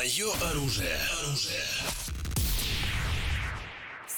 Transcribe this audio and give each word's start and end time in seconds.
Мое 0.00 0.32
оружие. 0.50 0.96
Оружие. 1.20 1.62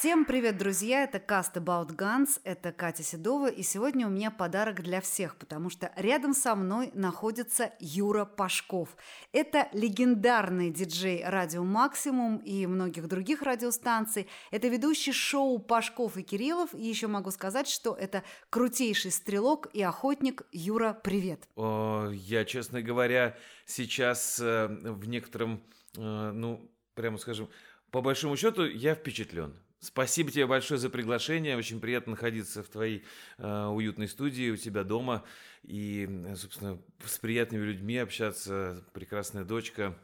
Всем 0.02 0.24
привет, 0.24 0.58
друзья! 0.58 1.04
Это 1.04 1.18
Cast 1.18 1.54
About 1.54 1.94
Guns, 1.94 2.40
это 2.42 2.72
Катя 2.72 3.04
Седова, 3.04 3.48
и 3.48 3.62
сегодня 3.62 4.08
у 4.08 4.10
меня 4.10 4.32
подарок 4.32 4.82
для 4.82 5.00
всех, 5.00 5.36
потому 5.36 5.70
что 5.70 5.92
рядом 5.94 6.34
со 6.34 6.56
мной 6.56 6.90
находится 6.92 7.70
Юра 7.78 8.24
Пашков. 8.24 8.96
Это 9.30 9.68
легендарный 9.72 10.70
диджей 10.70 11.22
Радио 11.24 11.62
Максимум 11.62 12.38
и 12.38 12.66
многих 12.66 13.06
других 13.06 13.42
радиостанций. 13.42 14.26
Это 14.50 14.66
ведущий 14.66 15.12
шоу 15.12 15.60
Пашков 15.60 16.16
и 16.16 16.24
Кириллов, 16.24 16.74
и 16.74 16.84
еще 16.84 17.06
могу 17.06 17.30
сказать, 17.30 17.68
что 17.68 17.94
это 17.94 18.24
крутейший 18.50 19.12
стрелок 19.12 19.68
и 19.72 19.82
охотник. 19.82 20.42
Юра, 20.50 20.98
привет! 21.00 21.48
О, 21.54 22.10
я, 22.10 22.44
честно 22.44 22.82
говоря, 22.82 23.36
сейчас 23.66 24.40
э, 24.40 24.66
в 24.66 25.06
некотором, 25.06 25.62
э, 25.96 26.32
ну, 26.32 26.68
прямо 26.94 27.18
скажем, 27.18 27.48
по 27.92 28.00
большому 28.00 28.36
счету, 28.36 28.64
я 28.64 28.96
впечатлен. 28.96 29.54
Спасибо 29.82 30.30
тебе 30.30 30.46
большое 30.46 30.78
за 30.78 30.88
приглашение. 30.90 31.56
Очень 31.56 31.80
приятно 31.80 32.12
находиться 32.12 32.62
в 32.62 32.68
твоей 32.68 33.02
э, 33.38 33.64
уютной 33.66 34.06
студии, 34.06 34.50
у 34.50 34.56
тебя 34.56 34.84
дома. 34.84 35.24
И, 35.64 36.08
собственно, 36.36 36.80
с 37.04 37.18
приятными 37.18 37.64
людьми 37.64 37.98
общаться. 37.98 38.84
Прекрасная 38.92 39.42
дочка. 39.42 39.98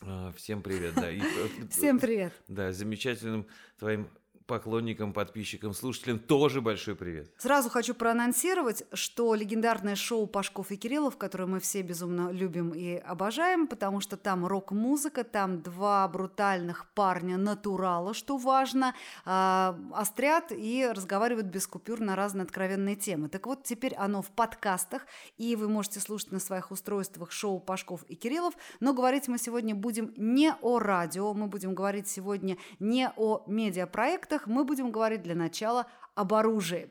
Э, 0.00 0.32
всем 0.36 0.60
привет, 0.60 0.94
да. 0.96 1.08
И, 1.08 1.20
э, 1.20 1.48
Всем 1.70 2.00
привет. 2.00 2.32
Да, 2.48 2.72
замечательным 2.72 3.46
твоим 3.78 4.08
поклонникам, 4.46 5.12
подписчикам, 5.12 5.74
слушателям 5.74 6.18
тоже 6.18 6.60
большой 6.60 6.94
привет. 6.96 7.30
Сразу 7.38 7.68
хочу 7.68 7.94
проанонсировать, 7.94 8.84
что 8.92 9.34
легендарное 9.34 9.94
шоу 9.94 10.26
Пашков 10.26 10.70
и 10.70 10.76
Кириллов, 10.76 11.16
которое 11.16 11.46
мы 11.46 11.60
все 11.60 11.82
безумно 11.82 12.30
любим 12.30 12.70
и 12.70 12.94
обожаем, 12.94 13.66
потому 13.66 14.00
что 14.00 14.16
там 14.16 14.46
рок-музыка, 14.46 15.24
там 15.24 15.62
два 15.62 16.06
брутальных 16.08 16.86
парня 16.94 17.36
натурала, 17.36 18.14
что 18.14 18.36
важно, 18.36 18.94
э, 19.24 19.74
острят 19.94 20.52
и 20.52 20.88
разговаривают 20.90 21.46
без 21.46 21.66
купюр 21.66 22.00
на 22.00 22.16
разные 22.16 22.44
откровенные 22.44 22.96
темы. 22.96 23.28
Так 23.28 23.46
вот, 23.46 23.64
теперь 23.64 23.94
оно 23.94 24.22
в 24.22 24.30
подкастах, 24.30 25.06
и 25.38 25.56
вы 25.56 25.68
можете 25.68 26.00
слушать 26.00 26.32
на 26.32 26.40
своих 26.40 26.70
устройствах 26.70 27.30
шоу 27.30 27.60
Пашков 27.60 28.04
и 28.08 28.14
Кириллов, 28.14 28.54
но 28.80 28.92
говорить 28.92 29.28
мы 29.28 29.38
сегодня 29.38 29.74
будем 29.74 30.12
не 30.16 30.54
о 30.62 30.78
радио, 30.78 31.34
мы 31.34 31.46
будем 31.46 31.74
говорить 31.74 32.08
сегодня 32.08 32.56
не 32.78 33.10
о 33.16 33.42
медиапроектах, 33.46 34.31
мы 34.46 34.64
будем 34.64 34.90
говорить 34.90 35.22
для 35.22 35.34
начала 35.34 35.86
об 36.14 36.34
оружии. 36.34 36.90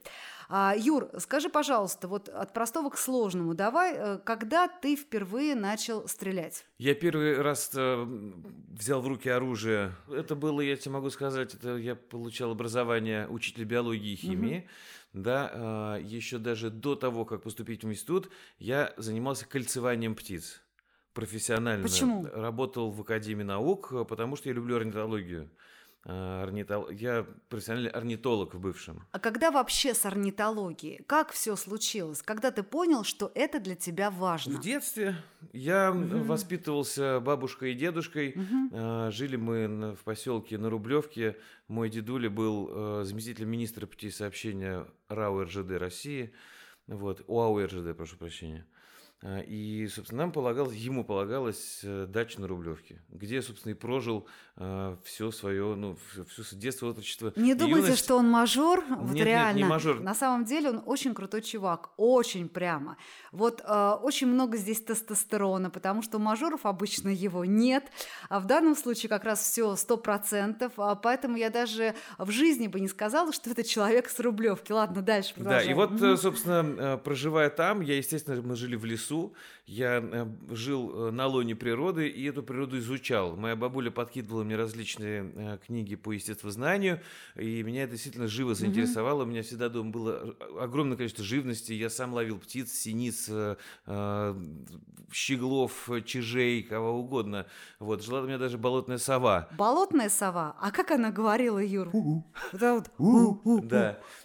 А, 0.53 0.75
Юр, 0.77 1.09
скажи, 1.19 1.47
пожалуйста, 1.47 2.09
вот 2.09 2.27
от 2.27 2.53
простого 2.53 2.89
к 2.89 2.97
сложному, 2.97 3.53
давай, 3.53 3.93
э, 3.95 4.17
когда 4.25 4.67
ты 4.67 4.97
впервые 4.97 5.55
начал 5.55 6.09
стрелять? 6.09 6.65
Я 6.77 6.93
первый 6.93 7.41
раз 7.41 7.71
э, 7.73 8.05
взял 8.67 9.01
в 9.01 9.07
руки 9.07 9.29
оружие. 9.29 9.95
Это 10.09 10.35
было, 10.35 10.59
я 10.59 10.75
тебе 10.75 10.91
могу 10.91 11.09
сказать, 11.09 11.53
это 11.53 11.77
я 11.77 11.95
получал 11.95 12.51
образование 12.51 13.29
учителя 13.29 13.63
биологии 13.63 14.11
и 14.11 14.17
химии. 14.17 14.57
Угу. 15.13 15.21
Да, 15.23 15.97
э, 15.99 16.01
еще 16.03 16.37
даже 16.37 16.69
до 16.69 16.95
того, 16.95 17.23
как 17.23 17.43
поступить 17.43 17.85
в 17.85 17.89
институт, 17.89 18.29
я 18.59 18.93
занимался 18.97 19.47
кольцеванием 19.47 20.15
птиц 20.15 20.61
профессионально. 21.13 21.83
Почему? 21.83 22.25
Работал 22.25 22.91
в 22.91 22.99
Академии 22.99 23.43
наук, 23.43 23.93
потому 24.05 24.35
что 24.35 24.49
я 24.49 24.55
люблю 24.55 24.75
орнитологию. 24.75 25.49
А, 26.03 26.43
орнитол... 26.43 26.89
Я 26.89 27.27
профессиональный 27.49 27.89
орнитолог 27.89 28.55
в 28.55 28.59
бывшем. 28.59 29.05
А 29.11 29.19
когда 29.19 29.51
вообще 29.51 29.93
с 29.93 30.05
орнитологией? 30.05 31.03
Как 31.03 31.31
все 31.31 31.55
случилось? 31.55 32.21
Когда 32.23 32.49
ты 32.51 32.63
понял, 32.63 33.03
что 33.03 33.31
это 33.35 33.59
для 33.59 33.75
тебя 33.75 34.09
важно? 34.09 34.57
В 34.57 34.61
детстве 34.61 35.15
я 35.53 35.91
угу. 35.91 36.23
воспитывался 36.23 37.19
бабушкой 37.19 37.73
и 37.73 37.75
дедушкой. 37.75 38.35
Угу. 38.35 39.11
Жили 39.11 39.35
мы 39.35 39.95
в 39.95 40.03
поселке 40.03 40.57
на 40.57 40.69
Рублевке. 40.69 41.37
Мой 41.67 41.89
дедуля 41.89 42.29
был 42.29 42.69
э, 42.71 43.03
заместителем 43.05 43.49
министра 43.49 43.85
путей 43.85 44.11
сообщения 44.11 44.87
РАО 45.07 45.43
РЖД 45.43 45.71
России. 45.71 46.33
Вот, 46.87 47.23
УАУ 47.27 47.63
РЖД, 47.63 47.95
прошу 47.95 48.17
прощения. 48.17 48.65
И, 49.23 49.87
собственно, 49.87 50.23
нам 50.23 50.31
полагалось, 50.31 50.75
ему 50.75 51.05
полагалось 51.05 51.81
э, 51.83 52.07
дача 52.09 52.41
на 52.41 52.47
Рублевке, 52.47 53.03
где, 53.09 53.43
собственно, 53.43 53.73
и 53.73 53.75
прожил 53.75 54.27
э, 54.61 54.95
все 55.03 55.31
свое, 55.31 55.75
ну, 55.75 55.97
все 56.29 56.55
детство, 56.55 56.89
отрочество. 56.89 57.33
Не 57.35 57.55
думайте, 57.55 57.87
юность. 57.87 58.03
что 58.03 58.17
он 58.17 58.29
мажор, 58.29 58.83
вот 58.89 59.13
нет, 59.13 59.25
реально. 59.25 59.57
Нет, 59.57 59.65
не 59.65 59.69
мажор. 59.69 59.99
На 59.99 60.13
самом 60.13 60.45
деле 60.45 60.69
он 60.69 60.83
очень 60.85 61.13
крутой 61.13 61.41
чувак, 61.41 61.89
очень 61.97 62.47
прямо. 62.47 62.97
Вот 63.31 63.61
э, 63.65 63.91
очень 64.01 64.27
много 64.27 64.57
здесь 64.57 64.81
тестостерона, 64.81 65.69
потому 65.69 66.01
что 66.01 66.17
у 66.17 66.19
мажоров 66.19 66.65
обычно 66.65 67.09
его 67.09 67.45
нет, 67.45 67.85
а 68.29 68.39
в 68.39 68.45
данном 68.45 68.75
случае 68.75 69.09
как 69.09 69.23
раз 69.23 69.39
все 69.39 69.75
сто 69.75 69.97
процентов, 69.97 70.73
а 70.77 70.95
поэтому 70.95 71.37
я 71.37 71.49
даже 71.49 71.95
в 72.17 72.29
жизни 72.31 72.67
бы 72.67 72.79
не 72.79 72.87
сказала, 72.87 73.33
что 73.33 73.49
это 73.49 73.63
человек 73.63 74.09
с 74.09 74.19
Рублевки. 74.19 74.71
Ладно, 74.71 75.01
дальше 75.01 75.33
продолжаем. 75.33 75.65
Да, 75.65 75.71
и 75.71 75.73
вот, 75.73 75.91
угу. 75.91 76.17
собственно, 76.17 76.97
проживая 76.97 77.49
там, 77.49 77.81
я, 77.81 77.97
естественно, 77.97 78.41
мы 78.41 78.55
жили 78.55 78.75
в 78.75 78.85
лесу, 78.85 79.33
я 79.71 80.03
э, 80.03 80.25
жил 80.49 81.07
э, 81.07 81.11
на 81.11 81.27
лоне 81.27 81.55
природы 81.55 82.09
и 82.09 82.25
эту 82.25 82.43
природу 82.43 82.77
изучал. 82.79 83.37
Моя 83.37 83.55
бабуля 83.55 83.89
подкидывала 83.89 84.43
мне 84.51 84.57
различные 84.57 85.31
э, 85.35 85.57
книги 85.65 85.95
по 85.95 86.11
естествознанию, 86.11 87.01
и 87.35 87.63
меня 87.63 87.83
это 87.83 87.93
действительно 87.93 88.27
живо 88.27 88.53
заинтересовало. 88.53 89.21
Mm-hmm. 89.21 89.25
У 89.25 89.29
меня 89.29 89.43
всегда 89.43 89.69
дома 89.69 89.91
было 89.91 90.35
огромное 90.59 90.97
количество 90.97 91.23
живности. 91.23 91.73
Я 91.73 91.89
сам 91.89 92.13
ловил 92.13 92.37
птиц, 92.39 92.71
синиц, 92.71 93.29
щеглов, 95.11 95.89
чижей, 96.05 96.63
кого 96.63 96.99
угодно. 96.99 97.45
Вот, 97.79 98.03
жила 98.03 98.21
у 98.21 98.25
меня 98.25 98.37
даже 98.37 98.57
болотная 98.57 98.97
сова. 98.97 99.47
Болотная 99.57 100.09
сова? 100.09 100.55
А 100.59 100.71
как 100.71 100.91
она 100.91 101.11
говорила, 101.11 101.59
Юр? 101.59 101.89
Да. 102.53 102.83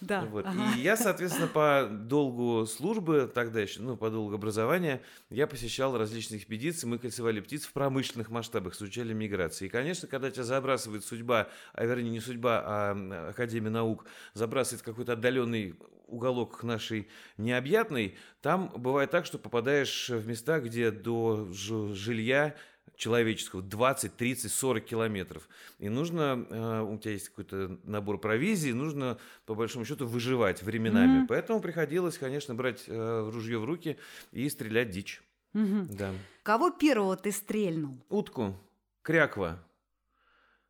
Да. 0.01 0.25
Вот. 0.25 0.45
И 0.75 0.81
я, 0.81 0.97
соответственно, 0.97 1.47
по 1.47 1.87
долгу 1.89 2.65
службы 2.65 3.31
тогда 3.33 3.61
еще, 3.61 3.81
ну, 3.81 3.97
по 3.97 4.09
долгу 4.09 4.35
образования, 4.35 4.57
образования 4.57 5.01
я 5.29 5.47
посещал 5.47 5.97
различные 5.97 6.39
экспедиции, 6.39 6.87
мы 6.87 6.97
кольцевали 6.97 7.39
птиц 7.39 7.65
в 7.65 7.73
промышленных 7.73 8.29
масштабах, 8.29 8.75
изучали 8.75 9.13
миграции. 9.13 9.65
И, 9.65 9.69
конечно, 9.69 10.06
когда 10.07 10.31
тебя 10.31 10.43
забрасывает 10.43 11.03
судьба, 11.03 11.47
а 11.73 11.85
вернее 11.85 12.09
не 12.09 12.19
судьба, 12.19 12.63
а 12.65 13.29
Академия 13.29 13.69
наук, 13.69 14.05
забрасывает 14.33 14.83
какой-то 14.83 15.13
отдаленный 15.13 15.75
уголок 16.07 16.63
нашей 16.63 17.07
необъятной, 17.37 18.15
там 18.41 18.71
бывает 18.75 19.11
так, 19.11 19.25
что 19.25 19.37
попадаешь 19.37 20.09
в 20.09 20.27
места, 20.27 20.59
где 20.59 20.91
до 20.91 21.47
жилья 21.51 22.55
человеческого 22.95 23.61
20, 23.61 24.15
30, 24.15 24.51
40 24.51 24.83
километров. 24.83 25.47
И 25.77 25.87
нужно, 25.87 26.45
э, 26.49 26.81
у 26.81 26.97
тебя 26.97 27.11
есть 27.11 27.29
какой-то 27.29 27.79
набор 27.83 28.19
провизии, 28.19 28.71
нужно, 28.71 29.17
по 29.45 29.55
большому 29.55 29.85
счету, 29.85 30.07
выживать 30.07 30.63
временами. 30.63 31.21
Mm-hmm. 31.21 31.27
Поэтому 31.27 31.61
приходилось, 31.61 32.17
конечно, 32.17 32.55
брать 32.55 32.85
э, 32.87 33.29
ружье 33.31 33.59
в 33.59 33.65
руки 33.65 33.97
и 34.31 34.49
стрелять 34.49 34.89
дичь. 34.89 35.21
Mm-hmm. 35.53 35.95
Да. 35.95 36.11
Кого 36.43 36.71
первого 36.71 37.15
ты 37.15 37.31
стрельнул? 37.31 38.03
Утку, 38.09 38.55
кряква. 39.03 39.63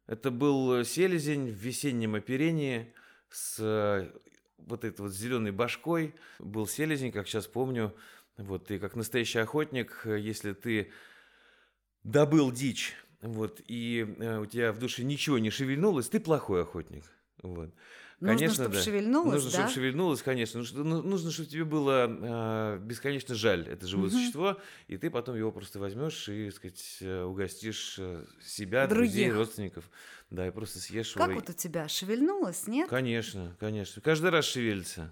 Это 0.08 0.32
был 0.32 0.84
селезень 0.86 1.52
в 1.52 1.56
весеннем 1.56 2.16
оперении 2.16 2.94
с 3.30 3.58
э, 3.60 4.10
вот 4.58 4.86
этой 4.86 5.02
вот 5.02 5.14
зеленой 5.14 5.52
башкой. 5.52 6.16
Был 6.40 6.66
селезень, 6.66 7.12
как 7.12 7.28
сейчас 7.28 7.46
помню. 7.46 7.94
Вот, 8.38 8.72
и 8.72 8.80
как 8.80 8.96
настоящий 8.96 9.40
охотник, 9.40 10.04
если 10.06 10.54
ты 10.54 10.92
добыл 12.04 12.52
дичь, 12.52 12.94
вот, 13.22 13.62
и 13.68 14.16
э, 14.20 14.40
у 14.40 14.46
тебя 14.46 14.72
в 14.72 14.80
душе 14.80 15.04
ничего 15.04 15.40
не 15.40 15.50
шевельнулось, 15.50 16.08
ты 16.08 16.20
плохой 16.20 16.62
охотник. 16.62 17.04
Вот. 17.42 17.74
Нужно, 18.20 18.36
конечно, 18.36 18.64
чтобы 18.64 18.76
да. 18.76 18.82
шевельнулось, 18.82 19.34
Нужно, 19.34 19.52
да? 19.52 19.58
чтобы 19.58 19.74
шевельнулось, 19.74 20.22
конечно. 20.24 20.64
Ну, 20.74 21.04
нужно, 21.04 21.30
чтобы 21.30 21.50
тебе 21.50 21.66
было 21.66 22.08
э, 22.10 22.80
бесконечно 22.80 23.36
жаль 23.36 23.68
это 23.68 23.86
живое 23.86 24.08
угу. 24.08 24.18
существо, 24.18 24.58
и 24.88 24.98
ты 24.98 25.12
потом 25.12 25.36
его 25.36 25.52
просто 25.52 25.78
возьмешь 25.80 26.28
и, 26.28 26.46
так 26.48 26.56
сказать, 26.56 26.98
э, 27.02 27.24
угостишь 27.24 27.98
э, 28.00 28.26
себя, 28.44 28.88
Других. 28.88 29.12
друзей, 29.12 29.32
родственников. 29.32 29.90
Да, 30.32 30.48
и 30.48 30.52
просто 30.52 30.80
съешь 30.80 31.14
как 31.14 31.30
его. 31.30 31.40
Как 31.40 31.48
вот 31.48 31.56
у 31.56 31.58
тебя? 31.58 31.88
Шевельнулось, 31.88 32.66
нет? 32.66 32.90
Конечно, 32.90 33.56
конечно. 33.60 34.02
Каждый 34.02 34.32
раз 34.32 34.46
шевелится. 34.46 35.12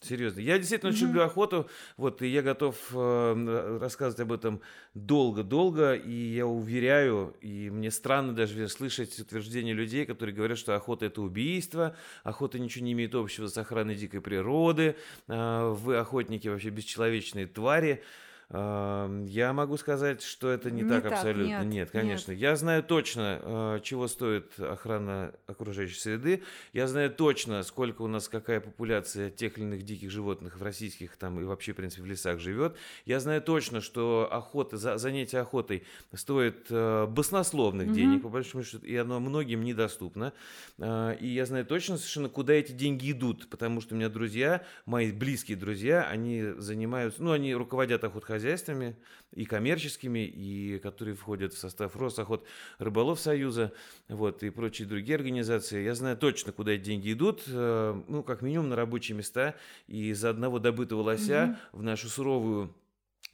Серьезно. 0.00 0.38
Я 0.40 0.58
действительно 0.58 0.92
очень 0.92 1.06
mm-hmm. 1.06 1.08
люблю 1.08 1.22
охоту. 1.22 1.70
Вот, 1.96 2.22
и 2.22 2.28
я 2.28 2.42
готов 2.42 2.76
э, 2.92 3.78
рассказывать 3.80 4.20
об 4.20 4.32
этом 4.32 4.60
долго-долго. 4.94 5.94
И 5.94 6.12
я 6.12 6.46
уверяю, 6.46 7.34
и 7.40 7.68
мне 7.68 7.90
странно 7.90 8.32
даже 8.32 8.68
слышать 8.68 9.18
утверждения 9.18 9.72
людей, 9.72 10.06
которые 10.06 10.36
говорят, 10.36 10.56
что 10.56 10.76
охота 10.76 11.06
это 11.06 11.20
убийство, 11.20 11.96
охота 12.22 12.60
ничего 12.60 12.84
не 12.84 12.92
имеет 12.92 13.16
общего 13.16 13.48
с 13.48 13.58
охраной 13.58 13.96
дикой 13.96 14.20
природы, 14.20 14.94
э, 15.26 15.74
вы 15.76 15.96
охотники 15.96 16.46
вообще 16.46 16.70
бесчеловечные 16.70 17.46
твари. 17.46 18.04
Я 18.50 19.52
могу 19.52 19.76
сказать, 19.76 20.22
что 20.22 20.50
это 20.50 20.70
не, 20.70 20.82
не 20.82 20.88
так, 20.88 21.02
так 21.02 21.12
абсолютно. 21.12 21.64
Нет, 21.64 21.66
нет 21.66 21.90
конечно. 21.90 22.30
Нет. 22.32 22.40
Я 22.40 22.56
знаю 22.56 22.82
точно, 22.82 23.40
а, 23.42 23.80
чего 23.80 24.08
стоит 24.08 24.58
охрана 24.58 25.34
окружающей 25.46 25.98
среды. 25.98 26.42
Я 26.72 26.88
знаю 26.88 27.10
точно, 27.10 27.62
сколько 27.62 28.00
у 28.00 28.06
нас 28.06 28.26
какая 28.26 28.60
популяция 28.60 29.28
тех 29.30 29.58
или 29.58 29.64
иных 29.64 29.82
диких 29.82 30.10
животных 30.10 30.58
в 30.58 30.62
российских 30.62 31.18
там 31.18 31.38
и 31.40 31.44
вообще, 31.44 31.72
в 31.72 31.76
принципе, 31.76 32.02
в 32.02 32.06
лесах 32.06 32.40
живет. 32.40 32.74
Я 33.04 33.20
знаю 33.20 33.42
точно, 33.42 33.82
что 33.82 34.26
охота, 34.30 34.78
занятие 34.96 35.40
охотой 35.40 35.84
стоит 36.14 36.68
а, 36.70 37.06
баснословных 37.06 37.88
mm-hmm. 37.88 37.92
денег, 37.92 38.22
по 38.22 38.30
большому 38.30 38.64
счету, 38.64 38.86
и 38.86 38.96
оно 38.96 39.20
многим 39.20 39.62
недоступно. 39.62 40.32
А, 40.78 41.12
и 41.12 41.26
я 41.26 41.44
знаю 41.44 41.66
точно 41.66 41.98
совершенно, 41.98 42.30
куда 42.30 42.54
эти 42.54 42.72
деньги 42.72 43.12
идут, 43.12 43.50
потому 43.50 43.82
что 43.82 43.94
у 43.94 43.98
меня 43.98 44.08
друзья, 44.08 44.64
мои 44.86 45.12
близкие 45.12 45.58
друзья, 45.58 46.08
они 46.08 46.54
занимаются, 46.56 47.22
ну, 47.22 47.32
они 47.32 47.54
руководят 47.54 48.04
охотхозяйством, 48.04 48.37
хозяйствами, 48.38 48.96
и 49.34 49.44
коммерческими, 49.44 50.24
и 50.26 50.78
которые 50.78 51.14
входят 51.14 51.52
в 51.52 51.58
состав 51.58 51.96
Росохот 51.96 52.46
Рыболов 52.78 53.20
Союза, 53.20 53.72
вот, 54.08 54.42
и 54.42 54.50
прочие 54.50 54.86
другие 54.86 55.16
организации. 55.16 55.82
Я 55.82 55.94
знаю 55.94 56.16
точно, 56.16 56.52
куда 56.52 56.72
эти 56.72 56.84
деньги 56.84 57.12
идут, 57.12 57.42
э, 57.46 58.02
ну, 58.08 58.22
как 58.22 58.42
минимум 58.42 58.68
на 58.68 58.76
рабочие 58.76 59.16
места, 59.16 59.54
и 59.86 60.12
за 60.12 60.30
одного 60.30 60.58
добытого 60.58 61.02
лося 61.02 61.58
mm-hmm. 61.72 61.78
в 61.78 61.82
нашу 61.82 62.08
суровую 62.08 62.74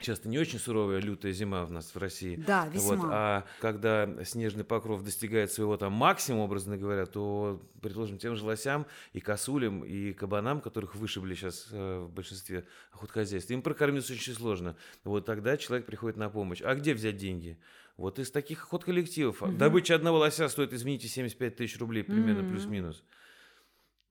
Сейчас-то 0.04 0.28
не 0.28 0.38
очень 0.38 0.58
суровая 0.58 1.00
лютая 1.00 1.32
зима 1.32 1.64
у 1.64 1.68
нас 1.68 1.94
в 1.94 1.96
России. 1.96 2.36
Да, 2.36 2.66
весьма. 2.68 2.96
Вот, 2.96 3.06
а 3.10 3.44
когда 3.60 4.22
снежный 4.24 4.62
покров 4.62 5.02
достигает 5.02 5.50
своего 5.50 5.78
там 5.78 5.94
максимума, 5.94 6.44
образно 6.44 6.76
говоря, 6.76 7.06
то, 7.06 7.62
предложим, 7.80 8.18
тем 8.18 8.36
же 8.36 8.44
лосям 8.44 8.86
и 9.14 9.20
косулям, 9.20 9.82
и 9.82 10.12
кабанам, 10.12 10.60
которых 10.60 10.94
вышибли 10.94 11.34
сейчас 11.34 11.68
э, 11.70 12.00
в 12.00 12.12
большинстве 12.12 12.66
охотхозяйств, 12.92 13.50
им 13.50 13.62
прокормиться 13.62 14.12
очень 14.12 14.34
сложно. 14.34 14.76
Вот 15.04 15.24
тогда 15.24 15.56
человек 15.56 15.86
приходит 15.86 16.18
на 16.18 16.28
помощь. 16.28 16.60
А 16.60 16.74
где 16.74 16.92
взять 16.92 17.16
деньги? 17.16 17.58
Вот 17.96 18.18
из 18.18 18.30
таких 18.30 18.64
охотколлективов. 18.64 19.42
Угу. 19.42 19.52
Добыча 19.52 19.94
одного 19.94 20.18
лося 20.18 20.48
стоит, 20.50 20.74
извините, 20.74 21.08
75 21.08 21.56
тысяч 21.56 21.78
рублей 21.78 22.04
примерно, 22.04 22.42
угу. 22.42 22.50
плюс-минус. 22.50 23.02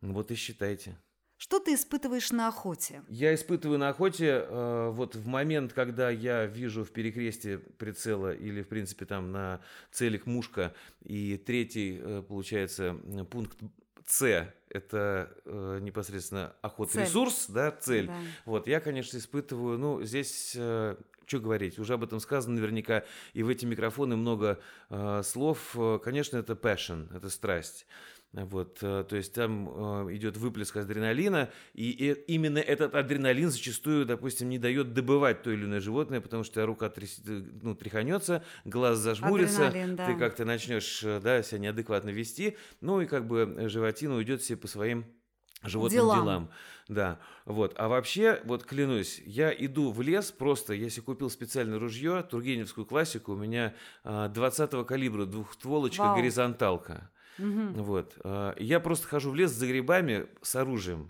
Вот 0.01 0.31
и 0.31 0.35
считайте. 0.35 0.97
Что 1.43 1.59
ты 1.59 1.73
испытываешь 1.73 2.31
на 2.31 2.47
охоте? 2.47 3.03
Я 3.09 3.35
испытываю 3.35 3.77
на 3.77 3.89
охоте 3.89 4.45
э, 4.47 4.89
вот 4.93 5.15
в 5.15 5.27
момент, 5.27 5.73
когда 5.73 6.09
я 6.09 6.45
вижу 6.45 6.85
в 6.85 6.91
перекрестии 6.91 7.57
прицела 7.57 8.33
или, 8.33 8.61
в 8.61 8.69
принципе, 8.69 9.03
там 9.03 9.33
на 9.33 9.59
целях 9.91 10.25
мушка, 10.25 10.73
и 11.03 11.35
третий, 11.35 11.99
э, 12.01 12.23
получается, 12.25 12.95
пункт 13.29 13.57
С 14.07 14.53
это 14.69 15.35
э, 15.43 15.79
непосредственно 15.81 16.55
охота-ресурс, 16.61 17.47
да, 17.49 17.71
цель. 17.71 18.07
Да. 18.07 18.15
Вот, 18.45 18.67
я, 18.67 18.79
конечно, 18.79 19.17
испытываю, 19.17 19.77
ну, 19.77 20.01
здесь 20.01 20.53
э, 20.55 20.95
что 21.25 21.39
говорить, 21.39 21.77
уже 21.77 21.95
об 21.95 22.03
этом 22.03 22.21
сказано 22.21 22.55
наверняка, 22.55 23.03
и 23.33 23.43
в 23.43 23.49
эти 23.49 23.65
микрофоны 23.65 24.15
много 24.15 24.61
э, 24.89 25.21
слов. 25.25 25.75
Конечно, 26.03 26.37
это 26.37 26.53
passion, 26.53 27.13
это 27.13 27.29
страсть. 27.29 27.85
Вот, 28.33 28.79
э, 28.81 29.05
то 29.07 29.15
есть 29.15 29.31
там 29.33 30.07
э, 30.07 30.15
идет 30.15 30.37
выплеск 30.37 30.75
адреналина, 30.75 31.51
и, 31.75 32.17
именно 32.25 32.57
этот 32.57 32.95
адреналин 32.95 33.51
зачастую, 33.51 34.07
допустим, 34.07 34.49
не 34.49 34.57
дает 34.57 34.93
добывать 34.93 35.43
то 35.43 35.51
или 35.51 35.65
иное 35.65 35.79
животное, 35.79 36.19
потому 36.19 36.43
что 36.43 36.65
рука 36.65 36.89
тряс, 36.89 37.21
э, 37.27 37.43
ну, 37.61 37.75
тряханется, 37.75 38.43
глаз 38.65 38.97
зажмурится, 38.97 39.71
да. 39.95 40.07
ты 40.07 40.17
как-то 40.17 40.45
начнешь 40.45 41.01
да, 41.21 41.43
себя 41.43 41.59
неадекватно 41.59 42.09
вести, 42.09 42.57
ну 42.81 43.01
и 43.01 43.05
как 43.05 43.27
бы 43.27 43.69
животина 43.69 44.15
уйдет 44.15 44.41
себе 44.41 44.57
по 44.57 44.67
своим 44.67 45.05
животным 45.61 45.99
делам. 45.99 46.19
делам. 46.19 46.49
Да, 46.87 47.19
вот. 47.45 47.75
А 47.77 47.87
вообще, 47.87 48.41
вот 48.45 48.63
клянусь, 48.63 49.21
я 49.27 49.51
иду 49.51 49.91
в 49.91 50.01
лес 50.01 50.31
просто, 50.31 50.73
если 50.73 51.01
купил 51.01 51.29
специальное 51.29 51.77
ружье, 51.77 52.23
Тургеневскую 52.23 52.87
классику, 52.87 53.33
у 53.33 53.37
меня 53.37 53.75
20-го 54.03 54.83
калибра 54.85 55.25
двухстволочка, 55.25 56.01
Вау. 56.01 56.15
горизонталка. 56.17 57.11
Угу. 57.39 57.83
Вот. 57.83 58.13
А, 58.23 58.55
я 58.57 58.79
просто 58.79 59.07
хожу 59.07 59.31
в 59.31 59.35
лес 59.35 59.51
за 59.51 59.67
грибами 59.67 60.27
с 60.41 60.55
оружием. 60.55 61.09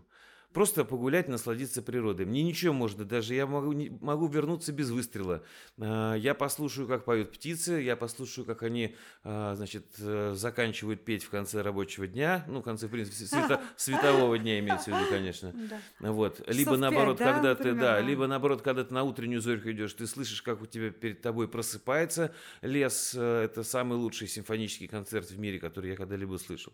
Просто 0.53 0.85
погулять, 0.85 1.27
насладиться 1.27 1.81
природой. 1.81 2.27
Мне 2.27 2.43
ничего 2.43 2.73
можно, 2.73 3.05
даже 3.05 3.33
я 3.33 3.47
могу, 3.47 3.73
могу 4.01 4.27
вернуться 4.27 4.71
без 4.71 4.91
выстрела. 4.91 5.43
А, 5.79 6.13
я 6.13 6.35
послушаю, 6.35 6.87
как 6.87 7.05
поют 7.05 7.31
птицы, 7.31 7.73
я 7.81 7.95
послушаю, 7.95 8.45
как 8.45 8.61
они, 8.61 8.95
а, 9.23 9.55
значит, 9.55 9.87
э, 9.97 10.33
заканчивают 10.35 11.03
петь 11.05 11.23
в 11.23 11.31
конце 11.31 11.63
рабочего 11.63 12.05
дня. 12.05 12.45
Ну, 12.47 12.59
в 12.59 12.63
конце, 12.63 12.85
в 12.85 12.91
принципе, 12.91 13.25
света, 13.25 13.61
светового 13.77 14.37
дня 14.37 14.59
имеется 14.59 14.91
в 14.91 14.93
виду, 14.99 15.09
конечно. 15.09 15.53
Да. 15.53 16.11
Вот. 16.11 16.43
Либо 16.47 16.77
наоборот, 16.77 17.17
5, 17.17 17.33
когда 17.33 17.55
да, 17.55 17.63
ты, 17.63 17.73
да, 17.73 17.99
либо 17.99 18.27
наоборот, 18.27 18.61
когда 18.61 18.83
ты 18.83 18.93
на 18.93 19.03
утреннюю 19.03 19.41
зорьку 19.41 19.71
идешь, 19.71 19.93
ты 19.93 20.05
слышишь, 20.05 20.43
как 20.43 20.61
у 20.61 20.67
тебя 20.67 20.91
перед 20.91 21.21
тобой 21.21 21.47
просыпается 21.47 22.31
лес. 22.61 23.15
Э, 23.17 23.45
это 23.45 23.63
самый 23.63 23.97
лучший 23.97 24.27
симфонический 24.27 24.87
концерт 24.87 25.31
в 25.31 25.39
мире, 25.39 25.59
который 25.59 25.89
я 25.89 25.95
когда-либо 25.95 26.37
слышал. 26.37 26.73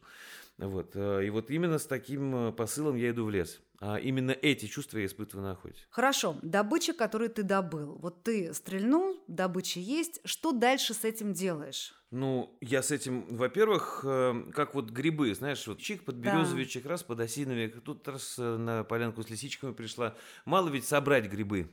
Вот. 0.58 0.92
Э, 0.96 1.24
и 1.25 1.30
вот 1.30 1.50
именно 1.50 1.80
с 1.80 1.86
таким 1.86 2.52
посылом 2.52 2.98
я 2.98 3.12
иду 3.12 3.24
в 3.24 3.30
лес. 3.30 3.62
А 3.81 3.98
именно 3.98 4.31
эти 4.31 4.66
чувства 4.66 4.98
я 4.98 5.06
испытываю 5.06 5.46
на 5.46 5.52
охоте. 5.52 5.81
Хорошо, 5.90 6.38
добыча, 6.42 6.94
которую 6.94 7.30
ты 7.30 7.44
добыл. 7.44 7.98
Вот 7.98 8.24
ты 8.24 8.54
стрельнул, 8.54 9.18
добыча 9.28 9.80
есть. 9.80 10.20
Что 10.26 10.52
дальше 10.52 10.94
с 10.94 11.06
этим 11.06 11.34
делаешь? 11.34 11.94
Ну, 12.12 12.58
я 12.60 12.81
с 12.81 12.92
этим, 12.92 13.26
во-первых, 13.36 14.02
э, 14.04 14.52
как 14.54 14.74
вот 14.74 14.90
грибы, 14.90 15.34
знаешь, 15.34 15.66
вот 15.68 15.80
чик 15.80 16.04
под 16.04 16.16
березовичек, 16.16 16.84
да. 16.84 16.90
раз 16.90 17.04
под 17.04 17.20
осиновик, 17.20 17.81
тут 17.81 18.08
раз 18.08 18.36
э, 18.40 18.58
на 18.58 18.84
полянку 18.84 19.24
с 19.24 19.30
лисичками 19.30 19.74
пришла. 19.74 20.16
Мало 20.44 20.70
ведь 20.70 20.86
собрать 20.86 21.30
грибы. 21.30 21.70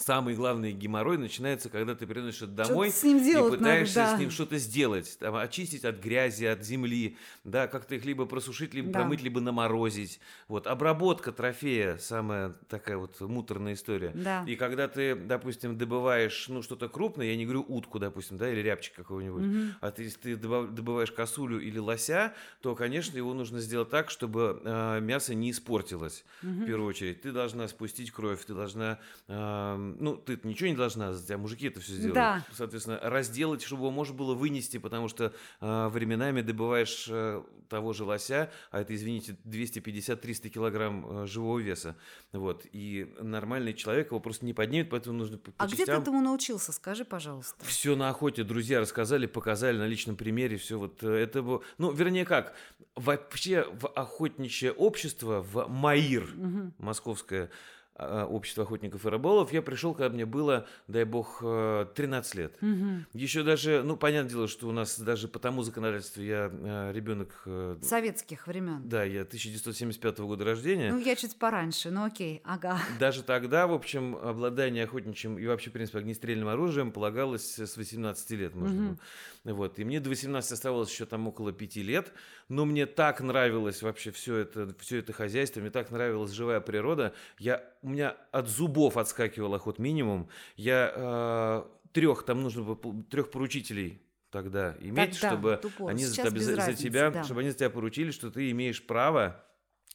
Самый 0.00 0.34
главный 0.34 0.72
геморрой 0.72 1.18
начинается, 1.18 1.68
когда 1.68 1.94
ты 1.94 2.06
приносишь 2.06 2.42
это 2.42 2.52
домой 2.52 2.90
с 2.90 3.02
ним 3.02 3.18
и 3.18 3.50
пытаешься 3.50 3.98
надо, 3.98 4.10
да. 4.12 4.16
с 4.16 4.20
ним 4.20 4.30
что-то 4.30 4.58
сделать, 4.58 5.18
там, 5.18 5.34
очистить 5.36 5.84
от 5.84 6.00
грязи, 6.00 6.44
от 6.44 6.64
земли, 6.64 7.16
да, 7.44 7.66
как-то 7.66 7.94
их 7.94 8.04
либо 8.04 8.26
просушить, 8.26 8.74
либо 8.74 8.90
да. 8.90 9.00
промыть, 9.00 9.22
либо 9.22 9.40
наморозить. 9.40 10.20
Вот 10.46 10.66
обработка 10.66 11.32
трофея 11.32 11.96
самая 11.98 12.54
такая 12.68 12.96
вот 12.96 13.20
муторная 13.20 13.74
история. 13.74 14.12
Да. 14.14 14.44
И 14.46 14.56
когда 14.56 14.88
ты, 14.88 15.14
допустим, 15.14 15.76
добываешь, 15.76 16.48
ну 16.48 16.62
что-то 16.62 16.88
крупное, 16.88 17.26
я 17.26 17.36
не 17.36 17.44
говорю 17.44 17.64
утку, 17.68 17.98
допустим, 17.98 18.36
да, 18.36 18.50
или 18.50 18.60
рябчик 18.60 18.94
какого-нибудь, 18.94 19.42
угу. 19.42 19.74
а 19.80 19.90
ты, 19.90 20.04
если 20.04 20.18
ты 20.18 20.36
добываешь 20.36 21.12
косулю 21.12 21.60
или 21.60 21.78
лося, 21.78 22.34
то, 22.60 22.74
конечно, 22.74 23.16
его 23.16 23.34
нужно 23.34 23.60
сделать 23.60 23.90
так, 23.90 24.10
чтобы 24.10 24.60
э, 24.64 25.00
мясо 25.00 25.34
не 25.34 25.50
испортилось. 25.50 26.24
Угу. 26.42 26.50
В 26.50 26.66
первую 26.66 26.88
очередь, 26.88 27.22
ты 27.22 27.32
должна 27.32 27.68
спустить 27.68 28.10
кровь, 28.10 28.44
ты 28.44 28.54
должна 28.54 28.98
э, 29.28 29.87
ну, 29.98 30.16
ты 30.16 30.38
ничего 30.42 30.68
не 30.68 30.76
должна, 30.76 31.10
а 31.12 31.38
мужики 31.38 31.66
это 31.66 31.80
все 31.80 31.92
сделают. 31.92 32.14
Да. 32.14 32.44
Соответственно, 32.52 32.98
разделать, 33.02 33.62
чтобы 33.62 33.82
его 33.82 33.90
можно 33.90 34.14
было 34.14 34.34
вынести, 34.34 34.78
потому 34.78 35.08
что 35.08 35.32
э, 35.60 35.88
временами 35.88 36.42
добываешь 36.42 37.06
э, 37.10 37.42
того 37.68 37.92
же 37.92 38.04
лося, 38.04 38.50
а 38.70 38.80
это, 38.80 38.94
извините, 38.94 39.36
250-300 39.44 40.48
килограмм 40.48 41.22
э, 41.22 41.26
живого 41.26 41.58
веса. 41.58 41.96
Вот. 42.32 42.66
И 42.72 43.14
нормальный 43.20 43.74
человек 43.74 44.08
его 44.08 44.20
просто 44.20 44.46
не 44.46 44.54
поднимет, 44.54 44.90
поэтому 44.90 45.18
нужно 45.18 45.38
по, 45.38 45.52
А 45.58 45.68
частям... 45.68 45.84
где 45.84 45.86
ты 45.86 45.92
этому 45.92 46.20
научился? 46.20 46.72
Скажи, 46.72 47.04
пожалуйста. 47.04 47.64
Все 47.64 47.96
на 47.96 48.08
охоте. 48.08 48.44
Друзья 48.44 48.80
рассказали, 48.80 49.26
показали 49.26 49.78
на 49.78 49.86
личном 49.86 50.16
примере. 50.16 50.56
Все 50.56 50.78
вот 50.78 51.02
э, 51.02 51.08
это 51.08 51.42
было... 51.42 51.62
Ну, 51.78 51.92
вернее 51.92 52.24
как, 52.24 52.54
вообще 52.94 53.66
в 53.72 53.88
охотничье 53.88 54.72
общество, 54.72 55.40
в 55.42 55.68
МАИР, 55.68 56.34
угу. 56.36 56.72
московское, 56.78 57.50
общества 57.98 58.64
охотников 58.64 59.04
и 59.04 59.08
рыболов, 59.08 59.52
я 59.52 59.62
пришел, 59.62 59.94
когда 59.94 60.14
мне 60.14 60.24
было, 60.26 60.66
дай 60.86 61.04
бог, 61.04 61.40
13 61.40 62.34
э, 62.34 62.38
лет. 62.38 62.56
Угу. 62.62 63.18
Еще 63.18 63.42
даже, 63.42 63.82
ну, 63.82 63.96
понятное 63.96 64.30
дело, 64.30 64.48
что 64.48 64.68
у 64.68 64.72
нас 64.72 64.98
даже 64.98 65.28
по 65.28 65.38
тому 65.38 65.62
законодательству 65.62 66.22
я 66.22 66.50
э, 66.52 66.92
ребенок... 66.92 67.42
Э, 67.46 67.76
Советских 67.82 68.46
времен. 68.46 68.82
Да, 68.84 69.04
я 69.04 69.22
1975 69.22 70.18
года 70.20 70.44
рождения. 70.44 70.92
Ну, 70.92 70.98
я 70.98 71.16
чуть 71.16 71.36
пораньше, 71.36 71.90
ну 71.90 72.04
окей, 72.04 72.40
ага. 72.44 72.78
Даже 73.00 73.22
тогда, 73.22 73.66
в 73.66 73.72
общем, 73.72 74.16
обладание 74.16 74.84
охотничьим 74.84 75.38
и 75.38 75.46
вообще, 75.46 75.70
в 75.70 75.72
принципе, 75.72 75.98
огнестрельным 75.98 76.48
оружием 76.48 76.92
полагалось 76.92 77.58
с 77.58 77.76
18 77.76 78.30
лет, 78.30 78.54
можно 78.54 78.90
угу. 78.90 78.98
Вот, 79.44 79.78
и 79.78 79.84
мне 79.84 80.00
до 80.00 80.10
18 80.10 80.52
оставалось 80.52 80.90
еще 80.90 81.06
там 81.06 81.26
около 81.26 81.52
5 81.52 81.76
лет, 81.76 82.12
но 82.48 82.64
мне 82.64 82.86
так 82.86 83.20
нравилось 83.20 83.82
вообще 83.82 84.10
все 84.10 84.36
это, 84.36 84.74
все 84.80 84.98
это 84.98 85.12
хозяйство, 85.12 85.60
мне 85.60 85.70
так 85.70 85.90
нравилась 85.90 86.30
живая 86.30 86.60
природа, 86.60 87.14
я 87.38 87.62
у 87.82 87.90
меня 87.90 88.16
от 88.32 88.48
зубов 88.48 88.96
отскакивал 88.96 89.54
охот 89.54 89.78
минимум. 89.78 90.28
Я 90.56 90.92
э, 90.94 91.62
трех, 91.92 92.24
там 92.24 92.42
нужно 92.42 92.62
было 92.62 93.02
трех 93.04 93.30
поручителей 93.30 94.00
тогда 94.30 94.76
иметь, 94.80 95.18
тогда, 95.20 95.28
чтобы 95.28 95.58
тупо. 95.60 95.90
они 95.90 96.04
за, 96.04 96.30
за, 96.30 96.56
за 96.56 96.74
тебя, 96.74 97.10
да. 97.10 97.24
чтобы 97.24 97.40
они 97.40 97.50
за 97.50 97.56
тебя 97.56 97.70
поручили, 97.70 98.10
что 98.10 98.30
ты 98.30 98.50
имеешь 98.50 98.84
право, 98.84 99.44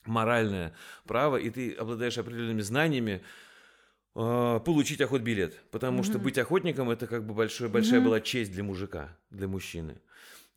моральное 0.05 0.75
право, 1.05 1.37
и 1.37 1.49
ты 1.49 1.73
обладаешь 1.73 2.17
определенными 2.17 2.61
знаниями, 2.61 3.23
э, 4.15 4.59
получить 4.63 5.01
охот 5.01 5.21
билет, 5.21 5.59
потому 5.71 6.01
mm-hmm. 6.01 6.05
что 6.05 6.19
быть 6.19 6.37
охотником 6.37 6.91
это 6.91 7.07
как 7.07 7.25
бы 7.25 7.33
большой, 7.33 7.69
большая 7.69 7.99
mm-hmm. 7.99 8.05
была 8.05 8.21
честь 8.21 8.51
для 8.51 8.63
мужика, 8.63 9.17
для 9.31 9.47
мужчины. 9.47 10.01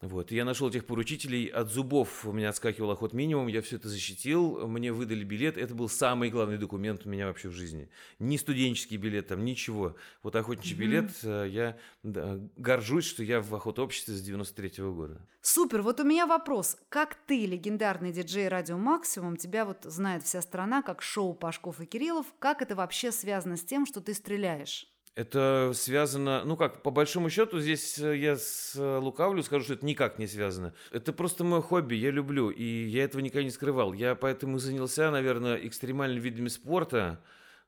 Вот. 0.03 0.31
я 0.31 0.45
нашел 0.45 0.69
этих 0.69 0.85
поручителей, 0.85 1.47
от 1.47 1.71
зубов 1.71 2.27
у 2.27 2.33
меня 2.33 2.51
отскакивал 2.51 2.91
охот 2.91 3.15
минимум, 3.15 3.47
я 3.47 3.63
все 3.63 3.77
это 3.77 3.89
защитил, 3.89 4.67
мне 4.69 4.93
выдали 4.93 5.25
билет, 5.25 5.57
это 5.57 5.75
был 5.75 5.89
самый 5.89 6.29
главный 6.29 6.59
документ 6.59 7.07
у 7.07 7.09
меня 7.09 7.27
вообще 7.27 7.49
в 7.49 7.53
жизни. 7.53 7.89
Ни 8.19 8.37
студенческий 8.37 8.99
билет, 8.99 9.29
там 9.29 9.45
ничего. 9.45 9.97
Вот 10.23 10.37
охотничий 10.37 10.75
mm-hmm. 10.75 10.79
билет, 10.79 11.11
э, 11.23 11.47
я 11.51 11.79
да, 12.03 12.39
горжусь, 12.57 13.07
что 13.07 13.23
я 13.23 13.41
в 13.41 13.55
охотообществе 13.55 14.15
с 14.15 14.21
93 14.21 14.69
-го 14.69 14.95
года. 14.95 15.27
Супер, 15.41 15.81
вот 15.81 15.99
у 16.01 16.05
меня 16.05 16.27
вопрос. 16.27 16.77
Как 16.91 17.15
ты, 17.27 17.47
легендарный 17.47 18.13
диджей 18.13 18.49
Радио 18.49 18.77
Максимум, 18.77 19.37
тебя 19.37 19.65
вот 19.65 19.85
знает 19.85 20.25
вся 20.25 20.43
страна, 20.43 20.83
как 20.83 21.01
шоу 21.01 21.33
Пашков 21.33 21.81
и 21.81 21.87
Кириллов, 21.87 22.27
как 22.39 22.61
это 22.61 22.75
вообще 22.75 23.13
связано 23.13 23.57
с 23.57 23.65
тем, 23.65 23.87
что 23.87 24.01
ты 24.03 24.13
стреляешь? 24.13 24.93
Это 25.17 25.73
связано, 25.75 26.45
ну 26.45 26.59
как, 26.59 26.83
по 26.83 26.91
большому 26.91 27.31
счету, 27.31 27.59
здесь 27.59 27.99
э, 27.99 28.19
я 28.19 28.37
с 28.37 28.75
э, 28.77 28.99
лукавлю 28.99 29.43
скажу, 29.43 29.65
что 29.65 29.73
это 29.73 29.87
никак 29.87 30.19
не 30.19 30.27
связано. 30.27 30.75
Это 30.93 31.15
просто 31.15 31.43
мое 31.43 31.63
хобби, 31.63 31.95
я 31.95 32.11
люблю, 32.11 32.51
и 32.51 32.63
я 32.63 33.05
этого 33.05 33.23
никогда 33.23 33.43
не 33.43 33.51
скрывал. 33.51 33.95
Я 33.95 34.15
поэтому 34.15 34.59
занялся, 34.59 35.11
наверное, 35.11 35.57
экстремальными 35.57 36.21
видами 36.21 36.49
спорта, 36.49 37.19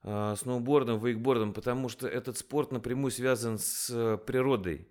э, 0.03 0.35
сноубордом, 0.39 1.03
вейкбордом, 1.03 1.55
потому 1.55 1.89
что 1.89 2.07
этот 2.07 2.37
спорт 2.37 2.71
напрямую 2.71 3.11
связан 3.11 3.59
с 3.59 4.19
природой 4.27 4.87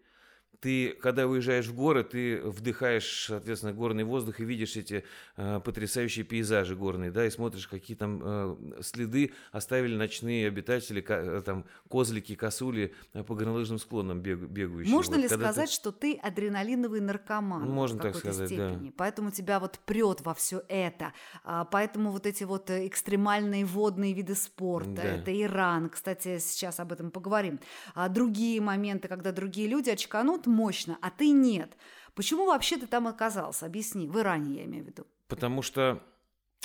ты, 0.59 0.93
когда 1.01 1.27
уезжаешь 1.27 1.67
в 1.67 1.75
горы, 1.75 2.03
ты 2.03 2.41
вдыхаешь, 2.41 3.25
соответственно, 3.27 3.73
горный 3.73 4.03
воздух 4.03 4.39
и 4.39 4.45
видишь 4.45 4.75
эти 4.75 5.03
э, 5.35 5.59
потрясающие 5.63 6.25
пейзажи 6.25 6.75
горные, 6.75 7.11
да, 7.11 7.25
и 7.25 7.29
смотришь, 7.29 7.67
какие 7.67 7.95
там 7.95 8.21
э, 8.23 8.81
следы 8.81 9.31
оставили 9.51 9.95
ночные 9.95 10.47
обитатели, 10.47 11.01
ко, 11.01 11.41
там, 11.45 11.65
козлики, 11.89 12.35
косули 12.35 12.93
э, 13.13 13.23
по 13.23 13.35
горнолыжным 13.35 13.77
склонам 13.77 14.21
бег, 14.21 14.39
бегающие. 14.39 14.93
Можно 14.93 15.17
вот, 15.17 15.21
ли 15.21 15.27
сказать, 15.27 15.69
ты... 15.69 15.75
что 15.75 15.91
ты 15.91 16.15
адреналиновый 16.15 17.01
наркоман? 17.01 17.69
Можно 17.69 17.99
так 17.99 18.15
сказать, 18.15 18.47
степени, 18.47 18.87
да. 18.87 18.93
Поэтому 18.97 19.31
тебя 19.31 19.59
вот 19.59 19.79
прет 19.85 20.21
во 20.21 20.33
все 20.33 20.63
это, 20.69 21.13
а, 21.43 21.65
поэтому 21.65 22.11
вот 22.11 22.25
эти 22.25 22.45
вот 22.45 22.71
э, 22.71 22.87
экстремальные 22.87 23.65
водные 23.65 24.13
виды 24.13 24.33
спорта, 24.33 24.89
да. 24.89 25.03
это 25.03 25.41
Иран, 25.41 25.89
кстати, 25.89 26.39
сейчас 26.39 26.79
об 26.79 26.91
этом 26.91 27.11
поговорим, 27.11 27.59
а 27.93 28.09
другие 28.09 28.59
моменты, 28.59 29.07
когда 29.07 29.31
другие 29.31 29.67
люди 29.67 29.91
очканут, 29.91 30.46
мощно, 30.47 30.97
а 31.01 31.09
ты 31.09 31.29
нет. 31.29 31.77
Почему 32.15 32.47
вообще 32.47 32.77
ты 32.77 32.87
там 32.87 33.07
оказался? 33.07 33.65
Объясни. 33.65 34.07
В 34.07 34.17
Иране, 34.19 34.55
я 34.55 34.65
имею 34.65 34.83
в 34.83 34.87
виду. 34.87 35.05
Потому 35.27 35.61
что 35.61 36.01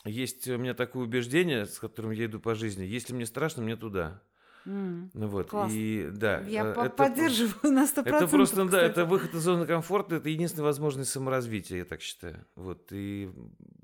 есть 0.04 0.48
у 0.48 0.56
меня 0.56 0.74
такое 0.74 1.04
убеждение, 1.04 1.66
с 1.66 1.78
которым 1.78 2.12
я 2.12 2.26
иду 2.26 2.40
по 2.40 2.54
жизни. 2.54 2.84
Если 2.84 3.14
мне 3.14 3.26
страшно, 3.26 3.62
мне 3.62 3.76
туда. 3.76 4.22
Mm, 4.64 5.10
вот. 5.14 5.48
Класс. 5.48 5.72
И 5.72 6.08
да, 6.12 6.40
я 6.42 6.64
э, 6.66 6.70
это, 6.70 6.90
поддерживаю 6.90 7.72
на 7.72 7.84
100%. 7.84 8.02
Это 8.04 8.28
просто, 8.28 8.64
кстати. 8.64 8.70
да, 8.70 8.82
это 8.82 9.04
выход 9.04 9.34
из 9.34 9.40
зоны 9.42 9.66
комфорта, 9.66 10.16
это 10.16 10.28
единственная 10.28 10.64
возможность 10.64 11.10
саморазвития, 11.10 11.78
я 11.78 11.84
так 11.84 12.00
считаю. 12.00 12.46
Вот. 12.54 12.92
И 12.92 13.30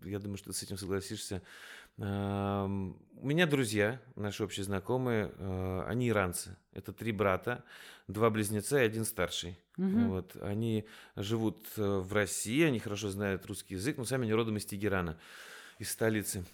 я 0.05 0.19
думаю, 0.21 0.37
что 0.37 0.51
ты 0.51 0.57
с 0.57 0.63
этим 0.63 0.79
согласишься. 0.79 1.43
У 1.99 3.27
меня 3.27 3.47
друзья, 3.47 4.01
наши 4.15 4.45
общие 4.45 4.63
знакомые, 4.63 5.33
э, 5.37 5.85
они 5.89 6.09
иранцы. 6.09 6.57
Это 6.73 6.93
три 6.93 7.11
брата, 7.11 7.65
два 8.07 8.31
близнеца 8.31 8.81
и 8.81 8.85
один 8.85 9.05
старший. 9.05 9.59
Угу. 9.77 9.99
Вот. 10.07 10.37
Они 10.41 10.87
живут 11.17 11.67
э, 11.77 11.83
в 11.83 12.13
России, 12.13 12.63
они 12.63 12.79
хорошо 12.79 13.11
знают 13.11 13.47
русский 13.47 13.75
язык, 13.75 13.97
но 13.97 14.05
сами 14.05 14.23
они 14.25 14.35
родом 14.35 14.57
из 14.57 14.67
Тегерана, 14.67 15.19
из 15.81 15.91
столицы. 15.91 16.45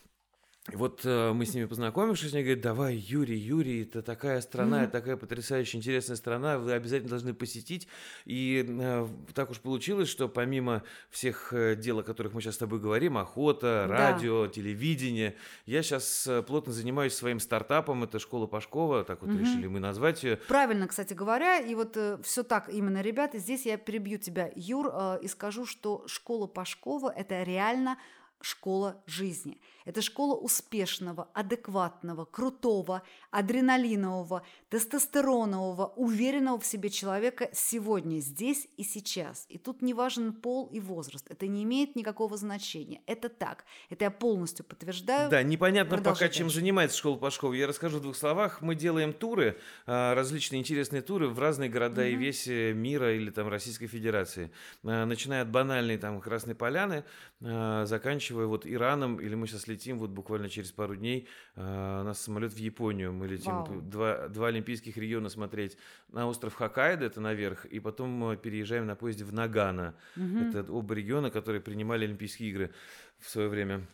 И 0.73 0.77
вот 0.77 1.03
э, 1.05 1.33
мы 1.35 1.45
с 1.45 1.53
ними 1.53 1.67
познакомившись, 1.67 2.33
они 2.33 2.43
говорят, 2.43 2.63
давай, 2.63 2.97
Юрий, 2.97 3.37
Юрий, 3.37 3.83
это 3.83 4.01
такая 4.01 4.41
страна, 4.41 4.81
mm-hmm. 4.81 4.85
это 4.85 4.93
такая 4.93 5.17
потрясающая, 5.19 5.79
интересная 5.79 6.17
страна, 6.17 6.57
вы 6.57 6.73
обязательно 6.73 7.11
должны 7.11 7.35
посетить. 7.35 7.87
И 8.25 8.65
э, 8.67 9.07
так 9.35 9.51
уж 9.51 9.61
получилось, 9.61 10.09
что 10.09 10.27
помимо 10.27 10.83
всех 11.11 11.53
э, 11.53 11.77
дел, 11.77 11.99
о 11.99 12.03
которых 12.03 12.33
мы 12.33 12.41
сейчас 12.41 12.55
с 12.55 12.59
тобой 12.59 12.81
говорим, 12.81 13.19
охота, 13.19 13.85
радио, 13.87 14.47
да. 14.47 14.53
телевидение, 14.53 15.37
я 15.67 15.83
сейчас 15.83 16.27
э, 16.27 16.43
плотно 16.43 16.73
занимаюсь 16.73 17.13
своим 17.13 17.41
стартапом, 17.41 18.03
это 18.05 18.19
школа 18.19 18.47
Пашкова, 18.47 19.05
так 19.05 19.21
вот 19.21 19.33
mm-hmm. 19.33 19.41
решили 19.41 19.67
мы 19.67 19.81
назвать 19.81 20.23
ее. 20.23 20.39
Правильно, 20.49 20.89
кстати 20.89 21.13
говоря, 21.13 21.59
и 21.59 21.75
вот 21.75 21.95
э, 21.99 22.17
все 22.23 22.43
так 22.43 22.71
именно, 22.71 23.03
ребята, 23.03 23.37
здесь 23.39 23.67
я 23.67 23.77
перебью 23.77 24.17
тебя, 24.17 24.51
Юр, 24.57 24.91
э, 24.91 25.19
и 25.21 25.29
скажу, 25.29 25.67
что 25.67 26.05
школа 26.07 26.47
Пашкова– 26.47 27.13
это 27.17 27.43
реально 27.43 27.99
школа 28.41 29.03
жизни. 29.07 29.61
Это 29.85 30.01
школа 30.01 30.35
успешного, 30.35 31.29
адекватного, 31.35 32.25
крутого, 32.25 33.03
адреналинового, 33.31 34.43
тестостеронового, 34.71 35.93
уверенного 35.97 36.59
в 36.59 36.65
себе 36.65 36.89
человека 36.89 37.51
сегодня, 37.53 38.19
здесь 38.21 38.67
и 38.77 38.83
сейчас. 38.83 39.47
И 39.49 39.59
тут 39.59 39.83
не 39.83 39.93
важен 39.93 40.33
пол 40.33 40.69
и 40.73 40.81
возраст. 40.81 41.31
Это 41.31 41.47
не 41.47 41.65
имеет 41.65 41.97
никакого 41.97 42.37
значения. 42.37 43.03
Это 43.07 43.29
так. 43.29 43.65
Это 43.91 44.05
я 44.05 44.11
полностью 44.11 44.65
подтверждаю. 44.65 45.31
Да, 45.31 45.43
непонятно 45.43 45.99
пока, 45.99 46.29
чем 46.29 46.49
занимается 46.49 46.97
школа 46.97 47.17
Пашкова. 47.17 47.53
Я 47.53 47.67
расскажу 47.67 47.99
в 47.99 48.03
двух 48.03 48.17
словах. 48.17 48.63
Мы 48.63 48.75
делаем 48.75 49.13
туры, 49.13 49.59
а, 49.87 50.15
различные 50.15 50.61
интересные 50.61 51.03
туры 51.03 51.29
в 51.29 51.39
разные 51.39 51.69
города 51.69 52.01
угу. 52.03 52.09
и 52.09 52.15
веси 52.15 52.73
мира 52.73 53.15
или 53.15 53.31
там 53.31 53.49
Российской 53.49 53.87
Федерации. 53.87 54.51
А, 54.83 55.05
начиная 55.05 55.43
от 55.43 55.51
банальной 55.51 55.99
там 55.99 56.21
Красной 56.21 56.55
Поляны, 56.55 57.05
а, 57.43 57.85
заканчивая 57.85 58.47
вот 58.47 58.67
Ираном, 58.67 59.21
или 59.21 59.35
мы 59.35 59.47
сейчас 59.47 59.67
летим 59.75 59.99
вот 59.99 60.11
буквально 60.11 60.49
через 60.49 60.73
пару 60.73 60.97
дней, 60.97 61.29
у 61.57 61.61
нас 61.61 62.21
самолет 62.21 62.53
в 62.53 62.57
Японию. 62.57 63.13
Мы 63.13 63.27
летим 63.29 63.89
два, 63.91 64.29
два 64.29 64.49
олимпийских 64.49 64.97
региона 64.97 65.29
смотреть. 65.29 65.77
На 66.09 66.27
остров 66.27 66.55
Хоккайдо, 66.55 67.05
это 67.05 67.21
наверх, 67.21 67.67
и 67.67 67.81
потом 67.81 68.11
мы 68.11 68.37
переезжаем 68.37 68.87
на 68.87 68.95
поезде 68.95 69.25
в 69.25 69.33
Нагано. 69.33 69.95
Угу. 70.17 70.39
Это 70.39 70.73
оба 70.73 70.95
региона, 70.95 71.31
которые 71.31 71.61
принимали 71.61 72.05
Олимпийские 72.05 72.51
игры 72.51 72.71
в 73.19 73.29
свое 73.29 73.49
время. 73.49 73.87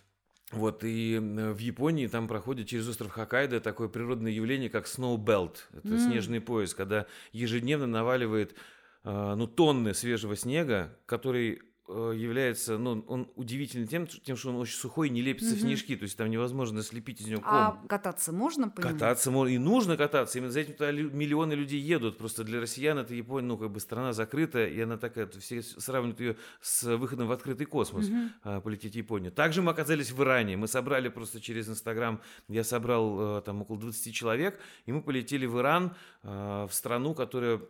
Вот, 0.52 0.82
и 0.82 1.18
в 1.20 1.58
Японии 1.58 2.08
там 2.08 2.26
проходит 2.26 2.66
через 2.66 2.88
остров 2.88 3.12
Хоккайдо 3.12 3.60
такое 3.60 3.88
природное 3.88 4.32
явление, 4.32 4.68
как 4.68 4.86
Snowbelt. 4.86 5.56
Это 5.72 5.88
mm. 5.88 5.98
снежный 5.98 6.40
пояс, 6.40 6.74
когда 6.74 7.06
ежедневно 7.32 7.86
наваливает 7.86 8.56
ну, 9.04 9.46
тонны 9.46 9.94
свежего 9.94 10.36
снега, 10.36 10.98
который 11.06 11.62
Э, 11.62 11.69
является, 12.14 12.78
ну, 12.78 13.04
он 13.08 13.28
удивительный 13.36 13.86
тем, 13.86 14.06
тем, 14.06 14.36
что 14.36 14.50
он 14.50 14.56
очень 14.56 14.76
сухой 14.76 15.08
не 15.08 15.22
лепится 15.22 15.52
угу. 15.52 15.58
в 15.58 15.60
снежки, 15.60 15.96
то 15.96 16.04
есть 16.04 16.16
там 16.16 16.30
невозможно 16.30 16.82
слепить 16.82 17.20
из 17.20 17.26
него 17.26 17.40
ком. 17.40 17.52
А 17.52 17.82
кататься 17.88 18.32
можно 18.32 18.68
по? 18.68 18.82
Кататься 18.82 19.30
можно, 19.30 19.52
и 19.52 19.58
нужно 19.58 19.96
кататься, 19.96 20.38
именно 20.38 20.52
за 20.52 20.60
этим 20.60 20.74
туда 20.74 20.92
миллионы 20.92 21.54
людей 21.54 21.80
едут, 21.80 22.18
просто 22.18 22.44
для 22.44 22.60
россиян 22.60 22.98
это 22.98 23.14
Япония, 23.14 23.48
ну, 23.48 23.58
как 23.58 23.70
бы 23.70 23.80
страна 23.80 24.12
закрытая, 24.12 24.68
и 24.68 24.80
она 24.80 24.96
такая, 24.96 25.26
все 25.26 25.62
сравнивают 25.62 26.20
ее 26.20 26.36
с 26.60 26.96
выходом 26.96 27.28
в 27.28 27.32
открытый 27.32 27.66
космос, 27.66 28.08
угу. 28.08 28.16
а, 28.42 28.60
полететь 28.60 28.94
в 28.94 28.96
Японию. 28.96 29.32
Также 29.32 29.62
мы 29.62 29.72
оказались 29.72 30.10
в 30.10 30.22
Иране, 30.22 30.56
мы 30.56 30.68
собрали 30.68 31.08
просто 31.08 31.40
через 31.40 31.68
Инстаграм, 31.68 32.20
я 32.48 32.64
собрал 32.64 33.38
э, 33.38 33.42
там 33.42 33.62
около 33.62 33.78
20 33.78 34.14
человек, 34.14 34.58
и 34.86 34.92
мы 34.92 35.02
полетели 35.02 35.46
в 35.46 35.58
Иран, 35.58 35.94
а, 36.22 36.66
в 36.66 36.74
страну, 36.74 37.14
которая 37.14 37.60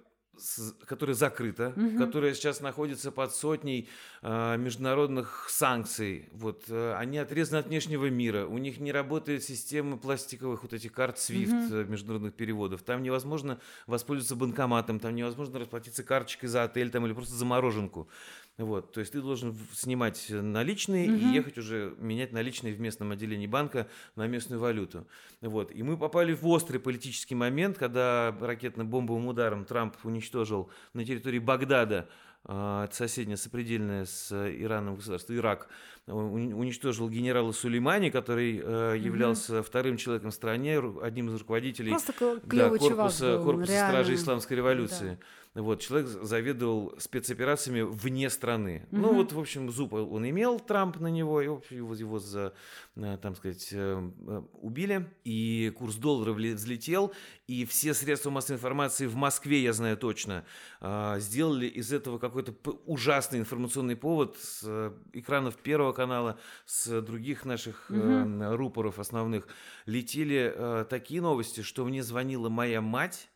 которая 0.87 1.15
закрыта, 1.15 1.73
угу. 1.77 1.99
которая 1.99 2.35
сейчас 2.35 2.61
находится 2.61 3.11
под 3.13 3.35
сотней 3.35 3.89
э, 4.23 4.57
международных 4.57 5.47
санкций. 5.49 6.29
Вот, 6.33 6.65
э, 6.69 6.95
они 6.95 7.19
отрезаны 7.19 7.59
от 7.59 7.67
внешнего 7.67 8.11
мира, 8.11 8.47
у 8.47 8.59
них 8.59 8.81
не 8.81 8.93
работает 8.93 9.43
система 9.45 9.97
пластиковых 9.97 10.63
вот 10.63 10.73
этих 10.73 10.93
карт 10.93 11.17
SWIFT 11.17 11.83
угу. 11.83 11.91
международных 11.91 12.35
переводов. 12.35 12.83
Там 12.83 13.03
невозможно 13.03 13.61
воспользоваться 13.87 14.37
банкоматом, 14.37 15.01
там 15.01 15.15
невозможно 15.15 15.59
расплатиться 15.59 16.03
карточкой 16.03 16.49
за 16.49 16.65
отель 16.65 16.91
там, 16.91 17.07
или 17.07 17.13
просто 17.13 17.35
за 17.35 17.45
мороженку. 17.45 18.09
Вот, 18.65 18.93
то 18.93 19.01
есть 19.01 19.13
ты 19.13 19.23
должен 19.23 19.57
снимать 19.73 20.27
наличные 20.29 21.11
угу. 21.11 21.17
и 21.17 21.35
ехать 21.35 21.57
уже 21.57 21.95
менять 21.99 22.33
наличные 22.33 22.75
в 22.75 22.81
местном 22.81 23.11
отделении 23.11 23.47
банка 23.47 23.89
на 24.17 24.27
местную 24.27 24.61
валюту. 24.61 25.07
Вот, 25.41 25.73
и 25.73 25.83
мы 25.83 25.97
попали 25.97 26.35
в 26.35 26.47
острый 26.47 26.79
политический 26.79 27.35
момент, 27.35 27.79
когда 27.79 28.37
ракетно-бомбовым 28.39 29.29
ударом 29.29 29.65
Трамп 29.65 29.97
уничтожил 30.05 30.71
на 30.93 31.05
территории 31.05 31.39
Багдада 31.39 32.09
а, 32.45 32.89
соседнее 32.93 33.37
сопредельное 33.39 34.05
с 34.05 34.31
Ираном 34.33 34.97
государство, 34.97 35.35
Ирак, 35.35 35.69
уничтожил 36.07 37.09
генерала 37.09 37.53
Сулеймани, 37.53 38.11
который 38.11 38.61
э, 38.63 38.97
являлся 38.99 39.59
угу. 39.59 39.63
вторым 39.65 39.97
человеком 39.97 40.31
в 40.31 40.35
стране, 40.35 40.81
одним 41.03 41.29
из 41.29 41.35
руководителей 41.35 41.95
да, 42.45 42.71
корпуса, 42.71 43.39
был, 43.39 43.45
корпуса 43.45 43.87
стражей 43.89 44.15
Исламской 44.17 44.57
революции. 44.57 45.19
Да. 45.21 45.27
Вот, 45.55 45.81
человек 45.81 46.07
заведовал 46.07 46.95
спецоперациями 46.99 47.81
вне 47.81 48.31
страны. 48.31 48.87
Угу. 48.93 49.01
Ну, 49.01 49.15
вот, 49.15 49.33
в 49.33 49.39
общем, 49.39 49.69
зуб 49.71 49.93
он 49.95 50.29
имел, 50.29 50.61
Трамп 50.61 51.01
на 51.01 51.09
него, 51.09 51.41
и 51.41 51.47
его, 51.47 51.95
его 51.95 52.19
за, 52.21 52.55
э, 52.95 53.19
там 53.21 53.35
сказать, 53.35 53.69
э, 53.73 54.11
э, 54.29 54.43
убили. 54.53 55.11
И 55.25 55.73
курс 55.77 55.97
доллара 55.97 56.33
взлетел, 56.33 57.13
и 57.49 57.65
все 57.65 57.95
средства 57.95 58.31
массовой 58.31 58.59
информации 58.59 59.07
в 59.07 59.17
Москве, 59.17 59.61
я 59.61 59.73
знаю 59.73 59.97
точно, 59.97 60.45
сделали 61.17 61.67
из 61.67 61.93
этого 61.93 62.19
какой-то 62.19 62.55
ужасный 62.87 63.41
информационный 63.41 63.97
повод 63.97 64.37
с 64.39 64.93
экранов 65.13 65.57
Первого 65.57 65.90
канала, 65.93 66.39
с 66.67 67.01
других 67.03 67.45
наших 67.45 67.91
угу. 67.91 68.57
рупоров 68.57 68.99
основных. 68.99 69.47
Летели 69.87 70.87
такие 70.89 71.21
новости, 71.21 71.63
что 71.63 71.85
мне 71.85 72.03
звонила 72.03 72.49
моя 72.49 72.81
мать, 72.81 73.29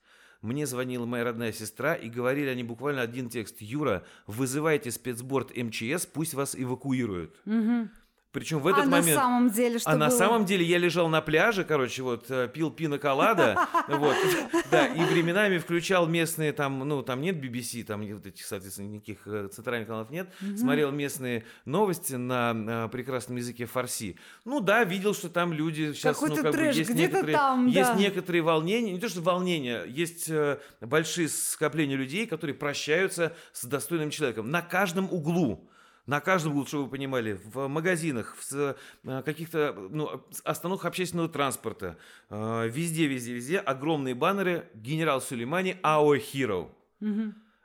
мне 0.45 0.67
звонила 0.67 1.07
моя 1.07 1.25
родная 1.25 1.53
сестра, 1.53 1.95
и 1.95 2.11
говорили 2.11 2.49
они 2.49 2.63
буквально 2.63 3.01
один 3.01 3.31
текст. 3.31 3.63
«Юра, 3.63 4.05
вызывайте 4.27 4.91
спецборд 4.91 5.57
МЧС, 5.57 6.05
пусть 6.05 6.35
вас 6.35 6.55
эвакуируют». 6.55 7.41
Угу. 7.47 7.89
Причем 8.35 8.59
в 8.59 8.67
этот 8.67 8.83
а 8.83 8.87
момент... 8.87 9.07
на 9.07 9.15
самом 9.15 9.51
деле 9.51 9.79
что 9.79 9.91
А 9.91 9.93
было? 9.93 10.01
на 10.01 10.11
самом 10.11 10.45
деле 10.45 10.65
я 10.65 10.79
лежал 10.79 11.09
на 11.09 11.21
пляже, 11.21 11.63
короче, 11.63 12.03
вот, 12.03 12.29
э, 12.31 12.49
пил 12.53 12.73
пино 12.73 12.99
колада, 12.99 13.69
вот, 13.89 14.17
да, 14.73 14.89
и 14.89 15.05
временами 15.05 15.59
включал 15.59 16.09
местные 16.09 16.53
там, 16.53 16.81
ну, 16.81 17.05
там 17.05 17.21
нет 17.21 17.37
BBC, 17.37 17.85
там 17.85 18.05
вот 18.13 18.27
этих, 18.27 18.45
соответственно, 18.45 18.89
никаких 18.89 19.19
э, 19.27 19.49
центральных 19.53 19.87
каналов 19.87 20.11
нет, 20.11 20.29
смотрел 20.57 20.91
местные 20.91 21.45
новости 21.65 22.15
на, 22.15 22.53
на 22.53 22.89
прекрасном 22.89 23.37
языке 23.37 23.67
фарси. 23.67 24.19
Ну 24.45 24.59
да, 24.59 24.83
видел, 24.83 25.15
что 25.15 25.29
там 25.29 25.53
люди 25.53 25.93
сейчас, 25.93 26.21
ну, 26.21 26.35
как 26.35 26.57
бы, 26.57 26.61
есть 26.61 26.91
некоторые, 26.91 27.39
есть 27.69 27.95
некоторые 27.95 28.43
волнения, 28.43 28.95
не 28.95 28.99
то 28.99 29.09
что 29.09 29.21
волнения, 29.21 29.85
есть 29.85 30.29
э, 30.29 30.59
большие 30.81 31.29
скопления 31.29 31.97
людей, 31.97 32.27
которые 32.27 32.57
прощаются 32.57 33.37
с 33.53 33.65
достойным 33.65 34.11
человеком 34.11 34.51
на 34.51 34.61
каждом 34.61 35.05
углу. 35.13 35.71
На 36.07 36.21
каждом 36.21 36.67
чтобы 36.67 36.85
вы 36.85 36.91
понимали, 36.91 37.41
в 37.45 37.67
магазинах, 37.67 38.37
в 38.37 38.77
э, 39.05 39.23
каких-то 39.23 39.75
ну, 39.91 40.23
остановках 40.45 40.87
общественного 40.87 41.31
транспорта, 41.31 41.97
э, 42.29 42.69
везде, 42.69 43.07
везде, 43.07 43.33
везде 43.33 43.59
огромные 43.59 44.15
баннеры 44.15 44.69
«Генерал 44.75 45.23
Сулеймани 45.23 45.77
Our 45.83 46.21
Hero». 46.21 46.71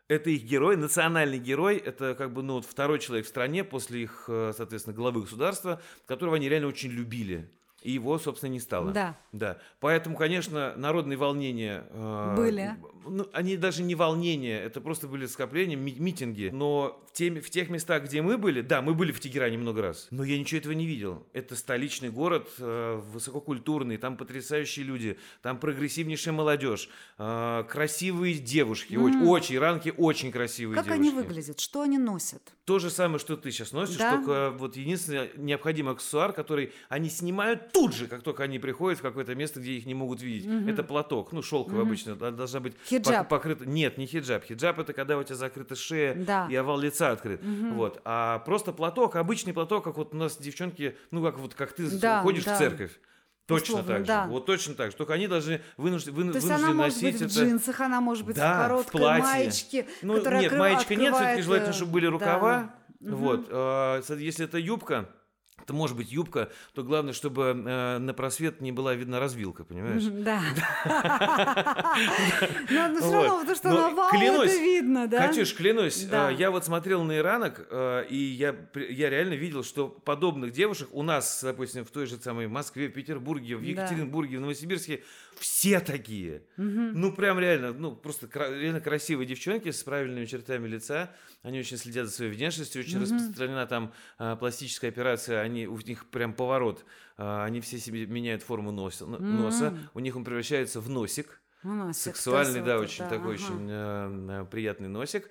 Это 0.08 0.31
их 0.31 0.43
герой, 0.43 0.75
национальный 0.75 1.38
герой, 1.38 1.77
это 1.77 2.15
как 2.15 2.34
бы 2.34 2.41
ну, 2.41 2.53
вот 2.53 2.65
второй 2.65 2.98
человек 2.98 3.25
в 3.25 3.29
стране 3.29 3.63
после 3.63 4.03
их, 4.03 4.25
э, 4.27 4.53
соответственно, 4.55 4.96
главы 4.96 5.22
государства, 5.22 5.81
которого 6.08 6.38
они 6.38 6.48
реально 6.48 6.69
очень 6.69 6.89
любили. 6.91 7.51
И 7.81 7.91
его, 7.91 8.17
собственно, 8.19 8.51
не 8.51 8.59
стало. 8.59 8.91
Да. 8.91 9.17
Да. 9.31 9.57
Поэтому, 9.79 10.17
конечно, 10.17 10.74
народные 10.75 11.17
волнения... 11.17 11.86
э, 11.89 12.36
Были. 12.36 12.75
Ну, 13.07 13.25
они 13.33 13.55
даже 13.57 13.81
не 13.83 13.95
волнения, 13.95 14.59
это 14.59 14.81
просто 14.81 15.07
были 15.07 15.25
скопления, 15.25 15.77
ми- 15.77 15.95
митинги. 15.98 16.50
Но 16.53 17.01
в, 17.07 17.13
теми, 17.13 17.39
в 17.39 17.50
тех 17.50 17.69
местах, 17.69 18.03
где 18.03 18.21
мы 18.21 18.38
были, 18.38 18.62
да, 18.62 18.81
мы 18.81 18.93
были 18.93 19.12
в 19.13 19.19
Тегеране 19.19 19.57
много 19.57 19.81
раз, 19.81 20.07
но 20.12 20.24
я 20.24 20.38
ничего 20.38 20.59
этого 20.59 20.74
не 20.74 20.86
видел. 20.86 21.25
Это 21.33 21.55
столичный 21.55 22.09
город, 22.09 22.50
э, 22.59 23.01
высококультурный, 23.13 23.98
там 23.98 24.17
потрясающие 24.17 24.86
люди, 24.86 25.17
там 25.41 25.57
прогрессивнейшая 25.59 26.33
молодежь, 26.33 26.89
э, 27.17 27.63
красивые 27.69 28.36
девушки, 28.36 28.95
очень, 28.95 29.25
очень, 29.25 29.55
иранки 29.55 29.93
очень 29.98 30.31
красивые 30.31 30.75
Как 30.75 30.86
девушки. 30.86 31.00
они 31.01 31.09
выглядят? 31.12 31.59
Что 31.59 31.81
они 31.81 31.98
носят? 31.98 32.41
То 32.65 32.77
же 32.79 32.89
самое, 32.91 33.19
что 33.19 33.36
ты 33.38 33.51
сейчас 33.51 33.71
носишь, 33.71 33.98
Да? 33.98 34.17
только 34.17 34.51
вот 34.51 34.75
единственный 34.75 35.31
необходимый 35.38 35.93
аксессуар, 35.93 36.33
который 36.33 36.71
они 36.89 37.09
снимают 37.09 37.68
тут 37.71 37.93
же, 37.95 38.07
как 38.07 38.21
только 38.21 38.43
они 38.43 38.59
приходят 38.59 38.99
в 38.99 39.01
какое-то 39.01 39.35
место, 39.35 39.59
где 39.59 39.73
их 39.73 39.85
не 39.85 39.93
могут 39.93 40.21
видеть. 40.21 40.49
Это 40.67 40.83
платок, 40.83 41.31
ну, 41.31 41.41
шелковый 41.41 41.81
обычно, 41.81 42.15
да, 42.15 42.31
должна 42.31 42.59
быть 42.59 42.73
Хиджаб. 42.88 43.25
пок- 43.25 43.29
покрыта. 43.29 43.65
Нет, 43.67 43.97
не 43.97 44.05
хиджаб. 44.05 44.43
Хиджаб 44.43 44.79
это 44.79 44.93
когда 44.93 45.17
у 45.17 45.23
тебя 45.23 45.35
закрыта 45.35 45.75
шея 45.75 46.13
Да. 46.15 46.47
и 46.49 46.55
овал 46.55 46.79
лица 46.79 47.11
открыт. 47.11 47.41
Вот. 47.43 48.01
А 48.05 48.39
просто 48.39 48.71
платок, 48.73 49.15
обычный 49.15 49.53
платок, 49.53 49.83
как 49.83 49.97
вот 49.97 50.13
у 50.13 50.17
нас 50.17 50.38
девчонки, 50.38 50.95
ну, 51.11 51.23
как 51.23 51.38
вот 51.39 51.53
как 51.53 51.73
ты 51.73 51.89
Да, 51.99 52.21
ходишь 52.21 52.43
да. 52.45 52.55
в 52.55 52.57
церковь. 52.57 52.99
Точно 53.45 53.79
Условно, 53.79 53.88
так 53.93 53.99
же. 54.01 54.05
да. 54.05 54.27
Вот 54.27 54.45
точно 54.45 54.75
так 54.75 54.91
же. 54.91 54.97
Только 54.97 55.13
они 55.13 55.27
должны 55.27 55.59
вынуждены, 55.75 56.15
вынуждены 56.15 56.39
То 56.47 56.53
есть 56.53 56.63
она 56.63 56.71
может 56.71 57.01
быть 57.01 57.15
в 57.15 57.21
это. 57.23 57.33
джинсах, 57.33 57.81
она 57.81 57.99
может 57.99 58.23
быть 58.23 58.35
Да, 58.35 58.53
в 58.53 58.57
в 58.57 58.61
короткой 58.61 58.99
платье. 58.99 59.23
маечке, 59.23 59.88
Ну, 60.03 60.17
которая 60.17 60.41
нет, 60.41 60.51
маечка 60.53 60.93
нет, 60.95 60.99
все-таки 61.15 61.15
открывает, 61.15 61.43
желательно, 61.45 61.69
э, 61.71 61.73
чтобы 61.73 61.91
были 61.93 62.05
да. 62.05 62.11
рукава. 62.11 62.75
Вот. 63.01 63.47
э, 63.49 64.01
со- 64.05 64.15
Если 64.15 64.45
это 64.45 64.59
юбка, 64.59 65.09
это 65.63 65.74
может 65.74 65.96
быть 65.96 66.12
юбка, 66.12 66.50
то 66.74 66.84
главное, 66.84 67.13
чтобы 67.13 67.44
э, 67.66 67.98
на 67.98 68.13
просвет 68.13 68.62
не 68.62 68.72
была 68.72 68.94
видна 68.94 69.20
развилка, 69.20 69.63
понимаешь? 69.63 70.04
Да. 70.20 70.42
Но 72.70 73.00
все 73.00 73.13
равно, 73.13 73.39
потому 73.39 73.56
что 73.56 73.70
Но 73.70 73.89
на 73.89 73.96
вау 73.96 74.10
клянусь, 74.12 74.51
это 74.51 74.60
видно, 74.60 75.08
да? 75.08 75.28
Катюш, 75.28 75.54
клянусь, 75.54 76.08
э, 76.10 76.36
я 76.38 76.51
вот 76.51 76.66
смотрел 76.66 77.04
на 77.04 77.18
иранок, 77.18 77.68
э, 77.70 78.06
и 78.10 78.18
я, 78.18 78.56
реально 78.74 79.34
видел, 79.34 79.63
что 79.63 79.88
подобных 79.88 80.51
девушек 80.51 80.89
у 80.92 81.04
нас, 81.04 81.42
допустим, 81.44 81.86
в 81.86 81.89
той 81.89 82.06
же 82.06 82.18
самой 82.18 82.48
Москве, 82.48 82.89
Петербурге, 82.89 83.56
в. 83.56 83.62
Екатеринбурге, 83.62 84.38
в 84.38 84.42
Новосибирске, 84.42 85.04
все 85.39 85.79
такие. 85.79 86.43
Ну, 86.58 87.12
прям 87.13 87.39
реально, 87.39 87.74
ну, 87.74 87.96
просто 87.96 88.27
реально 88.34 88.81
красивые 88.81 89.25
девчонки 89.25 89.72
с 89.72 89.84
правильными 89.84 90.25
чертами 90.25 90.67
лица. 90.67 91.12
Они 91.41 91.60
очень 91.60 91.77
следят 91.77 92.08
за 92.08 92.13
своей 92.13 92.31
внешностью, 92.31 92.81
очень 92.81 93.01
распространена 93.01 93.65
там 93.65 93.93
а, 94.17 94.36
пластическая 94.36 94.91
операция, 94.91 95.41
они, 95.41 95.67
у 95.67 95.77
них 95.77 96.10
прям 96.10 96.34
поворот. 96.34 96.86
А, 97.17 97.46
они 97.46 97.62
все 97.62 97.77
себе 97.79 98.05
меняют 98.05 98.43
форму 98.43 98.72
носа, 98.72 99.05
н- 99.05 99.38
носа. 99.38 99.77
у 99.93 100.00
них 100.00 100.15
он 100.15 100.24
превращается 100.24 100.81
в 100.81 100.89
носик. 100.89 101.41
У 101.63 101.69
нас 101.69 101.98
всех 101.98 102.15
Сексуальный, 102.15 102.62
да, 102.62 102.77
вот 102.77 102.86
очень 102.86 103.05
это, 103.05 103.15
такой 103.15 103.36
ага. 103.36 103.43
очень 103.43 103.67
э, 103.69 104.41
э, 104.41 104.46
приятный 104.50 104.88
носик. 104.88 105.29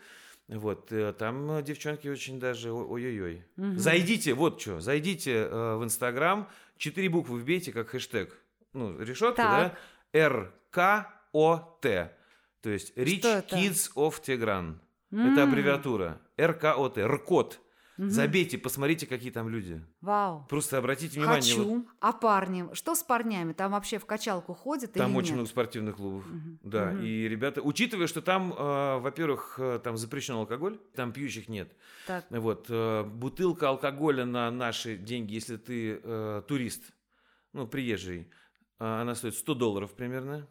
Вот, 0.49 0.91
э, 0.93 1.13
там 1.13 1.51
э, 1.53 1.63
девчонки 1.63 2.09
очень 2.09 2.39
даже 2.41 2.73
ой-ой-ой. 2.73 3.45
Зайдите, 3.77 4.35
вот 4.35 4.61
что, 4.61 4.81
зайдите 4.81 5.33
э, 5.33 5.77
в 5.77 5.85
Инстаграм, 5.85 6.49
четыре 6.79 7.09
буквы 7.11 7.39
вбейте 7.39 7.73
как 7.73 7.89
хэштег. 7.89 8.39
Ну, 8.75 8.99
решетка, 9.01 9.37
Так. 9.37 9.73
да? 9.73 9.79
РКОТ. 10.15 11.81
То 11.81 12.71
есть 12.71 12.97
Rich 12.97 13.25
это? 13.25 13.57
Kids 13.57 13.91
of 13.95 14.21
Tehran. 14.23 14.79
Это 15.11 15.45
аббревиатура. 15.45 16.21
РКОТ, 16.39 16.99
РКОТ. 16.99 17.61
Забейте, 17.99 18.59
посмотрите, 18.59 19.07
какие 19.07 19.33
там 19.33 19.49
люди. 19.49 19.85
Вау. 20.01 20.47
Просто 20.49 20.79
обратите 20.79 21.19
внимание. 21.19 21.57
вот 21.57 21.65
Хочу. 21.65 21.89
А 21.99 22.13
парни? 22.13 22.73
Что 22.73 22.95
с 22.95 23.03
парнями? 23.03 23.53
Там 23.53 23.73
вообще 23.73 23.99
в 23.99 24.07
качалку 24.07 24.55
ходят 24.55 24.93
Там 24.93 25.11
или 25.11 25.17
очень 25.17 25.29
нет? 25.31 25.35
много 25.35 25.49
спортивных 25.49 25.97
клубов. 25.97 26.25
Да, 26.63 26.93
и 26.93 27.27
ребята, 27.27 27.61
учитывая, 27.61 28.07
что 28.07 28.23
там, 28.23 28.55
э, 28.57 28.99
во-первых, 29.01 29.57
э, 29.59 29.81
там 29.83 29.97
запрещен 29.97 30.35
алкоголь, 30.35 30.79
там 30.95 31.13
пьющих 31.13 31.49
нет. 31.49 31.73
Так. 32.07 32.25
Вот, 32.31 32.67
э, 32.69 33.03
бутылка 33.03 33.69
алкоголя 33.71 34.25
на 34.25 34.49
наши 34.53 34.97
деньги, 34.97 35.35
если 35.35 35.57
ты 35.57 36.01
э, 36.01 36.43
турист, 36.47 36.85
ну, 37.53 37.67
приезжий, 37.67 38.31
она 38.79 39.15
стоит 39.15 39.35
100 39.35 39.55
долларов 39.55 39.93
примерно. 39.95 40.47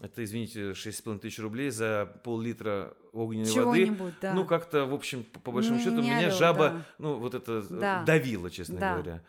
Это, 0.00 0.24
извините, 0.24 0.72
6,5 0.72 1.18
тысяч 1.18 1.38
рублей 1.40 1.70
за 1.70 2.06
пол-литра 2.24 2.94
огненной 3.12 3.52
воды. 3.92 4.12
Да. 4.22 4.32
Ну, 4.34 4.46
как-то, 4.46 4.86
в 4.86 4.94
общем, 4.94 5.24
по, 5.24 5.40
по 5.40 5.52
большому 5.52 5.76
Не- 5.76 5.84
счету, 5.84 5.96
не 5.96 6.08
меня 6.08 6.18
орёт, 6.28 6.34
жаба, 6.38 6.68
да. 6.70 6.86
ну, 6.98 7.18
вот 7.18 7.34
это 7.34 7.52
э, 7.58 7.66
Да. 7.68 8.02
давила, 8.04 8.50
честно 8.50 8.78
Да. 8.80 8.94
говоря. 8.94 9.22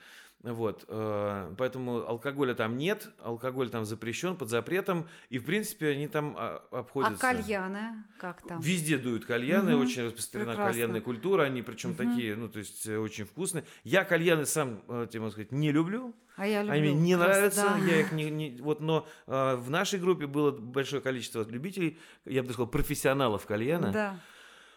Вот, 0.43 0.85
э, 0.87 1.53
поэтому 1.55 1.97
алкоголя 2.07 2.55
там 2.55 2.75
нет, 2.75 3.09
алкоголь 3.23 3.69
там 3.69 3.85
запрещен, 3.85 4.35
под 4.35 4.49
запретом, 4.49 5.07
и, 5.29 5.37
в 5.37 5.45
принципе, 5.45 5.89
они 5.89 6.07
там 6.07 6.35
а, 6.35 6.63
А 6.71 6.79
обходятся. 6.79 7.19
кальяны? 7.21 8.03
Как 8.19 8.41
там? 8.47 8.59
Везде 8.59 8.97
дуют 8.97 9.25
кальяны, 9.25 9.73
Мгм. 9.75 9.81
очень 9.83 10.03
распространена 10.05 10.53
Прекрасно. 10.53 10.73
кальянная 10.73 11.01
культура, 11.01 11.43
они 11.43 11.61
причем 11.61 11.93
такие, 11.93 12.35
ну, 12.35 12.49
то 12.49 12.57
есть 12.57 12.87
э, 12.87 12.97
очень 12.97 13.25
вкусные. 13.25 13.65
Я 13.83 14.03
кальяны 14.03 14.47
сам, 14.47 14.81
э, 14.87 15.05
тебе 15.11 15.19
могу 15.19 15.31
сказать, 15.33 15.51
не 15.51 15.71
люблю, 15.71 16.15
А 16.37 16.47
я 16.47 16.63
люблю. 16.63 16.73
они 16.73 16.81
мне 16.89 16.93
не 16.93 17.15
раз, 17.15 17.27
нравятся, 17.27 17.61
да. 17.61 17.77
я 17.85 17.99
их 17.99 18.11
не, 18.11 18.31
не- 18.31 18.57
вот, 18.61 18.81
но 18.81 19.07
э, 19.27 19.55
в 19.57 19.69
нашей 19.69 19.99
группе 19.99 20.25
было 20.25 20.49
большое 20.49 21.03
количество 21.03 21.47
любителей, 21.47 21.99
я 22.25 22.41
бы 22.41 22.49
сказал, 22.51 22.65
профессионалов 22.67 23.45
кальяна, 23.45 23.91
Да. 23.91 24.19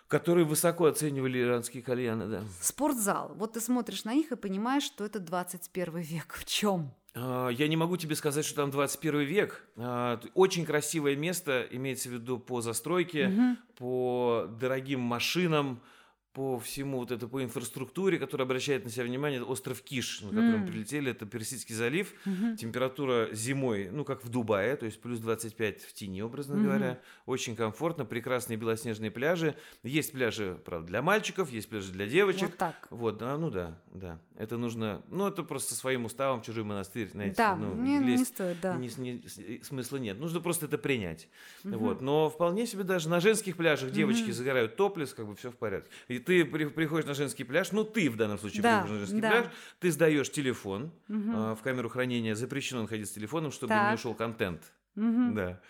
Которые 0.08 0.44
высоко 0.44 0.86
оценивали 0.86 1.40
иранские 1.42 1.82
кальяны, 1.82 2.26
да. 2.26 2.42
Спортзал. 2.60 3.32
Вот 3.36 3.54
ты 3.54 3.60
смотришь 3.60 4.04
на 4.04 4.14
них 4.14 4.32
и 4.32 4.36
понимаешь, 4.36 4.82
что 4.84 5.04
это 5.04 5.18
21 5.20 5.98
век. 5.98 6.34
В 6.34 6.44
чем? 6.44 6.92
А, 7.14 7.48
Я 7.48 7.68
не 7.68 7.76
могу 7.76 7.96
тебе 7.96 8.14
сказать, 8.16 8.44
что 8.44 8.56
там 8.56 8.70
21 8.70 9.20
век. 9.20 9.64
А, 9.76 10.20
Очень 10.34 10.64
красивое 10.66 11.16
место, 11.16 11.66
имеется 11.70 12.08
в 12.08 12.12
виду 12.12 12.38
по 12.38 12.60
застройке, 12.60 13.56
по 13.78 14.46
дорогим 14.60 15.00
машинам, 15.00 15.80
по 16.35 16.59
всему 16.59 16.99
вот 16.99 17.12
это, 17.12 17.29
по 17.29 17.42
инфраструктуре, 17.44 18.18
которая 18.18 18.44
обращает 18.44 18.85
на 18.85 18.90
себя 18.90 19.05
внимание. 19.05 19.42
Остров 19.42 19.81
Киш, 19.83 20.20
на 20.20 20.31
который 20.31 20.59
мы 20.59 20.66
прилетели, 20.66 21.12
это 21.12 21.27
Персидский 21.27 21.75
залив. 21.77 22.12
Температура 22.59 23.29
зимой, 23.33 23.88
ну, 23.90 24.05
как 24.05 24.25
в 24.25 24.29
Дубае, 24.29 24.77
то 24.77 24.85
есть 24.87 25.01
плюс 25.01 25.20
25 25.20 25.83
в 25.83 25.92
тени, 25.92 26.23
образно 26.23 26.57
говоря. 26.57 27.01
Очень 27.27 27.55
комфортно, 27.57 28.05
прекрасные 28.05 28.57
белоснежные 28.57 29.11
пляжи. 29.11 29.55
Есть 29.83 30.12
пляжи, 30.12 30.59
правда, 30.64 30.88
для 30.88 31.03
мальчиков, 31.03 31.51
есть 31.51 31.68
пляжи 31.68 31.92
для 31.92 32.07
девочек. 32.07 32.49
Вот 32.51 32.57
так. 32.59 32.87
Вот, 32.90 33.18
да, 33.18 33.38
ну 33.38 33.51
да, 33.51 33.79
да. 33.92 34.18
Это 34.37 34.57
нужно, 34.57 35.03
ну 35.09 35.29
это 35.29 35.44
просто 35.44 35.75
своим 35.75 36.05
уставом 36.05 36.42
чужой 36.42 36.64
монастырь, 36.64 37.09
знаете, 37.11 37.37
Да, 37.37 37.55
ну, 37.55 37.75
не, 37.75 37.99
не 37.99 38.07
лезть 38.16 38.29
стоит, 38.35 38.61
да. 38.61 38.75
не- 38.77 38.90
не- 38.99 39.23
с- 39.29 39.66
смысла 39.68 39.99
нет. 39.99 40.18
Нужно 40.18 40.40
просто 40.40 40.66
это 40.66 40.79
принять. 40.79 41.29
Вот. 41.62 42.01
Но 42.01 42.29
вполне 42.29 42.66
себе 42.66 42.83
даже 42.83 43.09
на 43.09 43.20
женских 43.20 43.57
пляжах 43.57 43.92
девочки 43.92 44.33
загорают 44.33 44.75
топлес, 44.77 45.14
как 45.14 45.29
бы 45.29 45.37
все 45.37 45.53
в 45.53 45.57
порядке. 45.57 45.90
И 46.09 46.18
ты 46.24 46.44
при- 46.44 46.66
приходишь 46.66 47.06
на 47.06 47.14
женский 47.14 47.44
пляж, 47.44 47.72
ну 47.72 47.84
ты 47.84 48.10
в 48.10 48.16
данном 48.16 48.38
случае 48.38 48.62
Да, 48.62 48.80
приходишь 48.82 48.92
на 49.00 49.06
женский 49.06 49.20
да. 49.20 49.30
пляж, 49.30 49.46
ты 49.80 49.90
сдаешь 49.90 50.30
телефон 50.30 50.92
а, 51.08 51.54
в 51.54 51.62
камеру 51.62 51.88
хранения, 51.88 52.34
запрещено 52.34 52.82
находиться 52.82 53.12
с 53.12 53.14
телефоном, 53.14 53.52
чтобы 53.52 53.68
Так. 53.70 53.90
не 53.90 53.94
ушел 53.94 54.14
контент. 54.14 54.72
Да. 54.96 55.60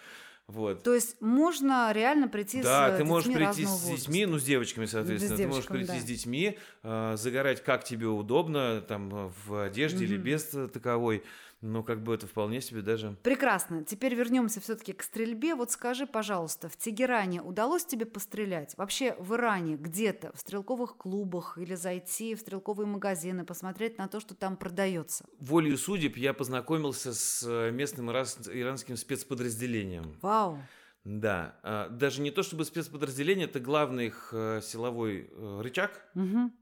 Вот. 0.46 0.82
То 0.82 0.92
есть 0.94 1.22
можно 1.22 1.90
реально 1.92 2.28
прийти 2.28 2.60
Да, 2.60 2.90
с 2.92 2.96
ты 2.98 3.02
э, 3.02 3.06
можешь 3.06 3.28
детьми 3.28 3.44
прийти 3.46 3.64
с 3.64 3.70
возраста. 3.70 3.96
детьми, 3.96 4.26
ну, 4.26 4.38
с 4.38 4.44
девочками, 4.44 4.84
соответственно. 4.84 5.36
с 5.36 5.40
ты 5.40 5.46
можешь 5.46 5.66
прийти 5.66 5.86
да. 5.92 5.98
с 6.00 6.04
детьми, 6.04 6.58
э, 6.82 7.14
загорать 7.16 7.64
как 7.64 7.82
тебе 7.84 8.08
удобно, 8.08 8.82
там, 8.82 9.08
э, 9.14 9.30
в 9.46 9.64
одежде 9.64 10.04
или 10.04 10.18
без 10.18 10.52
э, 10.52 10.68
таковой. 10.68 11.24
Но 11.64 11.82
как 11.82 12.02
бы 12.02 12.12
это 12.12 12.26
вполне 12.26 12.60
себе 12.60 12.82
даже... 12.82 13.16
Прекрасно. 13.22 13.84
Теперь 13.84 14.14
вернемся 14.14 14.60
все-таки 14.60 14.92
к 14.92 15.02
стрельбе. 15.02 15.54
Вот 15.54 15.70
скажи, 15.70 16.06
пожалуйста, 16.06 16.68
в 16.68 16.76
Тегеране 16.76 17.40
удалось 17.40 17.86
тебе 17.86 18.04
пострелять? 18.04 18.76
Вообще 18.76 19.16
в 19.18 19.34
Иране 19.34 19.76
где-то, 19.76 20.30
в 20.34 20.40
стрелковых 20.40 20.98
клубах 20.98 21.56
или 21.56 21.74
зайти 21.74 22.34
в 22.34 22.40
стрелковые 22.40 22.86
магазины, 22.86 23.46
посмотреть 23.46 23.96
на 23.96 24.08
то, 24.08 24.20
что 24.20 24.34
там 24.34 24.58
продается? 24.58 25.24
Волею 25.40 25.78
судеб 25.78 26.18
я 26.18 26.34
познакомился 26.34 27.14
с 27.14 27.42
э, 27.48 27.70
местным 27.70 28.10
иранским 28.10 28.98
спецподразделением. 28.98 30.18
Вау! 30.20 30.58
Да, 31.04 31.58
а, 31.62 31.88
даже 31.88 32.20
не 32.20 32.30
то 32.30 32.42
чтобы 32.42 32.66
спецподразделение, 32.66 33.46
это 33.46 33.58
главный 33.58 34.08
их 34.08 34.28
э, 34.32 34.60
силовой 34.62 35.30
э, 35.30 35.60
рычаг 35.62 36.10
угу. 36.14 36.52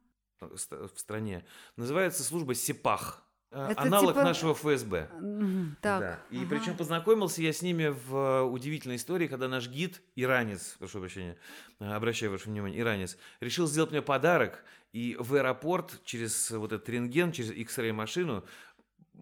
в 0.41 0.93
стране. 0.95 1.45
Называется 1.75 2.23
служба 2.23 2.55
СИПАХ. 2.55 3.25
Э, 3.53 3.69
это 3.73 3.83
аналог 3.83 4.15
типа... 4.15 4.25
нашего 4.25 4.55
ФСБ. 4.55 5.09
Так. 5.83 6.01
Да. 6.01 6.19
И 6.31 6.39
ага. 6.39 6.47
причем 6.49 6.77
познакомился 6.77 7.43
я 7.43 7.53
с 7.53 7.61
ними 7.61 7.89
в 7.89 8.17
э, 8.17 8.43
удивительной 8.43 8.97
истории, 8.97 9.29
когда 9.29 9.47
наш 9.47 9.69
гид, 9.69 10.01
иранец, 10.17 10.77
прошу 10.79 11.01
прощения, 11.01 11.37
э, 11.79 11.93
обращаю 11.93 12.33
ваше 12.33 12.49
внимание, 12.49 12.81
иранец, 12.81 13.19
решил 13.41 13.67
сделать 13.67 13.91
мне 13.91 14.01
подарок, 14.01 14.65
и 14.93 15.17
в 15.19 15.35
аэропорт 15.35 16.01
через 16.05 16.51
вот 16.51 16.73
этот 16.73 16.89
рентген, 16.89 17.33
через 17.33 17.51
X-ray 17.51 17.93
машину 17.93 18.43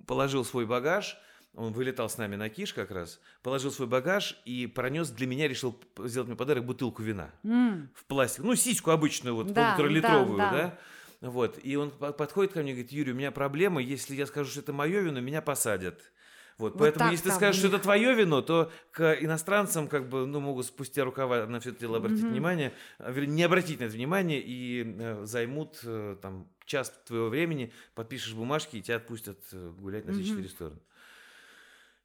положил 0.07 0.45
свой 0.45 0.65
багаж, 0.65 1.19
он 1.55 1.73
вылетал 1.73 2.09
с 2.09 2.17
нами 2.17 2.37
на 2.37 2.49
Киш 2.49 2.73
как 2.73 2.93
раз, 2.93 3.21
положил 3.43 3.73
свой 3.73 3.89
багаж 3.89 4.41
и 4.45 4.69
пронес 4.69 5.11
для 5.11 5.27
меня, 5.27 5.49
решил 5.49 5.77
сделать 5.99 6.29
мне 6.29 6.37
подарок 6.37 6.65
бутылку 6.65 7.03
вина 7.03 7.31
mm. 7.43 7.89
в 7.95 8.05
пластик. 8.05 8.45
Ну, 8.45 8.55
сиську 8.55 8.93
обычную, 8.93 9.35
вот 9.35 9.53
да, 9.53 9.75
полуторалитровую, 9.75 10.39
да, 10.39 10.51
да. 10.51 10.57
да? 10.57 10.79
Вот, 11.21 11.59
и 11.63 11.77
он 11.77 11.91
подходит 11.91 12.55
ко 12.55 12.63
мне 12.63 12.71
и 12.71 12.75
говорит, 12.75 12.93
Юрий, 12.93 13.13
у 13.13 13.15
меня 13.15 13.31
проблема, 13.31 13.83
если 13.83 14.15
я 14.15 14.27
скажу, 14.27 14.51
что 14.51 14.61
это 14.61 14.73
мое 14.73 15.01
вино, 15.01 15.21
меня 15.21 15.43
посадят. 15.43 16.01
Вот, 16.61 16.75
вот 16.75 16.79
поэтому, 16.79 17.11
если 17.11 17.31
ты 17.31 17.35
скажешь, 17.35 17.59
что 17.59 17.69
это 17.69 17.79
твое 17.79 18.15
вино, 18.15 18.43
то 18.43 18.71
к 18.91 19.15
иностранцам 19.21 19.89
как 19.89 20.09
бы, 20.09 20.27
ну, 20.27 20.41
могут 20.41 20.67
спустя 20.67 21.05
рукава 21.05 21.47
на 21.47 21.59
все 21.61 21.71
это 21.71 21.81
дело 21.81 21.97
обратить 21.97 22.23
mm-hmm. 22.23 22.31
внимание, 22.31 22.73
а, 22.99 23.13
не 23.13 23.43
обратить 23.43 23.81
на 23.81 23.85
это 23.85 23.95
внимание 23.95 24.43
и 24.45 24.85
э, 24.99 25.25
займут 25.25 25.81
э, 25.85 26.17
там 26.21 26.49
час 26.67 26.93
твоего 27.07 27.29
времени, 27.29 27.73
подпишешь 27.95 28.35
бумажки 28.35 28.77
и 28.77 28.83
тебя 28.83 28.97
отпустят 28.97 29.39
э, 29.53 29.73
гулять 29.79 30.05
на 30.05 30.13
все 30.13 30.21
mm-hmm. 30.21 30.27
четыре 30.27 30.49
стороны. 30.49 30.81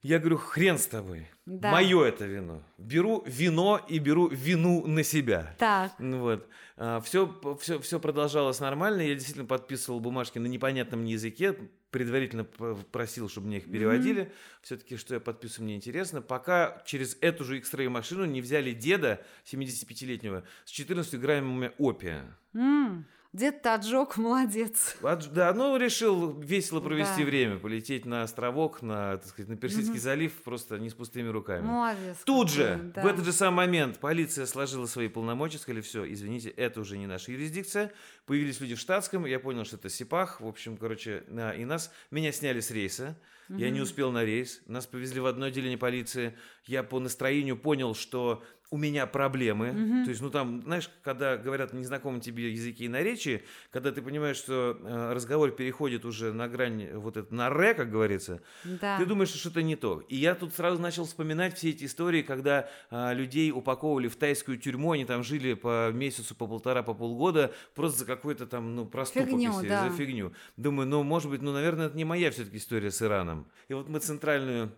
Я 0.06 0.20
говорю, 0.20 0.38
хрен 0.38 0.78
с 0.78 0.86
тобой. 0.86 1.28
Да. 1.48 1.72
Мое 1.72 2.04
это 2.06 2.26
вино. 2.26 2.62
Беру 2.78 3.24
вино 3.26 3.84
и 3.89 3.98
беру 3.98 4.28
вину 4.28 4.86
на 4.86 5.04
себя. 5.04 5.56
Так. 5.58 5.94
Ну 5.98 6.20
вот. 6.20 6.48
А, 6.78 7.02
все, 7.02 7.28
все, 7.60 7.80
все 7.80 8.00
продолжалось 8.00 8.60
нормально. 8.60 9.02
Я 9.02 9.15
действительно 9.15 9.48
подписывал 9.48 10.00
бумажки 10.00 10.38
на 10.38 10.46
непонятном 10.46 11.06
языке. 11.06 11.58
Предварительно 11.89 12.44
просил, 12.44 13.30
чтобы 13.30 13.48
мне 13.48 13.58
их 13.58 13.72
переводили. 13.72 14.26
Mm-hmm. 14.26 14.62
Все-таки, 14.62 14.98
что 14.98 15.15
я 15.15 15.20
подписываю, 15.20 15.65
мне 15.65 15.76
интересно. 15.76 16.22
Пока 16.22 16.84
через 16.86 17.18
эту 17.22 17.44
же 17.44 17.58
X-Ray 17.58 17.89
машину 17.89 18.26
не 18.26 18.41
взяли 18.41 18.74
деда 18.74 19.26
75-летнего 19.52 20.44
с 20.65 20.70
14 20.70 21.20
граммами 21.20 21.72
опия. 21.80 22.38
Mm. 22.54 23.06
Дед-то 23.36 23.74
отжег, 23.74 24.15
молодец. 24.17 24.95
Да, 25.02 25.54
ну, 25.54 25.76
решил 25.76 26.39
весело 26.39 26.80
провести 26.80 27.19
да. 27.19 27.26
время, 27.26 27.60
полететь 27.60 28.06
на 28.06 28.24
островок, 28.24 28.82
на, 28.82 29.17
так 29.17 29.28
сказать, 29.28 29.50
на 29.50 29.58
Персидский 29.58 29.95
угу. 29.95 30.00
залив, 30.00 30.32
просто 30.43 30.80
не 30.80 30.89
с 30.89 30.93
пустыми 30.93 31.28
руками. 31.28 31.65
Молодец. 31.65 32.17
Тут 32.24 32.50
же, 32.50 32.93
да. 32.95 33.04
в 33.04 33.06
этот 33.06 33.26
же 33.26 33.34
самый 33.34 33.67
момент, 33.67 34.00
полиция 34.00 34.45
сложила 34.45 34.86
свои 34.86 35.10
полномочия, 35.10 35.58
сказали, 35.58 35.82
все, 35.82 36.10
извините, 36.10 36.48
это 36.50 36.80
уже 36.80 36.98
не 36.98 37.08
наша 37.08 37.34
юрисдикция. 37.34 37.91
Появились 38.26 38.62
люди 38.62 38.76
в 38.76 38.80
штатском, 38.80 39.26
я 39.26 39.41
понял, 39.41 39.65
что 39.65 39.76
это 39.76 39.89
Сипах, 39.89 40.39
в 40.39 40.48
общем, 40.48 40.78
короче, 40.78 41.26
и 41.58 41.65
нас, 41.65 41.91
меня 42.12 42.32
сняли 42.32 42.62
с 42.62 42.71
рейса. 42.71 43.17
Угу. 43.50 43.60
Я 43.60 43.69
не 43.69 43.82
успел 43.82 44.12
на 44.12 44.24
рейс. 44.24 44.62
Нас 44.65 44.88
повезли 44.88 45.19
в 45.19 45.26
одно 45.26 45.48
отделение 45.48 45.78
полиции. 45.78 46.36
Я 46.65 46.84
по 46.84 47.00
настроению 47.00 47.58
понял, 47.58 47.93
что 47.93 48.43
у 48.71 48.78
меня 48.78 49.06
проблемы. 49.06 49.69
Угу. 49.69 50.04
То 50.06 50.10
есть, 50.10 50.21
ну 50.21 50.30
там, 50.30 50.62
знаешь, 50.63 50.89
когда 51.04 51.38
говорят 51.38 51.73
незнакомые 51.73 52.21
тебе 52.21 52.51
языки 52.51 52.86
и 52.86 52.88
наречия, 52.88 53.41
когда 53.71 53.91
ты 53.91 54.01
понимаешь, 54.01 54.38
что 54.38 54.78
э, 54.82 55.13
разговор 55.13 55.51
переходит 55.51 56.06
уже 56.06 56.34
на 56.34 56.47
грань 56.47 56.91
вот 56.93 57.17
это 57.17 57.34
на 57.34 57.49
ре, 57.49 57.73
как 57.73 57.89
говорится, 57.89 58.41
да. 58.63 58.97
ты 58.97 59.06
думаешь, 59.06 59.30
что 59.30 59.38
что-то 59.38 59.62
не 59.62 59.75
то. 59.75 60.01
И 60.10 60.15
я 60.15 60.36
тут 60.36 60.54
сразу 60.54 60.82
начал 60.82 61.06
вспоминать 61.06 61.56
все 61.56 61.69
эти 61.69 61.86
истории, 61.86 62.21
когда 62.21 62.69
э, 62.89 63.13
людей 63.13 63.51
упаковывали 63.51 64.08
в 64.08 64.15
тайскую 64.15 64.58
тюрьму, 64.58 64.93
они 64.93 65.06
там 65.06 65.23
жили 65.23 65.54
по 65.54 65.91
месяцу, 65.91 66.36
по 66.36 66.47
полтора, 66.47 66.84
по 66.84 66.93
полгода, 66.93 67.54
просто 67.75 67.99
за 67.99 68.06
какой-то 68.06 68.47
там, 68.47 68.75
ну, 68.75 68.86
проступок, 68.86 69.30
фигню, 69.30 69.51
если, 69.51 69.67
да. 69.67 69.89
за 69.89 69.95
фигню. 69.95 70.34
Думаю, 70.58 70.88
ну, 70.88 71.04
может 71.04 71.30
быть, 71.30 71.41
ну, 71.41 71.54
наверное, 71.54 71.88
это 71.88 71.97
не 71.97 72.06
моя 72.06 72.32
все-таки 72.32 72.58
история 72.58 72.91
с 72.91 73.01
Ираном. 73.01 73.47
И 73.67 73.73
вот 73.73 73.89
мы 73.89 73.99
центральную, 73.99 74.71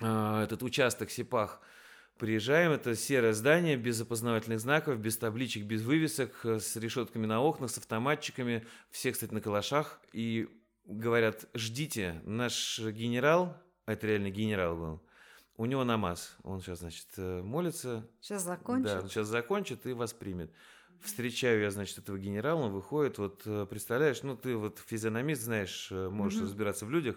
э, 0.00 0.42
этот 0.44 0.62
участок 0.62 1.10
Сипах, 1.10 1.60
Приезжаем, 2.18 2.70
это 2.70 2.94
серое 2.94 3.32
здание, 3.32 3.76
без 3.76 4.00
опознавательных 4.00 4.60
знаков, 4.60 4.98
без 4.98 5.16
табличек, 5.16 5.64
без 5.64 5.82
вывесок, 5.82 6.44
э, 6.44 6.60
с 6.60 6.76
решетками 6.76 7.26
на 7.26 7.40
окнах, 7.40 7.70
с 7.70 7.78
автоматчиками, 7.78 8.64
все, 8.90 9.12
кстати, 9.12 9.34
на 9.34 9.40
калашах. 9.40 10.00
И 10.12 10.48
говорят, 10.84 11.46
ждите, 11.54 12.20
наш 12.24 12.78
генерал, 12.78 13.56
а 13.86 13.94
это 13.94 14.06
реально 14.06 14.30
генерал 14.30 14.76
был, 14.76 15.02
у 15.56 15.64
него 15.64 15.84
намаз. 15.84 16.36
Он 16.44 16.60
сейчас, 16.60 16.80
значит, 16.80 17.08
э, 17.16 17.42
молится. 17.42 18.08
Сейчас 18.20 18.44
закончит. 18.44 18.84
Да, 18.84 19.08
сейчас 19.08 19.26
закончит 19.26 19.86
и 19.86 19.92
вас 19.92 20.12
примет. 20.12 20.52
Встречаю 21.00 21.62
я, 21.62 21.70
значит, 21.72 21.98
этого 21.98 22.18
генерала, 22.18 22.60
он 22.60 22.72
выходит, 22.72 23.18
вот, 23.18 23.42
э, 23.46 23.66
представляешь, 23.68 24.22
ну, 24.22 24.36
ты 24.36 24.54
вот 24.54 24.78
физиономист, 24.78 25.42
знаешь, 25.42 25.90
можешь 25.90 26.38
mm-hmm. 26.38 26.44
разбираться 26.44 26.86
в 26.86 26.90
людях. 26.90 27.16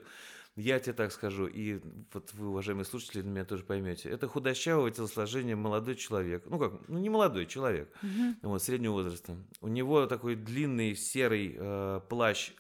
Я 0.56 0.80
тебе 0.80 0.94
так 0.94 1.12
скажу, 1.12 1.48
и 1.48 1.82
вот 2.14 2.34
вы, 2.34 2.48
уважаемые 2.48 2.86
слушатели, 2.86 3.22
меня 3.22 3.44
тоже 3.44 3.64
поймете. 3.64 4.10
Это 4.10 4.30
худощавого 4.30 4.90
телосложения 4.90 5.56
молодой 5.58 5.96
человек. 5.96 6.46
Ну 6.46 6.58
как, 6.58 6.88
ну 6.88 6.98
не 6.98 7.10
молодой 7.10 7.46
человек, 7.46 7.92
угу. 8.02 8.52
вот, 8.52 8.64
среднего 8.64 8.94
возраста. 8.94 9.36
У 9.60 9.68
него 9.68 10.06
такой 10.06 10.36
длинный 10.36 10.96
серый 10.96 11.56
э, 11.58 12.00
плащ, 12.08 12.52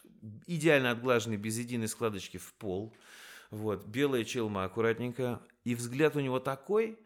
идеально 0.46 0.92
отглаженный, 0.92 1.38
без 1.38 1.58
единой 1.58 1.88
складочки 1.88 2.38
в 2.38 2.54
пол. 2.56 2.94
Вот, 3.50 3.86
белая 3.86 4.26
челма 4.26 4.66
аккуратненько. 4.66 5.42
И 5.64 5.74
взгляд 5.74 6.18
у 6.18 6.20
него 6.20 6.40
такой, 6.40 7.00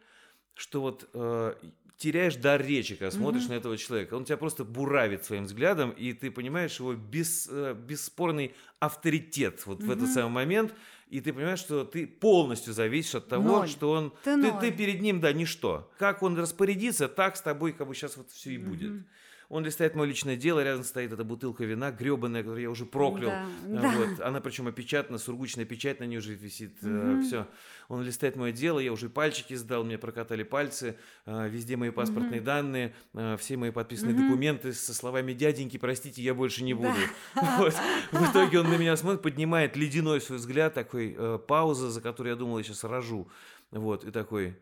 что 0.56 0.82
вот 0.82 1.08
э, 1.13 1.54
теряешь 1.99 2.38
дар 2.38 2.65
речи, 2.65 2.95
когда 2.95 3.12
смотришь 3.12 3.43
mm-hmm. 3.43 3.49
на 3.49 3.53
этого 3.53 3.77
человека. 3.77 4.13
Он 4.15 4.23
тебя 4.23 4.38
просто 4.38 4.63
буравит 4.63 5.25
своим 5.25 5.43
взглядом, 5.43 5.91
и 5.91 6.13
ты 6.13 6.31
понимаешь 6.31 6.79
его 6.79 6.93
бес, 6.93 7.47
э, 7.51 7.75
бесспорный 7.75 8.55
авторитет 8.79 9.65
вот 9.65 9.81
mm-hmm. 9.81 9.85
в 9.85 9.91
этот 9.91 10.09
самый 10.09 10.31
момент, 10.31 10.73
и 11.09 11.19
ты 11.19 11.33
понимаешь, 11.33 11.59
что 11.59 11.83
ты 11.83 12.07
полностью 12.07 12.73
зависишь 12.73 13.15
от 13.15 13.27
того, 13.27 13.59
ноль. 13.59 13.67
что 13.67 13.91
он... 13.91 14.13
Ты, 14.23 14.41
ты, 14.41 14.51
ты 14.59 14.71
перед 14.71 15.01
ним, 15.01 15.19
да, 15.19 15.33
ничто. 15.33 15.91
Как 15.99 16.23
он 16.23 16.39
распорядится, 16.39 17.09
так 17.09 17.35
с 17.35 17.41
тобой 17.41 17.73
как 17.73 17.85
бы 17.88 17.93
сейчас 17.93 18.15
вот 18.15 18.31
все 18.31 18.51
и 18.51 18.57
будет. 18.57 18.91
Mm-hmm. 18.91 19.03
Он 19.49 19.65
листает 19.65 19.95
мое 19.95 20.07
личное 20.07 20.35
дело, 20.35 20.63
рядом 20.63 20.83
стоит 20.83 21.12
эта 21.12 21.23
бутылка 21.23 21.63
вина, 21.63 21.89
гребаная, 21.91 22.43
которую 22.43 22.62
я 22.62 22.69
уже 22.69 22.85
проклял. 22.85 23.31
Да, 23.65 23.91
вот. 23.91 24.17
да. 24.17 24.27
Она 24.27 24.41
причем 24.41 24.67
опечатана, 24.67 25.17
сургучная 25.17 25.65
печать 25.65 25.99
на 25.99 26.03
ней 26.03 26.17
уже 26.17 26.35
висит. 26.35 26.77
Угу. 26.83 26.91
Э, 26.91 27.21
все. 27.25 27.47
Он 27.88 28.03
листает 28.03 28.35
мое 28.35 28.51
дело, 28.51 28.77
я 28.77 28.93
уже 28.93 29.09
пальчики 29.09 29.55
сдал, 29.55 29.83
мне 29.83 29.97
прокатали 29.97 30.43
пальцы, 30.43 30.97
э, 31.25 31.49
везде 31.49 31.77
мои 31.77 31.89
паспортные 31.89 32.41
угу. 32.41 32.45
данные, 32.45 32.93
э, 33.15 33.38
все 33.39 33.57
мои 33.57 33.71
подписанные 33.71 34.13
угу. 34.13 34.23
документы 34.25 34.71
со 34.71 34.93
словами 34.93 35.33
«дяденьки, 35.33 35.77
простите, 35.77 36.21
я 36.21 36.35
больше 36.35 36.63
не 36.63 36.75
буду». 36.75 36.93
Да. 37.35 37.57
Вот. 37.57 37.73
В 38.12 38.31
итоге 38.31 38.59
он 38.59 38.69
на 38.69 38.77
меня 38.77 38.95
смотрит, 38.95 39.23
поднимает 39.23 39.75
ледяной 39.75 40.21
свой 40.21 40.38
взгляд, 40.38 40.75
такой 40.75 41.15
э, 41.17 41.39
пауза, 41.47 41.89
за 41.89 42.01
которую 42.01 42.33
я 42.33 42.38
думал, 42.38 42.59
я 42.59 42.63
сейчас 42.63 42.83
рожу. 42.83 43.27
Вот, 43.71 44.03
и 44.03 44.12
такой 44.12 44.55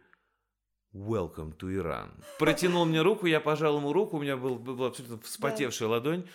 Welcome 0.94 1.56
to 1.58 1.70
Iran. 1.70 2.10
Протянул 2.40 2.86
мне 2.86 3.02
руку, 3.02 3.26
я 3.26 3.40
пожал 3.40 3.78
ему 3.78 3.94
руку, 3.94 4.18
у 4.18 4.22
меня 4.22 4.38
был, 4.38 4.56
была 4.56 4.88
абсолютно 4.88 5.20
вспотевшая 5.20 5.90
да. 5.90 5.96
ладонь. 5.96 6.28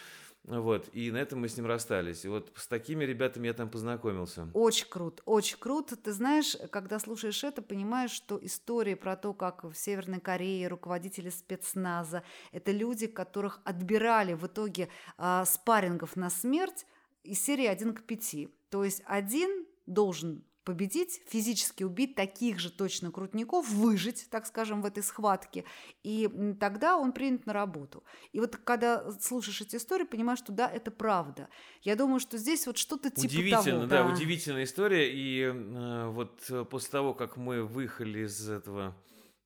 Вот, 0.44 0.88
и 0.92 1.12
на 1.12 1.18
этом 1.18 1.40
мы 1.40 1.48
с 1.48 1.56
ним 1.56 1.66
расстались. 1.66 2.24
И 2.24 2.28
вот 2.28 2.50
с 2.56 2.66
такими 2.66 3.04
ребятами 3.04 3.46
я 3.46 3.54
там 3.54 3.70
познакомился. 3.70 4.48
Очень 4.54 4.88
круто, 4.88 5.22
очень 5.24 5.56
круто. 5.56 5.94
Ты 5.94 6.12
знаешь, 6.12 6.56
когда 6.70 6.98
слушаешь 6.98 7.44
это, 7.44 7.62
понимаешь, 7.62 8.10
что 8.10 8.40
история 8.42 8.96
про 8.96 9.16
то, 9.16 9.34
как 9.34 9.62
в 9.62 9.74
Северной 9.74 10.20
Корее 10.20 10.66
руководители 10.66 11.30
спецназа, 11.30 12.24
это 12.50 12.72
люди, 12.72 13.06
которых 13.06 13.60
отбирали 13.64 14.34
в 14.34 14.46
итоге 14.46 14.88
э, 15.16 15.44
спаррингов 15.46 16.16
на 16.16 16.28
смерть 16.28 16.86
из 17.22 17.40
серии 17.40 17.66
1 17.66 17.94
к 17.94 18.02
5. 18.02 18.48
То 18.68 18.82
есть 18.82 19.02
один 19.06 19.64
должен 19.86 20.44
победить, 20.64 21.22
физически 21.26 21.84
убить 21.84 22.14
таких 22.14 22.58
же 22.58 22.70
точно 22.70 23.10
крутников, 23.10 23.68
выжить, 23.70 24.28
так 24.30 24.46
скажем, 24.46 24.82
в 24.82 24.86
этой 24.86 25.02
схватке, 25.02 25.64
и 26.02 26.28
тогда 26.60 26.96
он 26.96 27.12
принят 27.12 27.46
на 27.46 27.52
работу. 27.52 28.04
И 28.32 28.40
вот 28.40 28.56
когда 28.56 29.10
слушаешь 29.20 29.60
эти 29.60 29.76
истории, 29.76 30.04
понимаешь, 30.04 30.38
что 30.38 30.52
да, 30.52 30.68
это 30.70 30.90
правда. 30.90 31.48
Я 31.82 31.96
думаю, 31.96 32.20
что 32.20 32.38
здесь 32.38 32.66
вот 32.66 32.78
что-то 32.78 33.10
типа 33.10 33.26
Удивительно, 33.26 33.62
того. 33.62 33.86
да, 33.86 34.04
да, 34.04 34.12
удивительная 34.12 34.64
история. 34.64 35.12
И 35.12 35.42
э, 35.42 36.08
вот 36.08 36.68
после 36.70 36.90
того, 36.90 37.14
как 37.14 37.36
мы 37.36 37.64
выехали 37.64 38.24
из 38.24 38.48
этого 38.48 38.96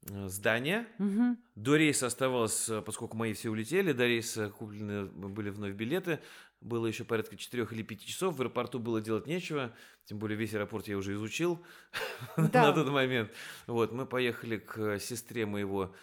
э, 0.09 0.29
здание. 0.29 0.87
Угу. 0.99 1.37
До 1.57 1.77
рейса 1.77 2.07
оставалось, 2.07 2.69
э, 2.69 2.83
поскольку 2.83 3.17
мои 3.17 3.33
все 3.33 3.51
улетели, 3.51 3.93
до 3.93 4.07
рейса 4.07 4.51
куплены 4.51 5.07
были 5.07 5.51
вновь 5.51 5.75
билеты. 5.75 6.21
Было 6.61 6.87
еще 6.87 7.05
порядка 7.05 7.37
четырех 7.37 7.73
или 7.73 7.83
пяти 7.83 8.07
часов. 8.07 8.37
В 8.37 8.41
аэропорту 8.41 8.79
было 8.79 9.01
делать 9.01 9.27
нечего. 9.27 9.75
Тем 10.05 10.19
более 10.19 10.37
весь 10.37 10.55
аэропорт 10.55 10.89
я 10.89 10.97
уже 10.97 11.15
изучил 11.15 11.65
да. 12.37 12.69
на 12.69 12.73
тот 12.73 12.89
момент. 12.89 13.31
Вот, 13.67 13.93
мы 13.93 14.07
поехали 14.07 14.57
к 14.57 14.99
сестре 14.99 15.47
моего 15.47 15.95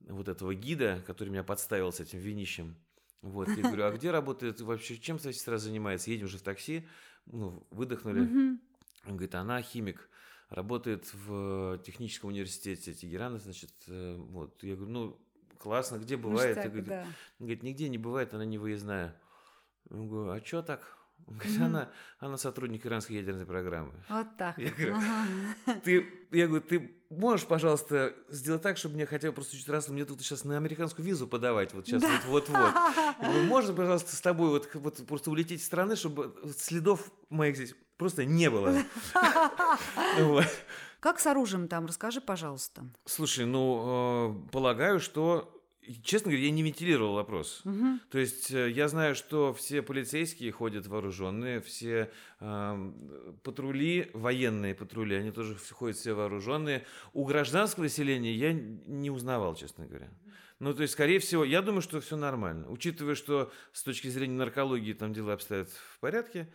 вот 0.00 0.28
этого 0.28 0.54
гида, 0.54 1.02
который 1.06 1.30
меня 1.30 1.44
подставил 1.44 1.92
с 1.92 2.00
этим 2.00 2.18
винищем. 2.18 2.76
Вот, 3.20 3.48
я 3.48 3.62
говорю, 3.62 3.84
а 3.84 3.90
где 3.90 4.10
работает 4.10 4.60
вообще, 4.60 4.96
чем 4.96 5.18
твоя 5.18 5.32
сестра 5.32 5.58
занимается? 5.58 6.10
Едем 6.10 6.26
уже 6.26 6.38
в 6.38 6.42
такси, 6.42 6.86
ну, 7.26 7.66
выдохнули. 7.70 8.20
Он 8.20 9.12
говорит, 9.16 9.34
она 9.34 9.60
химик, 9.60 10.08
работает 10.50 11.12
в 11.12 11.78
техническом 11.84 12.30
университете 12.30 12.94
Тегерана, 12.94 13.38
значит, 13.38 13.72
э, 13.88 14.16
вот. 14.16 14.62
Я 14.62 14.76
говорю, 14.76 14.92
ну, 14.92 15.20
классно, 15.58 15.98
где 15.98 16.16
бывает? 16.16 16.56
Ништяк, 16.56 16.72
говорит, 16.72 16.88
да. 16.88 17.06
говорит, 17.38 17.62
нигде 17.62 17.88
не 17.88 17.98
бывает, 17.98 18.34
она 18.34 18.44
не 18.44 18.58
выездная. 18.58 19.14
Я 19.90 19.96
говорю, 19.96 20.30
а 20.30 20.44
что 20.44 20.62
так? 20.62 20.98
Говорит, 21.26 21.60
она, 21.60 21.90
она 22.20 22.38
сотрудник 22.38 22.86
иранской 22.86 23.16
ядерной 23.16 23.44
программы. 23.44 23.92
Вот 24.08 24.36
так. 24.38 24.56
Я 24.56 24.70
говорю, 24.70 24.94
ага. 24.94 25.80
ты, 25.84 26.06
я 26.30 26.46
говорю, 26.46 26.62
ты 26.62 26.90
можешь, 27.10 27.46
пожалуйста, 27.46 28.14
сделать 28.28 28.62
так, 28.62 28.78
чтобы 28.78 28.94
мне 28.94 29.04
хотя 29.04 29.28
бы 29.28 29.34
просто 29.34 29.56
чуть 29.56 29.68
раз, 29.68 29.88
мне 29.88 30.04
тут 30.04 30.20
сейчас 30.20 30.44
на 30.44 30.56
американскую 30.56 31.04
визу 31.04 31.26
подавать, 31.26 31.74
вот 31.74 31.86
сейчас, 31.86 32.02
да. 32.02 32.08
вот, 32.28 32.48
вот, 32.48 32.72
вот. 33.20 33.44
можно, 33.44 33.74
пожалуйста, 33.74 34.16
с 34.16 34.20
тобой 34.20 34.48
вот, 34.48 34.70
вот 34.74 35.06
просто 35.06 35.30
улететь 35.30 35.60
из 35.60 35.66
страны, 35.66 35.96
чтобы 35.96 36.34
следов 36.56 37.10
моих 37.28 37.56
здесь 37.56 37.74
просто 37.98 38.24
не 38.24 38.48
было. 38.48 38.74
Как 41.00 41.20
с 41.20 41.26
оружием 41.26 41.68
там? 41.68 41.86
Расскажи, 41.86 42.20
пожалуйста. 42.20 42.84
Слушай, 43.04 43.44
ну, 43.44 44.46
э, 44.48 44.50
полагаю, 44.50 44.98
что 44.98 45.57
Честно 46.02 46.30
говоря, 46.30 46.46
я 46.46 46.50
не 46.50 46.62
вентилировал 46.62 47.14
вопрос. 47.14 47.62
Угу. 47.64 48.00
То 48.10 48.18
есть 48.18 48.50
э, 48.50 48.70
я 48.70 48.88
знаю, 48.88 49.14
что 49.14 49.54
все 49.54 49.82
полицейские 49.82 50.52
ходят 50.52 50.86
вооруженные, 50.86 51.60
все 51.60 52.10
э, 52.40 52.92
патрули, 53.42 54.10
военные 54.12 54.74
патрули, 54.74 55.16
они 55.16 55.30
тоже 55.30 55.56
ходят 55.70 55.96
все 55.96 56.14
вооруженные. 56.14 56.84
У 57.12 57.24
гражданского 57.24 57.84
населения 57.84 58.34
я 58.34 58.52
не 58.52 59.10
узнавал, 59.10 59.54
честно 59.54 59.86
говоря. 59.86 60.10
Ну, 60.60 60.74
то 60.74 60.82
есть, 60.82 60.94
скорее 60.94 61.20
всего, 61.20 61.44
я 61.44 61.62
думаю, 61.62 61.82
что 61.82 62.00
все 62.00 62.16
нормально. 62.16 62.68
Учитывая, 62.68 63.14
что 63.14 63.52
с 63.72 63.82
точки 63.84 64.08
зрения 64.08 64.34
наркологии 64.34 64.92
там 64.92 65.12
дела 65.12 65.34
обстоят 65.34 65.70
в 65.70 66.00
порядке, 66.00 66.48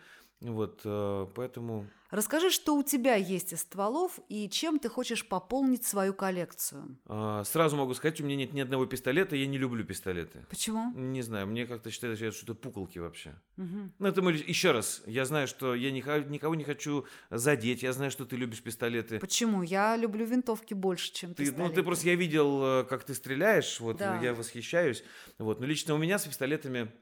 вот, 0.50 0.82
э, 0.84 1.26
поэтому... 1.34 1.86
Расскажи, 2.10 2.50
что 2.50 2.76
у 2.76 2.84
тебя 2.84 3.16
есть 3.16 3.52
из 3.52 3.62
стволов 3.62 4.20
и 4.28 4.48
чем 4.48 4.78
ты 4.78 4.88
хочешь 4.88 5.26
пополнить 5.26 5.84
свою 5.84 6.14
коллекцию. 6.14 6.96
А, 7.06 7.42
сразу 7.42 7.76
могу 7.76 7.92
сказать, 7.94 8.20
у 8.20 8.24
меня 8.24 8.36
нет 8.36 8.52
ни 8.52 8.60
одного 8.60 8.86
пистолета, 8.86 9.34
я 9.34 9.46
не 9.46 9.58
люблю 9.58 9.84
пистолеты. 9.84 10.46
Почему? 10.48 10.92
Не 10.94 11.22
знаю, 11.22 11.48
мне 11.48 11.66
как-то 11.66 11.90
считается, 11.90 12.30
что 12.30 12.44
это 12.44 12.54
пуколки 12.54 12.98
вообще. 12.98 13.34
Угу. 13.56 13.92
Ну, 13.98 14.06
это 14.06 14.22
мы 14.22 14.32
еще 14.32 14.70
раз. 14.70 15.02
Я 15.06 15.24
знаю, 15.24 15.48
что 15.48 15.74
я 15.74 15.90
никого 15.90 16.54
не 16.54 16.64
хочу 16.64 17.04
задеть, 17.30 17.82
я 17.82 17.92
знаю, 17.92 18.12
что 18.12 18.24
ты 18.24 18.36
любишь 18.36 18.62
пистолеты. 18.62 19.18
Почему? 19.18 19.62
Я 19.62 19.96
люблю 19.96 20.24
винтовки 20.24 20.74
больше, 20.74 21.12
чем 21.12 21.34
ты, 21.34 21.46
пистолеты. 21.46 21.68
Ну, 21.68 21.74
ты 21.74 21.82
просто, 21.82 22.06
я 22.06 22.14
видел, 22.14 22.62
э, 22.64 22.84
как 22.84 23.02
ты 23.02 23.14
стреляешь, 23.14 23.80
вот, 23.80 23.96
да. 23.96 24.20
я 24.20 24.34
восхищаюсь. 24.34 25.02
Вот, 25.38 25.58
но 25.58 25.66
лично 25.66 25.94
у 25.94 25.98
меня 25.98 26.18
с 26.18 26.26
пистолетами 26.26 26.92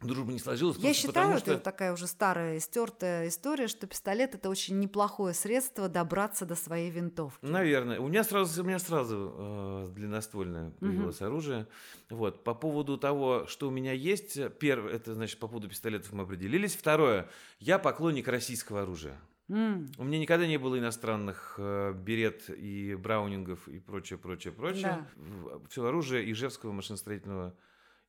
дружба 0.00 0.32
не 0.32 0.38
сложилась. 0.38 0.76
Я 0.78 0.94
считаю, 0.94 1.38
что... 1.38 1.52
это 1.52 1.62
такая 1.62 1.92
уже 1.92 2.06
старая, 2.06 2.58
стертая 2.60 3.28
история, 3.28 3.68
что 3.68 3.86
пистолет 3.86 4.34
это 4.34 4.48
очень 4.48 4.78
неплохое 4.78 5.34
средство 5.34 5.88
добраться 5.88 6.46
до 6.46 6.54
своей 6.54 6.90
винтовки. 6.90 7.44
Наверное. 7.44 8.00
У 8.00 8.08
меня 8.08 8.24
сразу, 8.24 8.62
у 8.62 8.66
меня 8.66 8.78
сразу 8.78 9.34
э, 9.36 9.88
длинноствольное 9.94 10.70
появилось 10.70 11.20
угу. 11.20 11.26
оружие. 11.26 11.66
Вот. 12.08 12.44
По 12.44 12.54
поводу 12.54 12.96
того, 12.98 13.46
что 13.46 13.68
у 13.68 13.70
меня 13.70 13.92
есть, 13.92 14.38
первое, 14.58 14.92
это 14.92 15.14
значит, 15.14 15.38
по 15.38 15.48
поводу 15.48 15.68
пистолетов 15.68 16.12
мы 16.12 16.24
определились. 16.24 16.74
Второе, 16.74 17.28
я 17.58 17.78
поклонник 17.78 18.28
российского 18.28 18.82
оружия. 18.82 19.18
Mm. 19.48 19.94
У 19.98 20.04
меня 20.04 20.20
никогда 20.20 20.46
не 20.46 20.58
было 20.58 20.78
иностранных 20.78 21.56
э, 21.58 21.92
берет 21.92 22.48
и 22.48 22.94
браунингов 22.94 23.66
и 23.66 23.80
прочее, 23.80 24.16
прочее, 24.16 24.52
прочее. 24.52 25.04
Да. 25.16 25.58
Все 25.68 25.84
оружие 25.84 26.30
Ижевского 26.30 26.70
машиностроительного 26.70 27.56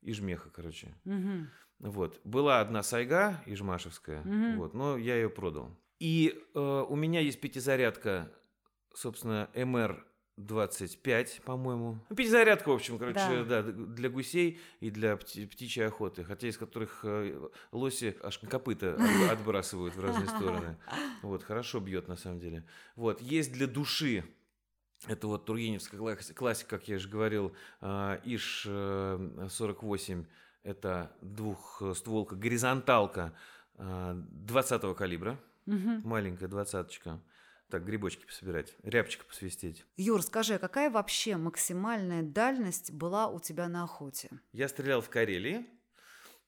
Ижмеха, 0.04 0.52
короче. 0.52 0.94
Угу. 1.06 1.48
Вот. 1.82 2.22
Была 2.24 2.62
одна 2.62 2.84
сайга 2.84 3.42
ижмашевская, 3.46 4.22
угу. 4.22 4.62
вот, 4.62 4.74
но 4.74 4.98
я 4.98 5.16
ее 5.16 5.30
продал. 5.30 5.76
И 6.00 6.42
э, 6.54 6.86
у 6.88 6.96
меня 6.96 7.20
есть 7.20 7.42
пятизарядка, 7.42 8.32
собственно, 8.94 9.50
МР 9.56 10.06
25, 10.38 11.42
по-моему. 11.44 12.00
Ну, 12.10 12.16
пятизарядка, 12.16 12.70
в 12.70 12.74
общем, 12.74 12.98
короче, 12.98 13.44
да. 13.44 13.62
да, 13.62 13.72
для 13.72 14.10
гусей 14.10 14.60
и 14.80 14.90
для 14.90 15.14
пти- 15.14 15.48
птичьей 15.48 15.88
охоты, 15.88 16.24
хотя 16.24 16.48
из 16.48 16.58
которых 16.58 17.02
э, 17.04 17.50
лоси 17.72 18.18
аж 18.22 18.38
копыта 18.40 18.98
отбрасывают 19.32 19.96
в 19.96 20.00
разные 20.00 20.28
стороны. 20.28 20.78
Вот, 21.22 21.44
хорошо 21.44 21.80
бьет 21.80 22.08
на 22.08 22.16
самом 22.16 22.40
деле. 22.40 22.66
Вот, 22.96 23.22
есть 23.22 23.52
для 23.52 23.68
души 23.68 24.24
это 25.08 25.28
вот 25.28 25.46
Тургеневская 25.46 26.00
классика, 26.36 26.78
как 26.78 26.88
я 26.88 26.98
уже 26.98 27.10
говорил, 27.10 27.56
э, 27.82 28.20
ИШ-48 28.24 30.26
это 30.64 31.12
двухстволка, 31.22 32.36
горизонталка 32.36 33.34
20 33.78 34.96
калибра, 34.96 35.40
угу. 35.66 36.02
маленькая 36.04 36.48
двадцаточка. 36.48 37.22
Так, 37.72 37.86
грибочки 37.86 38.26
пособирать, 38.26 38.76
рябчика 38.84 39.24
посвистеть. 39.24 39.86
Юр, 39.96 40.22
скажи, 40.22 40.56
а 40.56 40.60
какая 40.60 40.90
вообще 40.90 41.38
максимальная 41.38 42.22
дальность 42.22 42.92
была 42.92 43.30
у 43.30 43.40
тебя 43.40 43.70
на 43.70 43.84
охоте? 43.84 44.30
Я 44.52 44.68
стрелял 44.68 45.00
в 45.00 45.10
Карелии, 45.10 45.66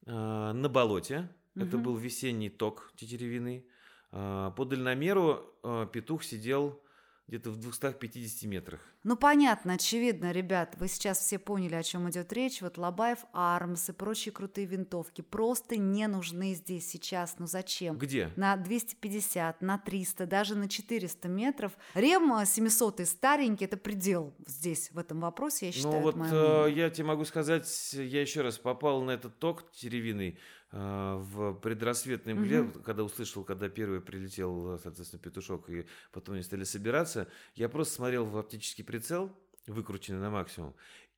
э, 0.06 0.12
на 0.12 0.67
болоте. 0.67 1.30
Угу. 1.56 1.65
Это 1.65 1.78
был 1.78 1.95
весенний 1.95 2.49
ток 2.49 2.91
тетеревиный. 2.97 3.65
Э, 4.12 4.52
по 4.54 4.65
дальномеру 4.65 5.45
э, 5.63 5.88
петух 5.93 6.26
сидел 6.26 6.82
где-то 7.27 7.51
в 7.51 7.57
250 7.57 8.49
метрах. 8.49 8.81
Ну, 9.03 9.15
понятно, 9.17 9.73
очевидно, 9.73 10.31
ребят, 10.31 10.75
вы 10.79 10.88
сейчас 10.88 11.19
все 11.19 11.39
поняли, 11.39 11.75
о 11.75 11.83
чем 11.83 12.09
идет 12.09 12.31
речь. 12.33 12.62
Вот 12.62 12.77
Лобаев 12.77 13.19
Армс 13.33 13.89
и 13.89 13.91
прочие 13.91 14.31
крутые 14.31 14.65
винтовки 14.67 15.21
просто 15.21 15.77
не 15.77 16.07
нужны 16.07 16.53
здесь 16.53 16.88
сейчас. 16.88 17.36
Ну, 17.39 17.47
зачем? 17.47 17.97
Где? 17.97 18.31
На 18.36 18.55
250, 18.55 19.62
на 19.62 19.77
300, 19.77 20.25
даже 20.25 20.55
на 20.55 20.69
400 20.69 21.27
метров. 21.27 21.73
Рем 21.95 22.45
700 22.45 23.07
старенький, 23.07 23.65
это 23.65 23.77
предел 23.77 24.33
здесь, 24.45 24.91
в 24.91 24.99
этом 24.99 25.19
вопросе, 25.21 25.67
я 25.67 25.71
ну 25.71 25.75
считаю. 25.75 25.95
Ну, 25.95 26.01
вот 26.01 26.67
э, 26.69 26.73
я 26.73 26.89
тебе 26.89 27.05
могу 27.05 27.25
сказать, 27.25 27.93
я 27.93 28.21
еще 28.21 28.41
раз 28.41 28.57
попал 28.57 29.01
на 29.01 29.12
этот 29.12 29.38
ток 29.39 29.71
теревиный, 29.71 30.38
а, 30.62 30.62
в 30.73 31.53
предрассветной 31.62 32.33
мгле, 32.33 32.62
угу. 32.62 32.79
когда 32.79 33.03
услышал, 33.03 33.43
когда 33.43 33.69
первый 33.69 34.01
прилетел, 34.01 34.79
соответственно, 34.81 35.21
петушок, 35.21 35.69
и 35.69 35.86
потом 36.12 36.36
они 36.36 36.43
стали 36.43 36.63
собираться, 36.63 37.27
я 37.53 37.69
просто 37.69 37.93
смотрел 37.93 38.25
в 38.25 38.36
оптический 38.36 38.83
прицел, 38.83 39.31
выкрученный 39.67 40.19
на 40.19 40.31
максимум, 40.31 40.75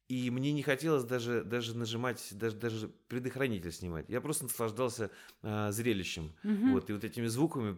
и 0.07 0.29
мне 0.29 0.51
не 0.51 0.61
хотелось 0.61 1.03
даже, 1.03 1.43
даже 1.43 1.75
нажимать, 1.75 2.27
даже, 2.31 2.55
даже 2.55 2.87
предохранитель 3.07 3.71
снимать. 3.71 4.05
Я 4.07 4.21
просто 4.21 4.43
наслаждался 4.43 5.09
а, 5.41 5.71
зрелищем. 5.71 6.31
Угу. 6.43 6.73
Вот, 6.73 6.89
и 6.89 6.93
вот 6.93 7.03
этими 7.03 7.25
звуками 7.25 7.75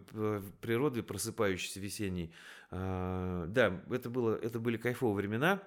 природы, 0.60 1.02
просыпающейся 1.02 1.80
весенней. 1.80 2.34
А, 2.70 3.46
да, 3.46 3.82
это, 3.90 4.10
было, 4.10 4.36
это 4.36 4.60
были 4.60 4.76
кайфовые 4.76 5.16
времена. 5.16 5.62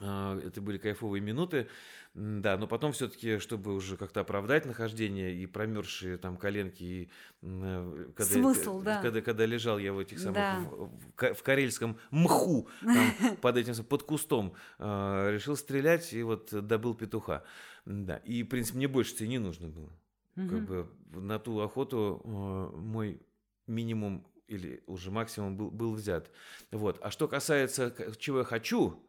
А, 0.00 0.38
это 0.40 0.60
были 0.60 0.78
кайфовые 0.78 1.20
минуты, 1.20 1.68
да, 2.14 2.56
но 2.56 2.66
потом 2.66 2.92
все-таки, 2.92 3.38
чтобы 3.38 3.74
уже 3.74 3.96
как-то 3.96 4.20
оправдать 4.20 4.66
нахождение 4.66 5.34
и 5.34 5.46
промерзшие 5.46 6.16
там 6.16 6.36
коленки, 6.36 6.82
и, 6.82 7.10
э, 7.42 8.10
когда, 8.14 8.32
Смысл, 8.32 8.82
да. 8.82 9.02
Когда, 9.02 9.20
когда 9.20 9.46
лежал 9.46 9.78
я 9.78 9.92
в 9.92 9.98
этих 9.98 10.18
самых, 10.18 10.34
да. 10.34 10.60
в, 10.60 11.34
в, 11.34 11.42
карельском 11.42 11.98
мху, 12.10 12.68
там, 12.82 13.36
под 13.42 13.56
этим, 13.56 13.84
под 13.84 14.02
кустом, 14.04 14.54
а, 14.78 15.30
решил 15.30 15.56
стрелять 15.56 16.12
и 16.12 16.22
вот 16.22 16.50
добыл 16.52 16.94
петуха. 16.94 17.44
Да, 17.84 18.16
и, 18.18 18.42
в 18.42 18.48
принципе, 18.48 18.78
мне 18.78 18.88
больше 18.88 19.26
не 19.26 19.38
нужно 19.38 19.68
было. 19.68 19.92
Угу. 20.36 20.48
Как 20.48 20.66
бы 20.66 20.88
на 21.10 21.38
ту 21.38 21.60
охоту 21.60 22.20
а, 22.24 22.76
мой 22.76 23.20
минимум 23.66 24.26
или 24.46 24.82
уже 24.86 25.10
максимум 25.10 25.56
был, 25.56 25.70
был 25.70 25.94
взят. 25.94 26.30
Вот. 26.70 26.98
А 27.00 27.10
что 27.10 27.28
касается 27.28 27.94
чего 28.18 28.38
я 28.38 28.44
хочу, 28.44 29.04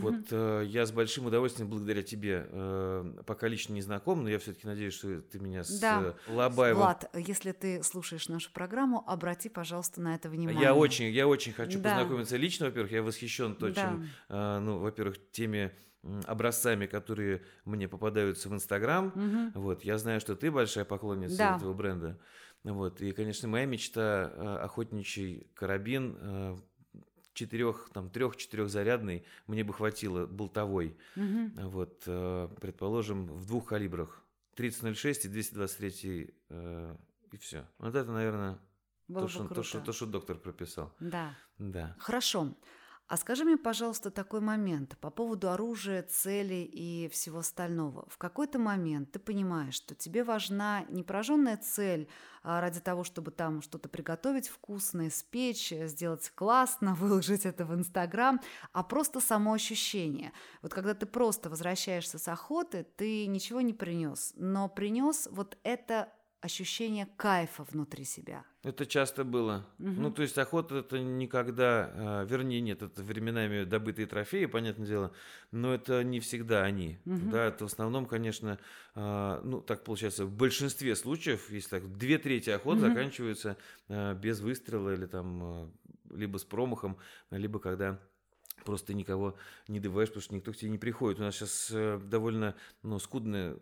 вот 0.00 0.26
э, 0.30 0.64
я 0.66 0.86
с 0.86 0.92
большим 0.92 1.26
удовольствием, 1.26 1.68
благодаря 1.68 2.02
тебе, 2.02 2.46
э, 2.48 3.22
пока 3.26 3.48
лично 3.48 3.74
не 3.74 3.82
знаком, 3.82 4.22
но 4.22 4.30
я 4.30 4.38
все-таки 4.38 4.66
надеюсь, 4.66 4.94
что 4.94 5.20
ты 5.20 5.38
меня 5.38 5.64
с 5.64 5.78
да. 5.78 6.14
э, 6.28 6.32
Лобаевым... 6.32 6.82
Влад, 6.82 7.10
если 7.14 7.52
ты 7.52 7.82
слушаешь 7.82 8.28
нашу 8.28 8.52
программу, 8.52 9.04
обрати, 9.06 9.48
пожалуйста, 9.48 10.00
на 10.00 10.14
это 10.14 10.28
внимание. 10.28 10.62
Я 10.62 10.74
очень, 10.74 11.10
я 11.10 11.26
очень 11.28 11.52
хочу 11.52 11.78
да. 11.80 11.90
познакомиться 11.90 12.36
лично, 12.36 12.66
во-первых, 12.66 12.92
я 12.92 13.02
восхищен 13.02 13.54
то, 13.54 13.72
да. 13.72 13.98
э, 14.28 14.58
ну, 14.60 14.78
во-первых, 14.78 15.16
теми 15.30 15.72
образцами, 16.26 16.86
которые 16.86 17.42
мне 17.64 17.88
попадаются 17.88 18.48
в 18.48 18.54
Инстаграм. 18.54 19.06
Угу. 19.08 19.62
Вот, 19.62 19.84
я 19.84 19.98
знаю, 19.98 20.20
что 20.20 20.34
ты 20.34 20.50
большая 20.50 20.84
поклонница 20.84 21.36
да. 21.38 21.56
этого 21.56 21.72
бренда. 21.74 22.18
Вот, 22.64 23.00
и, 23.00 23.12
конечно, 23.12 23.48
моя 23.48 23.66
мечта 23.66 24.30
э, 24.32 24.56
охотничий 24.62 25.48
карабин 25.54 26.16
э, 26.20 26.56
четырех, 27.34 27.90
там, 27.92 28.10
трех-четырех 28.10 28.68
зарядный 28.68 29.24
мне 29.46 29.64
бы 29.64 29.72
хватило 29.72 30.26
болтовой. 30.26 30.96
Угу. 31.16 31.68
Вот, 31.68 32.02
э, 32.06 32.48
предположим, 32.60 33.26
в 33.26 33.46
двух 33.46 33.68
калибрах. 33.68 34.22
30.06 34.56 35.26
и 35.26 35.28
223 35.28 36.34
э, 36.50 36.96
и 37.32 37.36
все. 37.38 37.66
Вот 37.78 37.94
это, 37.94 38.12
наверное, 38.12 38.58
то, 39.08 39.28
что, 39.28 39.48
то, 39.48 39.62
что, 39.62 39.80
то, 39.80 39.92
что 39.92 40.06
доктор 40.06 40.36
прописал. 40.36 40.94
Да. 41.00 41.36
Да. 41.58 41.96
Хорошо. 41.98 42.54
А 43.12 43.18
скажи 43.18 43.44
мне, 43.44 43.58
пожалуйста, 43.58 44.10
такой 44.10 44.40
момент 44.40 44.96
по 44.98 45.10
поводу 45.10 45.50
оружия, 45.50 46.02
цели 46.02 46.66
и 46.72 47.10
всего 47.12 47.40
остального. 47.40 48.06
В 48.08 48.16
какой-то 48.16 48.58
момент 48.58 49.12
ты 49.12 49.18
понимаешь, 49.18 49.74
что 49.74 49.94
тебе 49.94 50.24
важна 50.24 50.86
не 50.88 51.02
пораженная 51.02 51.58
цель 51.58 52.08
а 52.42 52.62
ради 52.62 52.80
того, 52.80 53.04
чтобы 53.04 53.30
там 53.30 53.60
что-то 53.60 53.90
приготовить 53.90 54.48
вкусное, 54.48 55.10
спечь, 55.10 55.70
сделать 55.70 56.32
классно, 56.34 56.94
выложить 56.98 57.44
это 57.44 57.66
в 57.66 57.74
Инстаграм, 57.74 58.40
а 58.72 58.82
просто 58.82 59.20
само 59.20 59.52
ощущение. 59.52 60.32
Вот 60.62 60.72
когда 60.72 60.94
ты 60.94 61.04
просто 61.04 61.50
возвращаешься 61.50 62.18
с 62.18 62.26
охоты, 62.28 62.86
ты 62.96 63.26
ничего 63.26 63.60
не 63.60 63.74
принес, 63.74 64.32
но 64.36 64.70
принес 64.70 65.28
вот 65.30 65.58
это 65.64 66.08
ощущение 66.42 67.08
кайфа 67.16 67.64
внутри 67.64 68.04
себя. 68.04 68.44
Это 68.64 68.84
часто 68.84 69.24
было. 69.24 69.64
Угу. 69.78 69.90
Ну, 69.90 70.10
то 70.10 70.22
есть 70.22 70.36
охота 70.36 70.76
это 70.76 70.98
никогда, 70.98 71.90
э, 71.94 72.26
вернее, 72.28 72.60
нет, 72.60 72.82
это 72.82 73.02
временами 73.02 73.64
добытые 73.64 74.06
трофеи, 74.06 74.46
понятное 74.46 74.86
дело, 74.86 75.12
но 75.52 75.72
это 75.72 76.02
не 76.02 76.20
всегда 76.20 76.64
они. 76.64 76.98
Угу. 77.06 77.30
Да, 77.30 77.46
это 77.46 77.64
в 77.64 77.72
основном, 77.72 78.06
конечно, 78.06 78.58
э, 78.94 79.40
ну, 79.44 79.60
так 79.60 79.84
получается, 79.84 80.26
в 80.26 80.32
большинстве 80.32 80.96
случаев, 80.96 81.50
если 81.50 81.70
так, 81.70 81.96
две 81.96 82.18
трети 82.18 82.50
охот 82.50 82.78
угу. 82.78 82.88
заканчиваются 82.88 83.56
э, 83.88 84.14
без 84.14 84.40
выстрела 84.40 84.92
или 84.92 85.06
там 85.06 85.72
либо 86.10 86.38
с 86.38 86.44
промахом, 86.44 86.98
либо 87.30 87.58
когда 87.58 87.98
просто 88.64 88.94
никого 88.94 89.36
не 89.68 89.80
добываешь, 89.80 90.08
потому 90.08 90.22
что 90.22 90.34
никто 90.34 90.52
к 90.52 90.56
тебе 90.56 90.70
не 90.70 90.78
приходит. 90.78 91.20
У 91.20 91.22
нас 91.22 91.36
сейчас 91.36 91.68
э, 91.72 92.00
довольно 92.04 92.54
ну, 92.82 92.98
скудная 92.98 93.56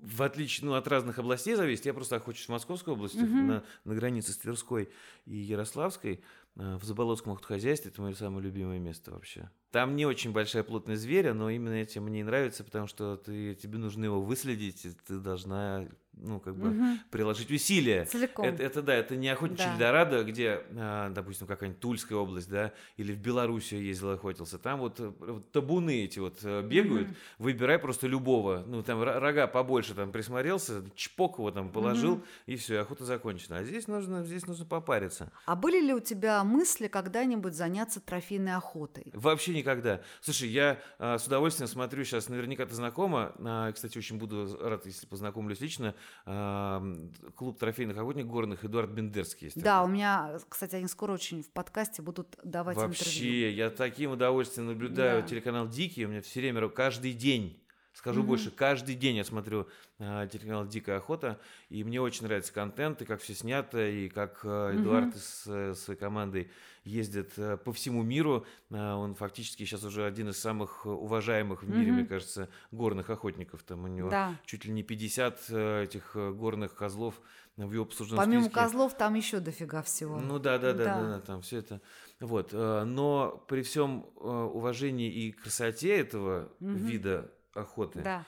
в 0.00 0.22
отличие 0.22 0.66
ну, 0.66 0.74
от 0.74 0.86
разных 0.88 1.18
областей 1.18 1.54
зависит, 1.54 1.86
я 1.86 1.94
просто 1.94 2.16
охочусь 2.16 2.46
в 2.46 2.50
Московской 2.50 2.94
области, 2.94 3.18
угу. 3.18 3.26
на, 3.26 3.64
на 3.84 3.94
границе 3.94 4.32
с 4.32 4.36
Тверской 4.38 4.90
и 5.26 5.36
Ярославской, 5.36 6.22
э, 6.56 6.76
в 6.76 6.84
Заболотском 6.84 7.32
охотхозяйстве, 7.32 7.90
это 7.90 8.02
мое 8.02 8.14
самое 8.14 8.42
любимое 8.42 8.78
место 8.78 9.10
вообще. 9.12 9.50
Там 9.70 9.96
не 9.96 10.06
очень 10.06 10.32
большая 10.32 10.62
плотность 10.62 11.02
зверя, 11.02 11.34
но 11.34 11.50
именно 11.50 11.74
этим 11.74 12.04
мне 12.04 12.20
и 12.20 12.24
нравится, 12.24 12.64
потому 12.64 12.86
что 12.86 13.16
ты, 13.16 13.54
тебе 13.54 13.78
нужно 13.78 14.04
его 14.04 14.20
выследить, 14.20 14.86
ты 15.06 15.18
должна 15.18 15.86
ну, 16.22 16.40
как 16.40 16.56
бы 16.56 16.68
угу. 16.68 16.98
приложить 17.10 17.50
усилия. 17.50 18.04
Целиком. 18.04 18.44
Это, 18.44 18.62
это 18.62 18.82
да, 18.82 18.94
это 18.94 19.16
не 19.16 19.28
охотничий 19.28 19.64
да. 19.64 19.72
Эльдорадо, 19.74 20.24
где, 20.24 20.62
а, 20.76 21.10
допустим, 21.10 21.46
какая-нибудь 21.46 21.80
Тульская 21.80 22.18
область, 22.18 22.48
да, 22.48 22.72
или 22.96 23.12
в 23.12 23.18
Белоруссию 23.18 23.82
ездил, 23.82 24.10
охотился. 24.10 24.58
Там 24.58 24.80
вот, 24.80 25.00
э, 25.00 25.12
вот 25.18 25.50
табуны 25.52 26.04
эти 26.04 26.18
вот 26.18 26.38
э, 26.42 26.62
бегают, 26.62 27.08
угу. 27.08 27.16
выбирай 27.38 27.78
просто 27.78 28.06
любого, 28.06 28.64
ну, 28.66 28.82
там 28.82 29.02
рога 29.02 29.46
побольше 29.46 29.94
там 29.94 30.12
присмотрелся, 30.12 30.84
чпок 30.94 31.38
его 31.38 31.50
там 31.50 31.70
положил, 31.70 32.14
угу. 32.14 32.24
и 32.46 32.56
все, 32.56 32.78
охота 32.78 33.04
закончена. 33.04 33.58
А 33.58 33.64
здесь 33.64 33.88
нужно, 33.88 34.24
здесь 34.24 34.46
нужно 34.46 34.64
попариться. 34.64 35.32
А 35.46 35.56
были 35.56 35.80
ли 35.80 35.94
у 35.94 36.00
тебя 36.00 36.44
мысли 36.44 36.88
когда-нибудь 36.88 37.54
заняться 37.54 38.00
трофейной 38.00 38.54
охотой? 38.54 39.10
Вообще 39.12 39.54
никогда. 39.54 40.00
Слушай, 40.20 40.48
я 40.48 40.78
а, 40.98 41.18
с 41.18 41.26
удовольствием 41.26 41.68
смотрю 41.68 42.04
сейчас, 42.04 42.28
наверняка 42.28 42.66
ты 42.66 42.74
знакома, 42.74 43.32
а, 43.38 43.72
кстати, 43.72 43.98
очень 43.98 44.18
буду 44.18 44.58
рад, 44.60 44.86
если 44.86 45.06
познакомлюсь 45.06 45.60
лично, 45.60 45.94
клуб 46.24 47.58
трофейных 47.58 47.96
охотников 47.96 48.30
горных 48.30 48.64
Эдуард 48.64 48.90
Бендерский 48.90 49.46
есть. 49.46 49.60
Да, 49.60 49.78
такой. 49.78 49.90
у 49.90 49.94
меня, 49.94 50.38
кстати, 50.48 50.76
они 50.76 50.86
скоро 50.86 51.12
очень 51.12 51.42
в 51.42 51.50
подкасте 51.50 52.02
будут 52.02 52.38
давать 52.44 52.76
Вообще, 52.76 53.00
интервью. 53.00 53.46
Вообще, 53.46 53.52
я 53.52 53.70
таким 53.70 54.10
удовольствием 54.12 54.68
наблюдаю 54.68 55.22
да. 55.22 55.28
телеканал 55.28 55.68
Дикий, 55.68 56.06
у 56.06 56.08
меня 56.08 56.22
все 56.22 56.40
время, 56.40 56.68
каждый 56.68 57.12
день 57.12 57.60
Скажу 57.92 58.22
mm-hmm. 58.22 58.26
больше, 58.26 58.50
каждый 58.50 58.94
день 58.94 59.16
я 59.16 59.24
смотрю 59.24 59.68
э, 59.98 60.28
телеканал 60.32 60.66
Дикая 60.66 60.98
охота, 60.98 61.40
и 61.68 61.82
мне 61.82 62.00
очень 62.00 62.24
нравится 62.24 62.52
контент, 62.52 63.02
и 63.02 63.04
как 63.04 63.20
все 63.20 63.34
снято, 63.34 63.84
и 63.86 64.08
как 64.08 64.40
э, 64.44 64.76
Эдуард 64.76 65.14
mm-hmm. 65.14 65.18
с 65.18 65.46
э, 65.46 65.74
своей 65.74 65.98
командой 65.98 66.50
ездит 66.84 67.32
э, 67.36 67.56
по 67.56 67.72
всему 67.72 68.02
миру. 68.02 68.46
Э, 68.70 68.92
он 68.94 69.14
фактически 69.14 69.64
сейчас 69.64 69.84
уже 69.84 70.04
один 70.06 70.28
из 70.30 70.38
самых 70.38 70.86
уважаемых 70.86 71.62
в 71.62 71.68
мире, 71.68 71.90
mm-hmm. 71.90 71.94
мне 71.94 72.06
кажется, 72.06 72.48
горных 72.70 73.10
охотников. 73.10 73.62
Там 73.62 73.84
у 73.84 73.88
него 73.88 74.10
да. 74.10 74.36
чуть 74.44 74.64
ли 74.64 74.72
не 74.72 74.82
50 74.82 75.44
э, 75.50 75.84
этих 75.84 76.12
э, 76.14 76.32
горных 76.32 76.74
козлов 76.74 77.20
в 77.56 77.72
его 77.72 77.84
послужном 77.84 78.18
Помимо 78.18 78.44
списке. 78.44 78.60
козлов 78.60 78.96
там 78.96 79.14
еще 79.14 79.40
дофига 79.40 79.82
всего. 79.82 80.18
Ну 80.18 80.38
да, 80.38 80.58
да, 80.58 80.72
да, 80.72 80.84
да, 80.84 81.00
да, 81.00 81.08
да 81.08 81.20
там 81.20 81.42
все 81.42 81.58
это. 81.58 81.80
Вот, 82.20 82.50
э, 82.52 82.84
но 82.84 83.44
при 83.48 83.62
всем 83.62 84.06
э, 84.16 84.20
уважении 84.20 85.10
и 85.10 85.32
красоте 85.32 85.96
этого 85.98 86.52
mm-hmm. 86.60 86.78
вида 86.78 87.32
охоты. 87.54 88.02
Да. 88.02 88.24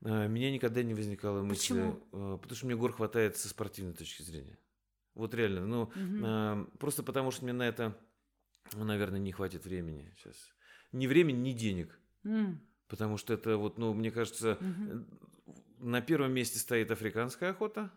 Меня 0.00 0.50
никогда 0.50 0.82
не 0.82 0.92
возникало 0.92 1.40
мысли, 1.40 1.72
Почему? 1.72 2.36
Потому 2.36 2.54
что 2.54 2.66
мне 2.66 2.76
гор 2.76 2.92
хватает 2.92 3.38
со 3.38 3.48
спортивной 3.48 3.94
точки 3.94 4.20
зрения. 4.20 4.58
Вот 5.14 5.34
реально, 5.34 5.66
ну 5.66 5.82
угу. 5.82 6.70
просто 6.78 7.02
потому 7.02 7.30
что 7.30 7.44
мне 7.44 7.52
на 7.52 7.68
это, 7.68 7.96
наверное, 8.72 9.20
не 9.20 9.32
хватит 9.32 9.64
времени 9.64 10.12
сейчас. 10.16 10.34
Ни 10.92 11.06
времени, 11.06 11.38
ни 11.38 11.52
денег. 11.52 11.98
Mm. 12.24 12.56
Потому 12.88 13.16
что 13.16 13.34
это 13.34 13.56
вот, 13.56 13.78
ну, 13.78 13.92
мне 13.94 14.10
кажется, 14.10 14.58
угу. 14.60 15.04
на 15.78 16.00
первом 16.00 16.32
месте 16.32 16.58
стоит 16.58 16.90
африканская 16.90 17.50
охота 17.50 17.90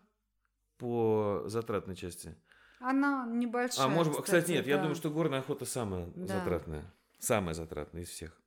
по 0.78 1.44
затратной 1.46 1.96
части. 1.96 2.36
Она 2.80 3.26
небольшая. 3.26 3.86
А 3.86 3.88
может, 3.88 4.12
кстати, 4.12 4.24
кстати 4.24 4.50
нет, 4.52 4.64
да. 4.64 4.70
я 4.70 4.78
думаю, 4.78 4.94
что 4.94 5.10
горная 5.10 5.40
охота 5.40 5.64
самая 5.64 6.06
да. 6.14 6.38
затратная, 6.38 6.94
самая 7.18 7.54
затратная 7.54 8.02
из 8.02 8.08
всех. 8.08 8.40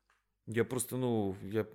Я 0.48 0.66
просто, 0.66 0.98
ну, 0.98 1.36
я 1.42 1.66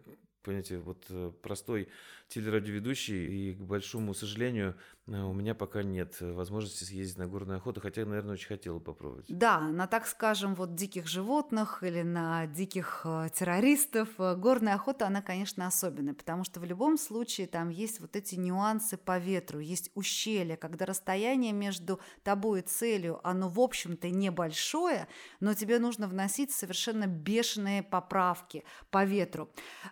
понимаете, 0.42 0.78
вот 0.78 1.04
э, 1.10 1.32
простой 1.42 1.88
телерадиоведущий, 2.28 3.50
и, 3.50 3.54
к 3.54 3.60
большому 3.60 4.14
сожалению, 4.14 4.76
э, 5.06 5.20
у 5.20 5.32
меня 5.32 5.54
пока 5.54 5.82
нет 5.82 6.20
возможности 6.20 6.84
съездить 6.84 7.18
на 7.18 7.26
горную 7.26 7.58
охоту, 7.58 7.80
хотя, 7.80 8.04
наверное, 8.04 8.34
очень 8.34 8.48
хотела 8.48 8.78
попробовать. 8.78 9.26
Да, 9.28 9.60
на, 9.60 9.86
так 9.86 10.06
скажем, 10.06 10.54
вот 10.54 10.74
диких 10.74 11.06
животных 11.06 11.82
или 11.82 12.02
на 12.02 12.46
диких 12.46 13.02
э, 13.04 13.28
террористов 13.32 14.08
горная 14.18 14.74
охота, 14.74 15.06
она, 15.06 15.22
конечно, 15.22 15.66
особенная, 15.66 16.14
потому 16.14 16.44
что 16.44 16.60
в 16.60 16.64
любом 16.64 16.98
случае 16.98 17.46
там 17.46 17.68
есть 17.68 18.00
вот 18.00 18.16
эти 18.16 18.34
нюансы 18.34 18.96
по 18.96 19.18
ветру, 19.18 19.60
есть 19.60 19.90
ущелье, 19.94 20.56
когда 20.56 20.86
расстояние 20.86 21.52
между 21.52 22.00
тобой 22.22 22.60
и 22.60 22.62
целью, 22.62 23.20
оно, 23.26 23.48
в 23.48 23.60
общем-то, 23.60 24.10
небольшое, 24.10 25.08
но 25.40 25.54
тебе 25.54 25.78
нужно 25.78 26.08
вносить 26.08 26.50
совершенно 26.50 27.06
бешеные 27.06 27.82
поправки 27.82 28.64
по 28.90 29.04
ветру. 29.04 29.50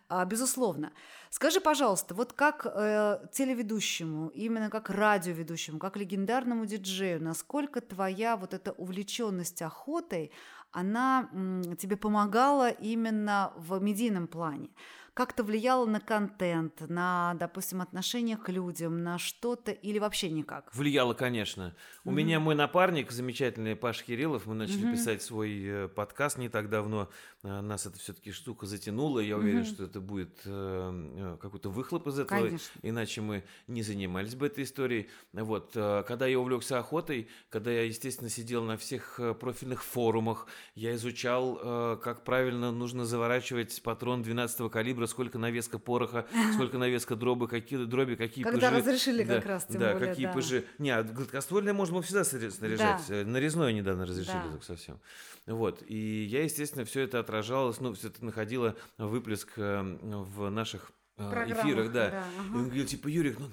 А, 0.09 0.25
безусловно. 0.25 0.93
Скажи, 1.37 1.61
пожалуйста, 1.61 2.15
вот 2.15 2.33
как 2.33 2.65
э, 2.65 3.19
телеведущему, 3.33 4.29
именно 4.29 4.71
как 4.71 4.89
радиоведущему, 4.89 5.81
как 5.81 5.97
легендарному 5.97 6.65
диджею, 6.65 7.21
насколько 7.21 7.81
твоя 7.81 8.37
вот 8.37 8.55
эта 8.55 8.71
увлеченность 8.71 9.61
охотой, 9.61 10.31
она 10.71 11.29
м, 11.33 11.75
тебе 11.77 11.97
помогала 11.97 12.71
именно 12.71 13.53
в 13.57 13.83
медийном 13.83 14.29
плане? 14.29 14.69
Как-то 15.15 15.45
влияло 15.45 15.87
на 15.87 16.01
контент, 16.01 16.81
на, 16.89 17.35
допустим, 17.35 17.81
отношение 17.81 18.37
к 18.37 18.49
людям, 18.49 19.05
на 19.05 19.19
что-то 19.19 19.71
или 19.71 20.01
вообще 20.01 20.29
никак? 20.29 20.75
Влияло, 20.75 21.15
конечно. 21.15 21.75
У 22.05 22.11
mm-hmm. 22.11 22.15
меня 22.15 22.41
мой 22.41 22.57
напарник, 22.57 23.13
замечательный 23.13 23.77
Паш 23.77 24.03
Кириллов, 24.03 24.47
мы 24.47 24.57
начали 24.57 24.89
mm-hmm. 24.89 24.93
писать 24.93 25.23
свой 25.23 25.65
э, 25.65 25.89
подкаст 25.89 26.37
не 26.39 26.49
так 26.49 26.69
давно. 26.69 27.09
Э, 27.45 27.61
нас 27.61 27.87
это 27.87 27.97
все-таки 28.01 28.33
штука 28.33 28.67
затянула. 28.67 29.21
Я 29.21 29.37
уверен, 29.37 29.61
mm-hmm. 29.61 29.65
что 29.65 29.85
это 29.85 30.01
будет 30.01 30.41
э, 30.47 31.37
какой-то 31.41 31.71
выхлоп 31.71 32.09
из 32.09 32.19
этого. 32.19 32.41
Конечно. 32.41 32.81
Иначе 32.83 33.21
мы 33.21 33.45
не 33.69 33.83
занимались 33.83 34.35
бы 34.35 34.49
этой 34.49 34.65
историей. 34.65 35.09
Вот. 35.33 35.75
Когда 35.75 36.27
я 36.27 36.41
увлекся 36.41 36.81
охотой, 36.81 37.29
когда 37.51 37.71
я, 37.71 37.85
естественно, 37.85 38.29
сидел 38.29 38.65
на 38.65 38.77
всех 38.77 39.21
профильных 39.39 39.85
форумах, 39.85 40.49
я 40.75 40.97
изучал, 40.97 41.99
как 42.01 42.25
правильно 42.25 42.73
нужно 42.73 43.05
заворачивать 43.05 43.81
патрон 43.83 44.23
12 44.23 44.71
калибра 44.73 45.04
калибра, 45.05 45.07
сколько 45.07 45.39
навеска 45.39 45.79
пороха, 45.79 46.27
сколько 46.55 46.79
навеска 46.79 47.17
дробы, 47.17 47.49
какие 47.49 47.85
дроби, 47.85 48.15
какие 48.15 48.45
Когда 48.45 48.71
пыжи. 48.71 48.81
разрешили 48.81 49.25
да, 49.25 49.37
как 49.37 49.47
раз, 49.47 49.67
тем 49.67 49.81
да, 49.81 49.93
более, 49.93 50.09
какие 50.09 50.27
да. 50.27 50.33
пыжи. 50.33 50.65
Не, 50.79 50.91
а 50.91 51.03
гладкоствольное 51.03 51.73
можно 51.73 52.01
всегда 52.03 52.25
снаряжать. 52.25 53.03
Да. 53.09 53.15
Э, 53.15 53.25
нарезное 53.25 53.73
недавно 53.73 54.07
разрешили 54.07 54.43
да. 54.45 54.53
так 54.53 54.65
совсем. 54.65 55.01
Вот. 55.47 55.83
И 55.87 56.25
я, 56.25 56.45
естественно, 56.45 56.85
все 56.85 57.03
это 57.03 57.21
отражалось, 57.21 57.81
ну, 57.81 57.93
все 57.95 58.09
это 58.09 58.25
находило 58.25 58.77
выплеск 58.99 59.53
э, 59.57 59.83
в 60.03 60.51
наших 60.51 60.93
э, 61.19 61.23
эфирах, 61.49 61.93
да. 61.93 62.11
да 62.11 62.25
ага. 62.39 62.55
И 62.55 62.57
он 62.59 62.65
говорил, 62.65 62.87
типа, 62.87 63.09
Юрий, 63.09 63.35
ну, 63.39 63.49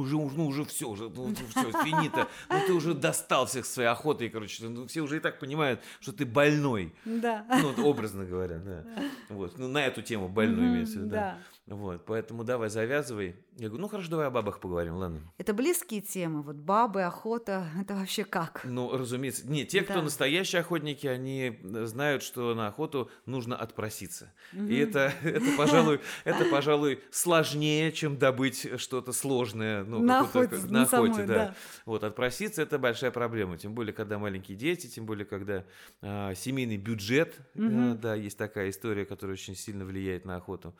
уже, 0.00 0.16
ну, 0.16 0.46
уже 0.46 0.64
все, 0.64 0.88
уже, 0.88 1.08
ну, 1.08 1.34
все, 1.34 1.70
финита. 1.84 2.28
Ну, 2.48 2.56
ты 2.66 2.72
уже 2.72 2.94
достал 2.94 3.46
всех 3.46 3.66
своей 3.66 3.88
охотой, 3.88 4.28
короче. 4.28 4.64
Ну, 4.68 4.86
все 4.86 5.00
уже 5.00 5.18
и 5.18 5.20
так 5.20 5.38
понимают, 5.38 5.80
что 6.00 6.12
ты 6.12 6.24
больной. 6.24 6.94
Да. 7.04 7.44
Ну, 7.48 7.72
вот, 7.72 7.78
образно 7.78 8.24
говоря, 8.24 8.58
да. 8.58 8.84
Вот. 9.28 9.58
Ну, 9.58 9.68
на 9.68 9.84
эту 9.84 10.02
тему 10.02 10.28
больной 10.28 10.66
имеется 10.66 10.98
в 10.98 11.02
виду, 11.02 11.10
да. 11.10 11.38
Вот, 11.66 12.04
поэтому 12.06 12.42
давай 12.42 12.68
завязывай. 12.70 13.36
Я 13.56 13.68
говорю, 13.68 13.82
ну 13.82 13.88
хорошо, 13.88 14.10
давай 14.10 14.26
о 14.26 14.30
бабах 14.30 14.58
поговорим, 14.58 14.96
ладно. 14.96 15.20
Это 15.38 15.54
близкие 15.54 16.00
темы, 16.00 16.42
вот 16.42 16.56
бабы, 16.56 17.02
охота, 17.02 17.68
это 17.80 17.94
вообще 17.94 18.24
как? 18.24 18.62
Ну, 18.64 18.96
разумеется. 18.96 19.46
Не, 19.46 19.64
те, 19.64 19.80
да. 19.80 19.86
кто 19.86 20.02
настоящие 20.02 20.60
охотники, 20.60 21.06
они 21.06 21.60
знают, 21.62 22.24
что 22.24 22.54
на 22.54 22.66
охоту 22.66 23.10
нужно 23.26 23.56
отпроситься. 23.56 24.32
Угу. 24.52 24.64
И 24.64 24.76
это, 24.76 25.12
это, 25.22 25.46
пожалуй, 25.56 26.00
это, 26.24 26.44
пожалуй, 26.46 27.00
сложнее, 27.12 27.92
чем 27.92 28.18
добыть 28.18 28.80
что-то 28.80 29.12
сложное. 29.12 29.84
Ну, 29.84 30.00
на 30.00 30.20
охоте, 30.20 30.56
на 30.68 30.82
охоте 30.82 31.24
да. 31.24 31.34
да. 31.34 31.54
Вот, 31.86 32.02
отпроситься– 32.02 32.62
это 32.62 32.78
большая 32.80 33.12
проблема. 33.12 33.56
Тем 33.56 33.74
более, 33.74 33.92
когда 33.92 34.18
маленькие 34.18 34.56
дети, 34.56 34.88
тем 34.88 35.06
более, 35.06 35.26
когда 35.26 35.64
а, 36.00 36.34
семейный 36.34 36.76
бюджет, 36.76 37.36
угу. 37.54 37.66
а, 37.66 37.94
да, 37.94 38.14
есть 38.16 38.36
такая 38.36 38.70
история, 38.70 39.04
которая 39.04 39.34
очень 39.34 39.54
сильно 39.54 39.84
влияет 39.84 40.24
на 40.24 40.36
охоту. 40.36 40.74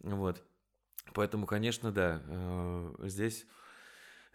Вот. 0.00 0.42
Поэтому, 1.12 1.46
конечно, 1.46 1.92
да, 1.92 2.22
э, 2.26 2.94
здесь... 3.04 3.46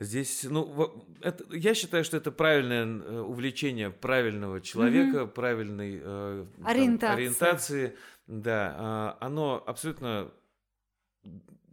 Здесь, 0.01 0.45
ну, 0.45 1.05
это, 1.21 1.43
я 1.53 1.73
считаю, 1.73 2.05
что 2.05 2.15
это 2.15 2.31
правильное 2.31 2.85
э, 2.85 3.19
увлечение 3.19 3.89
правильного 3.89 4.61
человека, 4.61 5.23
угу. 5.23 5.31
правильной 5.33 5.99
э, 6.01 6.45
ориентации. 6.63 7.13
ориентации. 7.13 7.97
Да, 8.25 9.17
э, 9.19 9.25
оно 9.25 9.61
абсолютно, 9.67 10.31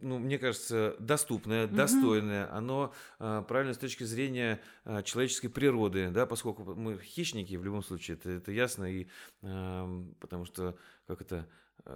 ну, 0.01 0.19
мне 0.19 0.39
кажется, 0.39 0.97
доступное, 0.99 1.67
угу. 1.67 1.75
достойное. 1.77 2.53
Оно 2.53 2.93
э, 3.19 3.45
правильно 3.47 3.73
с 3.73 3.77
точки 3.77 4.03
зрения 4.03 4.59
э, 4.83 5.03
человеческой 5.03 5.47
природы, 5.47 6.09
да, 6.09 6.25
поскольку 6.25 6.75
мы 6.75 6.97
хищники 6.99 7.55
в 7.55 7.63
любом 7.63 7.81
случае, 7.81 8.17
это, 8.17 8.29
это 8.29 8.51
ясно, 8.51 8.91
и 8.91 9.07
э, 9.41 10.03
потому 10.19 10.43
что 10.43 10.77
как 11.07 11.21
это 11.21 11.47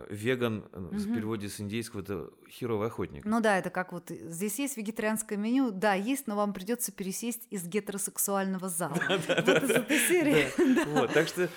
веган 0.09 0.65
угу. 0.71 0.95
в 0.95 1.13
переводе 1.13 1.49
с 1.49 1.59
индейского 1.59 2.01
это 2.01 2.29
херовый 2.49 2.87
охотник. 2.87 3.25
Ну 3.25 3.41
да, 3.41 3.57
это 3.57 3.69
как 3.69 3.91
вот 3.91 4.09
здесь 4.09 4.59
есть 4.59 4.77
вегетарианское 4.77 5.37
меню, 5.37 5.71
да, 5.71 5.93
есть, 5.93 6.27
но 6.27 6.35
вам 6.35 6.53
придется 6.53 6.91
пересесть 6.91 7.47
из 7.49 7.67
гетеросексуального 7.67 8.69
зала. 8.69 8.97
Вот 9.09 9.47
из 9.47 9.69
этой 9.69 9.97
серии. 9.99 11.11
Так 11.13 11.27
что 11.27 11.49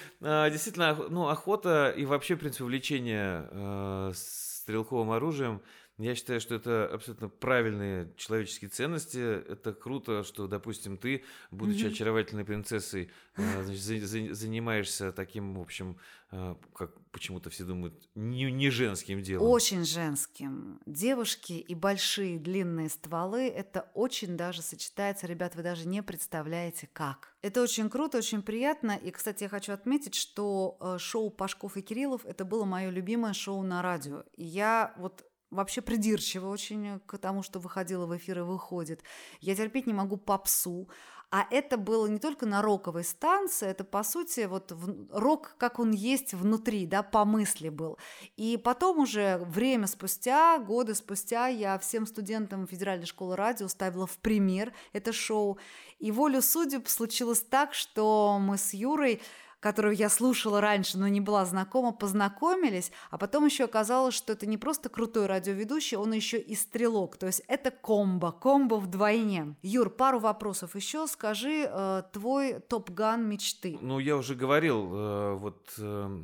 действительно, 0.50 0.94
ну 1.08 1.28
охота 1.28 1.94
и 1.96 2.04
вообще, 2.04 2.34
в 2.34 2.38
принципе, 2.38 2.64
увлечение 2.64 3.48
э, 3.50 4.12
стрелковым 4.14 5.10
оружием 5.10 5.60
я 5.98 6.16
считаю, 6.16 6.40
что 6.40 6.56
это 6.56 6.88
абсолютно 6.92 7.28
правильные 7.28 8.12
человеческие 8.16 8.68
ценности. 8.68 9.18
Это 9.18 9.72
круто, 9.72 10.24
что, 10.24 10.48
допустим, 10.48 10.96
ты, 10.96 11.22
будучи 11.52 11.84
mm-hmm. 11.84 11.92
очаровательной 11.92 12.44
принцессой, 12.44 13.10
э, 13.36 13.62
значит, 13.62 13.80
за, 13.80 14.34
занимаешься 14.34 15.12
таким, 15.12 15.54
в 15.54 15.60
общем, 15.60 15.96
э, 16.32 16.56
как 16.74 16.90
почему-то 17.12 17.48
все 17.48 17.62
думают, 17.62 17.94
не, 18.16 18.50
не 18.50 18.70
женским 18.70 19.22
делом. 19.22 19.46
Очень 19.46 19.84
женским. 19.84 20.80
Девушки 20.84 21.52
и 21.52 21.74
большие 21.76 22.40
длинные 22.40 22.88
стволы, 22.88 23.46
это 23.46 23.88
очень 23.94 24.36
даже 24.36 24.62
сочетается. 24.62 25.28
Ребят, 25.28 25.54
вы 25.54 25.62
даже 25.62 25.86
не 25.86 26.02
представляете, 26.02 26.88
как. 26.92 27.36
Это 27.40 27.62
очень 27.62 27.88
круто, 27.88 28.18
очень 28.18 28.42
приятно. 28.42 28.96
И, 28.96 29.12
кстати, 29.12 29.44
я 29.44 29.48
хочу 29.48 29.72
отметить, 29.72 30.16
что 30.16 30.76
э, 30.80 30.98
шоу 30.98 31.30
Пашков 31.30 31.76
и 31.76 31.82
Кириллов 31.82 32.26
это 32.26 32.44
было 32.44 32.64
мое 32.64 32.90
любимое 32.90 33.32
шоу 33.32 33.62
на 33.62 33.80
радио. 33.80 34.24
И 34.34 34.42
я 34.42 34.92
вот 34.96 35.24
вообще 35.54 35.80
придирчива 35.80 36.48
очень 36.48 37.00
к 37.06 37.18
тому, 37.18 37.42
что 37.42 37.58
выходила 37.58 38.06
в 38.06 38.16
эфир 38.16 38.40
и 38.40 38.42
выходит. 38.42 39.02
Я 39.40 39.54
терпеть 39.54 39.86
не 39.86 39.94
могу 39.94 40.16
попсу. 40.16 40.88
А 41.30 41.48
это 41.50 41.76
было 41.76 42.06
не 42.06 42.20
только 42.20 42.46
на 42.46 42.62
роковой 42.62 43.02
станции, 43.02 43.66
это, 43.66 43.82
по 43.82 44.04
сути, 44.04 44.46
вот 44.46 44.70
в, 44.70 45.08
рок, 45.10 45.56
как 45.58 45.80
он 45.80 45.90
есть 45.90 46.32
внутри, 46.32 46.86
да, 46.86 47.02
по 47.02 47.24
мысли 47.24 47.70
был. 47.70 47.98
И 48.36 48.56
потом 48.56 49.00
уже 49.00 49.38
время 49.38 49.88
спустя, 49.88 50.58
годы 50.58 50.94
спустя, 50.94 51.48
я 51.48 51.76
всем 51.80 52.06
студентам 52.06 52.68
Федеральной 52.68 53.06
школы 53.06 53.34
радио 53.34 53.66
ставила 53.66 54.06
в 54.06 54.16
пример 54.18 54.72
это 54.92 55.12
шоу. 55.12 55.58
И 55.98 56.12
волю 56.12 56.40
судеб 56.40 56.86
случилось 56.86 57.42
так, 57.42 57.74
что 57.74 58.38
мы 58.40 58.56
с 58.56 58.72
Юрой 58.72 59.20
которую 59.64 59.96
я 59.96 60.10
слушала 60.10 60.60
раньше, 60.60 60.98
но 60.98 61.08
не 61.08 61.22
была 61.22 61.46
знакома, 61.46 61.90
познакомились, 61.90 62.92
а 63.10 63.16
потом 63.16 63.46
еще 63.46 63.64
оказалось, 63.64 64.14
что 64.14 64.34
это 64.34 64.44
не 64.44 64.58
просто 64.58 64.90
крутой 64.90 65.24
радиоведущий, 65.24 65.96
он 65.96 66.12
еще 66.12 66.38
и 66.38 66.54
стрелок, 66.54 67.16
то 67.16 67.24
есть 67.24 67.40
это 67.48 67.70
комбо, 67.70 68.30
комбо 68.30 68.74
вдвойне. 68.74 69.56
Юр, 69.62 69.88
пару 69.88 70.18
вопросов 70.18 70.76
еще, 70.76 71.06
скажи 71.06 71.66
э, 71.66 72.02
твой 72.12 72.60
топ-ган 72.60 73.26
мечты. 73.26 73.78
Ну, 73.80 74.00
я 74.00 74.18
уже 74.18 74.34
говорил, 74.34 74.90
э, 74.92 75.34
вот 75.36 75.72
э, 75.78 76.22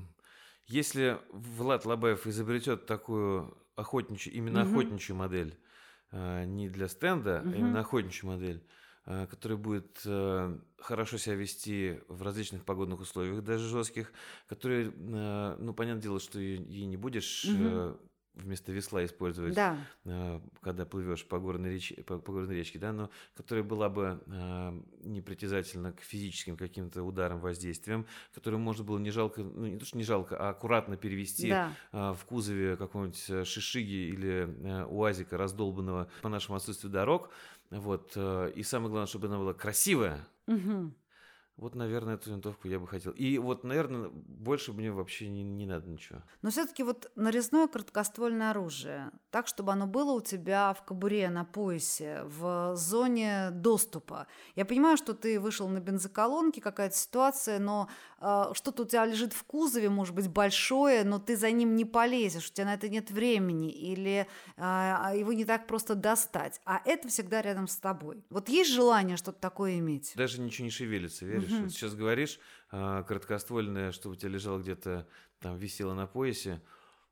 если 0.66 1.18
Влад 1.32 1.86
Лобаев 1.86 2.26
изобретет 2.26 2.84
такую 2.84 3.56
охотничью, 3.74 4.34
именно 4.34 4.64
угу. 4.64 4.72
охотничью 4.72 5.16
модель, 5.16 5.58
э, 6.12 6.44
не 6.44 6.68
для 6.68 6.88
стенда, 6.88 7.40
угу. 7.42 7.52
а 7.52 7.56
именно 7.56 7.80
охотничью 7.80 8.28
модель, 8.28 8.62
который 9.04 9.56
будет 9.56 10.02
э, 10.04 10.58
хорошо 10.78 11.18
себя 11.18 11.34
вести 11.34 12.00
в 12.08 12.22
различных 12.22 12.64
погодных 12.64 13.00
условиях, 13.00 13.42
даже 13.42 13.68
жестких, 13.68 14.12
который, 14.46 14.92
э, 14.94 15.56
ну, 15.58 15.74
понятное 15.74 16.02
дело, 16.02 16.20
что 16.20 16.38
ей 16.38 16.84
не 16.84 16.96
будешь 16.96 17.46
угу. 17.46 17.98
вместо 18.34 18.72
весла 18.72 19.04
использовать, 19.04 19.54
да. 19.54 19.78
когда 20.60 20.84
плывешь 20.84 21.26
по 21.26 21.38
горной, 21.38 21.74
реч... 21.74 21.94
по, 22.06 22.18
по 22.18 22.32
горной 22.32 22.56
речке, 22.56 22.78
да, 22.78 22.92
но 22.92 23.10
которая 23.34 23.64
была 23.64 23.88
бы 23.88 24.22
непритязательна 25.02 25.92
к 25.92 26.02
физическим 26.02 26.56
каким-то 26.56 27.02
ударам, 27.02 27.40
воздействиям, 27.40 28.06
которую 28.34 28.60
можно 28.60 28.84
было 28.84 28.98
не 28.98 29.10
жалко, 29.10 29.42
ну, 29.42 29.66
не 29.66 29.78
то, 29.78 29.86
что 29.86 29.96
не 29.96 30.04
жалко, 30.04 30.36
а 30.36 30.50
аккуратно 30.50 30.96
перевести 30.96 31.48
да. 31.48 31.72
в 31.90 32.24
кузове 32.26 32.76
какого-нибудь 32.76 33.46
шишиги 33.48 34.10
или 34.10 34.84
уазика, 34.88 35.36
раздолбанного 35.36 36.10
по 36.22 36.28
нашему 36.28 36.56
отсутствию 36.56 36.92
дорог, 36.92 37.30
вот. 37.70 38.12
Э, 38.16 38.50
и 38.54 38.62
самое 38.62 38.90
главное, 38.90 39.06
чтобы 39.06 39.28
она 39.28 39.38
была 39.38 39.54
красивая. 39.54 40.26
Угу. 40.46 40.92
Вот, 41.56 41.74
наверное, 41.74 42.14
эту 42.14 42.30
винтовку 42.30 42.68
я 42.68 42.78
бы 42.78 42.86
хотел. 42.86 43.12
И 43.12 43.36
вот, 43.36 43.64
наверное, 43.64 44.08
больше 44.10 44.72
мне 44.72 44.90
вообще 44.90 45.28
не, 45.28 45.42
не 45.42 45.66
надо 45.66 45.88
ничего. 45.88 46.22
Но 46.40 46.50
все-таки 46.50 46.82
вот 46.82 47.10
нарезное 47.16 47.68
короткоствольное 47.68 48.50
оружие, 48.50 49.10
так, 49.30 49.46
чтобы 49.46 49.72
оно 49.72 49.86
было 49.86 50.12
у 50.12 50.22
тебя 50.22 50.72
в 50.72 50.82
кобуре, 50.84 51.28
на 51.28 51.44
поясе, 51.44 52.22
в 52.24 52.74
зоне 52.76 53.50
доступа. 53.52 54.26
Я 54.56 54.64
понимаю, 54.64 54.96
что 54.96 55.12
ты 55.12 55.38
вышел 55.38 55.68
на 55.68 55.80
бензоколонке, 55.80 56.62
какая-то 56.62 56.96
ситуация, 56.96 57.58
но 57.58 57.90
э, 58.20 58.44
что-то 58.54 58.84
у 58.84 58.86
тебя 58.86 59.04
лежит 59.04 59.34
в 59.34 59.44
кузове, 59.44 59.90
может 59.90 60.14
быть, 60.14 60.28
большое, 60.28 61.04
но 61.04 61.18
ты 61.18 61.36
за 61.36 61.50
ним 61.50 61.76
не 61.76 61.84
полезешь, 61.84 62.48
у 62.48 62.52
тебя 62.54 62.64
на 62.64 62.74
это 62.74 62.88
нет 62.88 63.10
времени, 63.10 63.70
или 63.70 64.26
э, 64.56 64.62
его 64.62 65.34
не 65.34 65.44
так 65.44 65.66
просто 65.66 65.94
достать. 65.94 66.58
А 66.64 66.80
это 66.86 67.08
всегда 67.08 67.42
рядом 67.42 67.68
с 67.68 67.76
тобой. 67.76 68.24
Вот 68.30 68.48
есть 68.48 68.70
желание 68.70 69.18
что-то 69.18 69.40
такое 69.40 69.78
иметь? 69.78 70.12
Даже 70.16 70.40
ничего 70.40 70.64
не 70.64 70.70
шевелится, 70.70 71.26
веришь? 71.26 71.49
Угу. 71.50 71.62
Вот 71.62 71.72
сейчас 71.72 71.94
говоришь, 71.94 72.38
э, 72.72 73.04
короткоствольное, 73.06 73.92
что 73.92 74.10
у 74.10 74.14
тебя 74.14 74.30
лежало 74.30 74.58
где-то 74.58 75.06
там, 75.40 75.56
висело 75.56 75.94
на 75.94 76.06
поясе. 76.06 76.60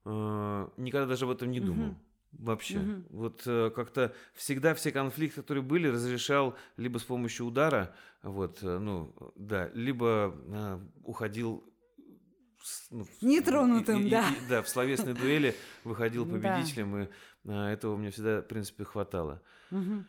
Э, 0.04 0.68
никогда 0.76 1.06
даже 1.06 1.24
об 1.24 1.30
этом 1.30 1.50
не 1.50 1.60
думал. 1.60 1.88
Угу. 1.88 1.98
Вообще. 2.32 2.78
Угу. 2.78 3.02
Вот 3.10 3.42
э, 3.46 3.70
как-то 3.74 4.14
всегда 4.34 4.74
все 4.74 4.92
конфликты, 4.92 5.40
которые 5.40 5.64
были, 5.64 5.88
разрешал 5.88 6.56
либо 6.76 6.98
с 6.98 7.04
помощью 7.04 7.46
удара, 7.46 7.94
вот, 8.22 8.62
э, 8.62 8.78
ну, 8.78 9.14
да, 9.34 9.70
либо 9.74 10.34
э, 10.46 10.80
уходил 11.04 11.64
ну, 12.90 13.06
нетронутым, 13.20 14.06
и, 14.06 14.10
да. 14.10 14.28
И, 14.30 14.48
да, 14.48 14.62
в 14.62 14.68
словесной 14.68 15.14
дуэли 15.14 15.54
выходил 15.84 16.26
победителем, 16.30 17.02
и 17.02 17.08
а, 17.46 17.70
этого 17.72 17.96
мне 17.96 18.10
всегда, 18.10 18.40
в 18.40 18.46
принципе, 18.46 18.84
хватало. 18.84 19.42
Угу. 19.70 20.04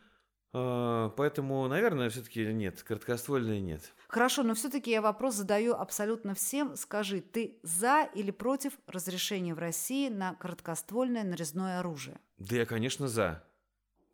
А, 0.52 1.10
поэтому, 1.10 1.68
наверное, 1.68 2.10
все-таки 2.10 2.46
нет, 2.54 2.82
короткоствольные 2.84 3.62
нет. 3.62 3.94
Хорошо, 4.08 4.44
но 4.44 4.56
все-таки 4.56 4.90
я 4.90 5.02
вопрос 5.02 5.36
задаю 5.36 5.76
абсолютно 5.76 6.34
всем. 6.34 6.76
Скажи, 6.76 7.22
ты 7.22 7.60
за 7.62 8.10
или 8.16 8.32
против 8.32 8.74
разрешения 8.88 9.54
в 9.54 9.60
России 9.60 10.10
на 10.10 10.34
короткоствольное 10.36 11.24
нарезное 11.24 11.80
оружие? 11.80 12.20
Да 12.38 12.56
я, 12.56 12.66
конечно, 12.66 13.08
за. 13.08 13.44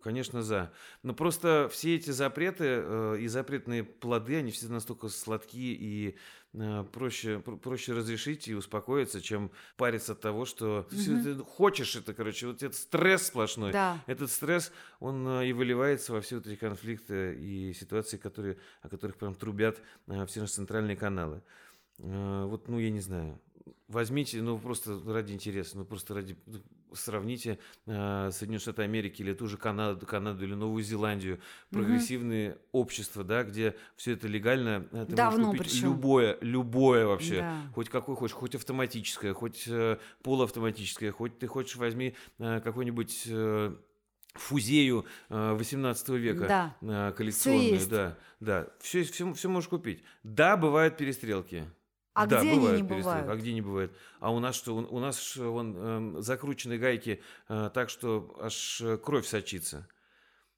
Конечно, 0.05 0.43
за. 0.43 0.71
Но 1.01 1.15
просто 1.15 1.67
все 1.71 1.95
эти 1.95 2.11
запреты 2.11 2.65
э, 2.67 3.17
и 3.21 3.27
запретные 3.27 3.83
плоды, 3.83 4.36
они 4.36 4.51
все 4.51 4.67
настолько 4.67 5.07
сладкие 5.07 5.73
и 5.73 6.17
проще, 6.91 7.39
про, 7.39 7.58
проще 7.58 7.93
разрешить 7.93 8.47
и 8.47 8.56
успокоиться, 8.56 9.22
чем 9.22 9.51
париться 9.78 10.14
от 10.14 10.22
того, 10.22 10.45
что 10.45 10.88
угу. 10.91 11.24
ты 11.24 11.36
хочешь 11.38 11.95
это, 11.95 12.14
короче, 12.14 12.47
вот 12.47 12.64
этот 12.64 12.76
стресс 12.76 13.28
сплошной. 13.28 13.72
Да. 13.72 14.03
Этот 14.08 14.32
стресс, 14.32 14.72
он 14.99 15.28
э, 15.28 15.47
и 15.47 15.53
выливается 15.53 16.14
во 16.14 16.22
все 16.22 16.38
вот 16.38 16.47
эти 16.47 16.56
конфликты 16.56 17.36
и 17.36 17.74
ситуации, 17.74 18.18
которые, 18.18 18.58
о 18.82 18.89
которых 18.89 19.18
прям 19.18 19.36
трубят 19.36 19.82
э, 20.08 20.26
все 20.26 20.41
наши 20.41 20.53
центральные 20.53 20.95
каналы. 20.95 21.41
Э, 21.99 22.45
вот, 22.45 22.68
ну, 22.68 22.80
я 22.80 22.89
не 22.89 23.01
знаю. 23.01 23.39
Возьмите, 23.88 24.41
ну, 24.41 24.58
просто 24.58 24.99
ради 25.06 25.34
интереса, 25.34 25.78
ну, 25.78 25.86
просто 25.86 26.16
ради... 26.16 26.38
Сравните 26.95 27.59
э, 27.85 28.29
Соединенные 28.31 28.59
Штаты 28.59 28.83
Америки 28.83 29.21
или 29.21 29.33
ту 29.33 29.47
же 29.47 29.57
Канаду, 29.57 30.05
Канаду 30.05 30.43
или 30.43 30.53
Новую 30.53 30.83
Зеландию, 30.83 31.39
прогрессивные 31.69 32.51
угу. 32.51 32.59
общества, 32.71 33.23
да, 33.23 33.43
где 33.43 33.75
все 33.95 34.13
это 34.13 34.27
легально, 34.27 34.83
ты 34.91 35.15
Давно 35.15 35.47
можешь 35.47 35.59
купить 35.59 35.73
причем. 35.73 35.87
любое, 35.89 36.37
любое 36.41 37.05
вообще, 37.05 37.39
Да. 37.39 37.61
хоть 37.73 37.89
какой 37.89 38.15
хочешь, 38.15 38.35
хоть 38.35 38.55
автоматическое, 38.55 39.33
хоть 39.33 39.63
э, 39.67 39.97
полуавтоматическое, 40.23 41.11
хоть 41.11 41.37
ты 41.39 41.47
хочешь 41.47 41.75
возьми 41.75 42.15
э, 42.39 42.59
какой-нибудь 42.61 43.23
э, 43.27 43.75
фузею 44.35 45.05
э, 45.29 45.53
18 45.53 46.09
века 46.09 46.47
Да. 46.47 46.75
э, 47.09 47.13
коллекционную, 47.15 47.73
есть. 47.73 47.89
да, 47.89 48.17
да, 48.39 48.67
все, 48.79 49.03
все, 49.03 49.33
все 49.33 49.49
можешь 49.49 49.69
купить. 49.69 50.03
Да, 50.23 50.57
бывают 50.57 50.97
перестрелки. 50.97 51.65
А 52.16 52.26
да, 52.26 52.39
где 52.39 52.49
они 52.51 52.59
бывают 52.59 52.82
не 52.82 52.88
перестрелки. 52.88 53.03
бывают? 53.03 53.30
А 53.30 53.36
где 53.36 53.53
не 53.53 53.61
бывает? 53.61 53.91
А 54.20 54.32
у 54.32 54.39
нас 54.39 54.55
что? 54.55 54.76
У, 54.76 54.95
у 54.95 54.99
нас 54.99 55.36
вон, 55.36 55.78
эм, 55.78 56.22
закручены 56.22 56.78
гайки 56.78 57.22
э, 57.49 57.70
так, 57.74 57.89
что 57.89 58.36
аж 58.39 58.82
э, 58.82 58.97
кровь 58.97 59.28
сочится. 59.28 59.88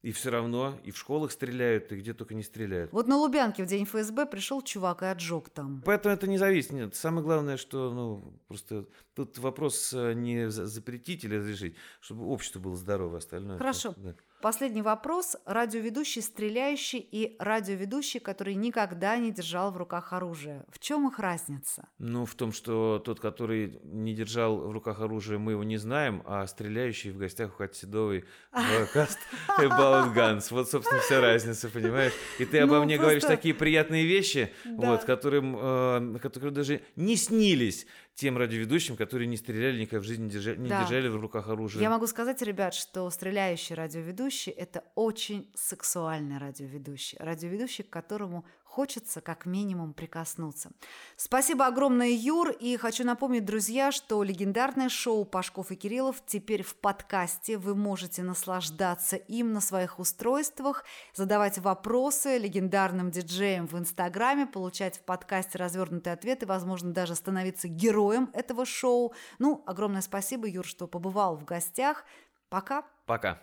И 0.03 0.11
все 0.11 0.29
равно 0.29 0.79
и 0.83 0.91
в 0.91 0.97
школах 0.97 1.31
стреляют, 1.31 1.91
и 1.91 1.97
где 1.97 2.13
только 2.13 2.35
не 2.35 2.43
стреляют. 2.43 2.93
Вот 2.93 3.07
на 3.07 3.17
Лубянке 3.17 3.63
в 3.63 3.67
день 3.67 3.85
ФСБ 3.85 4.27
пришел 4.27 4.61
чувак 4.61 5.01
и 5.01 5.07
отжег 5.07 5.49
там. 5.49 5.81
Поэтому 5.83 6.13
это 6.13 6.27
не 6.27 6.37
зависит. 6.37 6.71
Нет, 6.71 6.95
самое 6.95 7.23
главное, 7.23 7.57
что 7.57 7.91
ну 7.91 8.39
просто 8.47 8.85
тут 9.15 9.39
вопрос 9.39 9.91
э, 9.93 10.13
не 10.13 10.51
за- 10.51 10.67
запретить 10.67 11.23
или 11.23 11.35
разрешить, 11.37 11.75
чтобы 11.99 12.27
общество 12.27 12.59
было 12.59 12.75
здорово, 12.75 13.17
остальное. 13.17 13.57
Хорошо. 13.57 13.95
да. 13.97 14.13
Последний 14.41 14.83
вопрос. 14.83 15.35
Радиоведущий 15.45 16.21
стреляющий 16.21 16.99
и 16.99 17.35
радиоведущий, 17.39 18.19
который 18.19 18.53
никогда 18.53 19.17
не 19.17 19.31
держал 19.31 19.71
в 19.71 19.77
руках 19.77 20.13
оружие. 20.13 20.63
В 20.69 20.77
чем 20.77 21.07
их 21.07 21.17
разница? 21.17 21.89
Ну, 21.97 22.25
в 22.27 22.35
том, 22.35 22.51
что 22.51 23.01
тот, 23.03 23.19
который 23.19 23.79
не 23.83 24.13
держал 24.13 24.57
в 24.59 24.71
руках 24.71 25.01
оружие, 25.01 25.39
мы 25.39 25.53
его 25.53 25.63
не 25.63 25.77
знаем, 25.77 26.21
а 26.25 26.45
стреляющий 26.45 27.09
в 27.09 27.17
гостях 27.17 27.55
у 27.55 27.57
Кати 27.57 27.79
Седовой 27.79 28.25
подкаст 28.51 29.17
About 29.59 30.13
Guns. 30.13 30.47
Вот, 30.51 30.69
собственно, 30.69 31.01
вся 31.01 31.19
разница, 31.19 31.67
понимаешь? 31.69 32.13
И 32.37 32.45
ты 32.45 32.59
обо 32.59 32.75
Ну, 32.75 32.83
мне 32.83 32.99
говоришь 32.99 33.23
такие 33.23 33.55
приятные 33.55 34.05
вещи, 34.05 34.53
Да. 34.65 34.91
вот, 34.91 35.03
которым, 35.03 35.57
э, 35.59 36.19
которые 36.21 36.51
даже 36.51 36.81
не 36.95 37.15
снились 37.15 37.87
тем 38.17 38.35
радиоведущим, 38.35 38.95
которые 38.97 39.27
не 39.27 39.37
стреляли 39.37 39.79
никогда 39.81 39.99
в 40.01 40.03
жизни, 40.03 40.23
не 40.23 40.29
держали, 40.31 40.57
не 40.57 40.69
Да. 40.69 40.81
держали 40.81 41.07
в 41.07 41.17
руках 41.17 41.49
оружие. 41.49 41.83
Я 41.83 41.91
могу 41.91 42.07
сказать, 42.07 42.41
ребят, 42.41 42.73
что 42.73 43.07
стреляющий 43.11 43.75
радиоведущий– 43.75 44.51
это 44.57 44.83
очень 44.95 45.51
сексуальный 45.55 46.39
радиоведущий. 46.39 47.15
Радиоведущий, 47.19 47.83
к 47.83 47.91
которому 47.91 48.43
хочется 48.77 49.21
как 49.21 49.47
минимум 49.47 49.91
прикоснуться. 49.91 50.69
Спасибо 51.15 51.65
огромное, 51.65 52.11
Юр. 52.11 52.51
И 52.51 52.77
хочу 52.77 53.03
напомнить, 53.03 53.43
друзья, 53.43 53.91
что 53.91 54.21
легендарное 54.21 54.87
шоу 54.87 55.25
«Пашков 55.25 55.71
и 55.71 55.75
Кириллов» 55.75 56.17
теперь 56.27 56.61
в 56.61 56.75
подкасте. 56.75 57.57
Вы 57.57 57.73
можете 57.73 58.21
наслаждаться 58.21 59.15
им 59.15 59.51
на 59.51 59.61
своих 59.61 59.97
устройствах, 59.97 60.85
задавать 61.15 61.57
вопросы 61.57 62.37
легендарным 62.37 63.09
диджеям 63.09 63.65
в 63.65 63.75
Инстаграме, 63.79 64.45
получать 64.45 64.99
в 64.99 65.01
подкасте 65.01 65.57
развернутые 65.57 66.13
ответы, 66.13 66.45
возможно, 66.45 66.91
даже 66.91 67.15
становиться 67.15 67.67
героем 67.67 68.29
этого 68.33 68.63
шоу. 68.63 69.15
Ну, 69.39 69.63
огромное 69.65 70.03
спасибо, 70.03 70.47
Юр, 70.47 70.67
что 70.67 70.85
побывал 70.85 71.35
в 71.35 71.45
гостях. 71.45 72.05
Пока. 72.49 72.83
Пока. 73.07 73.41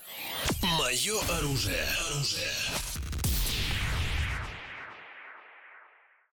Мое 0.79 1.21
оружие. 1.39 1.85
Оружие. 2.09 2.53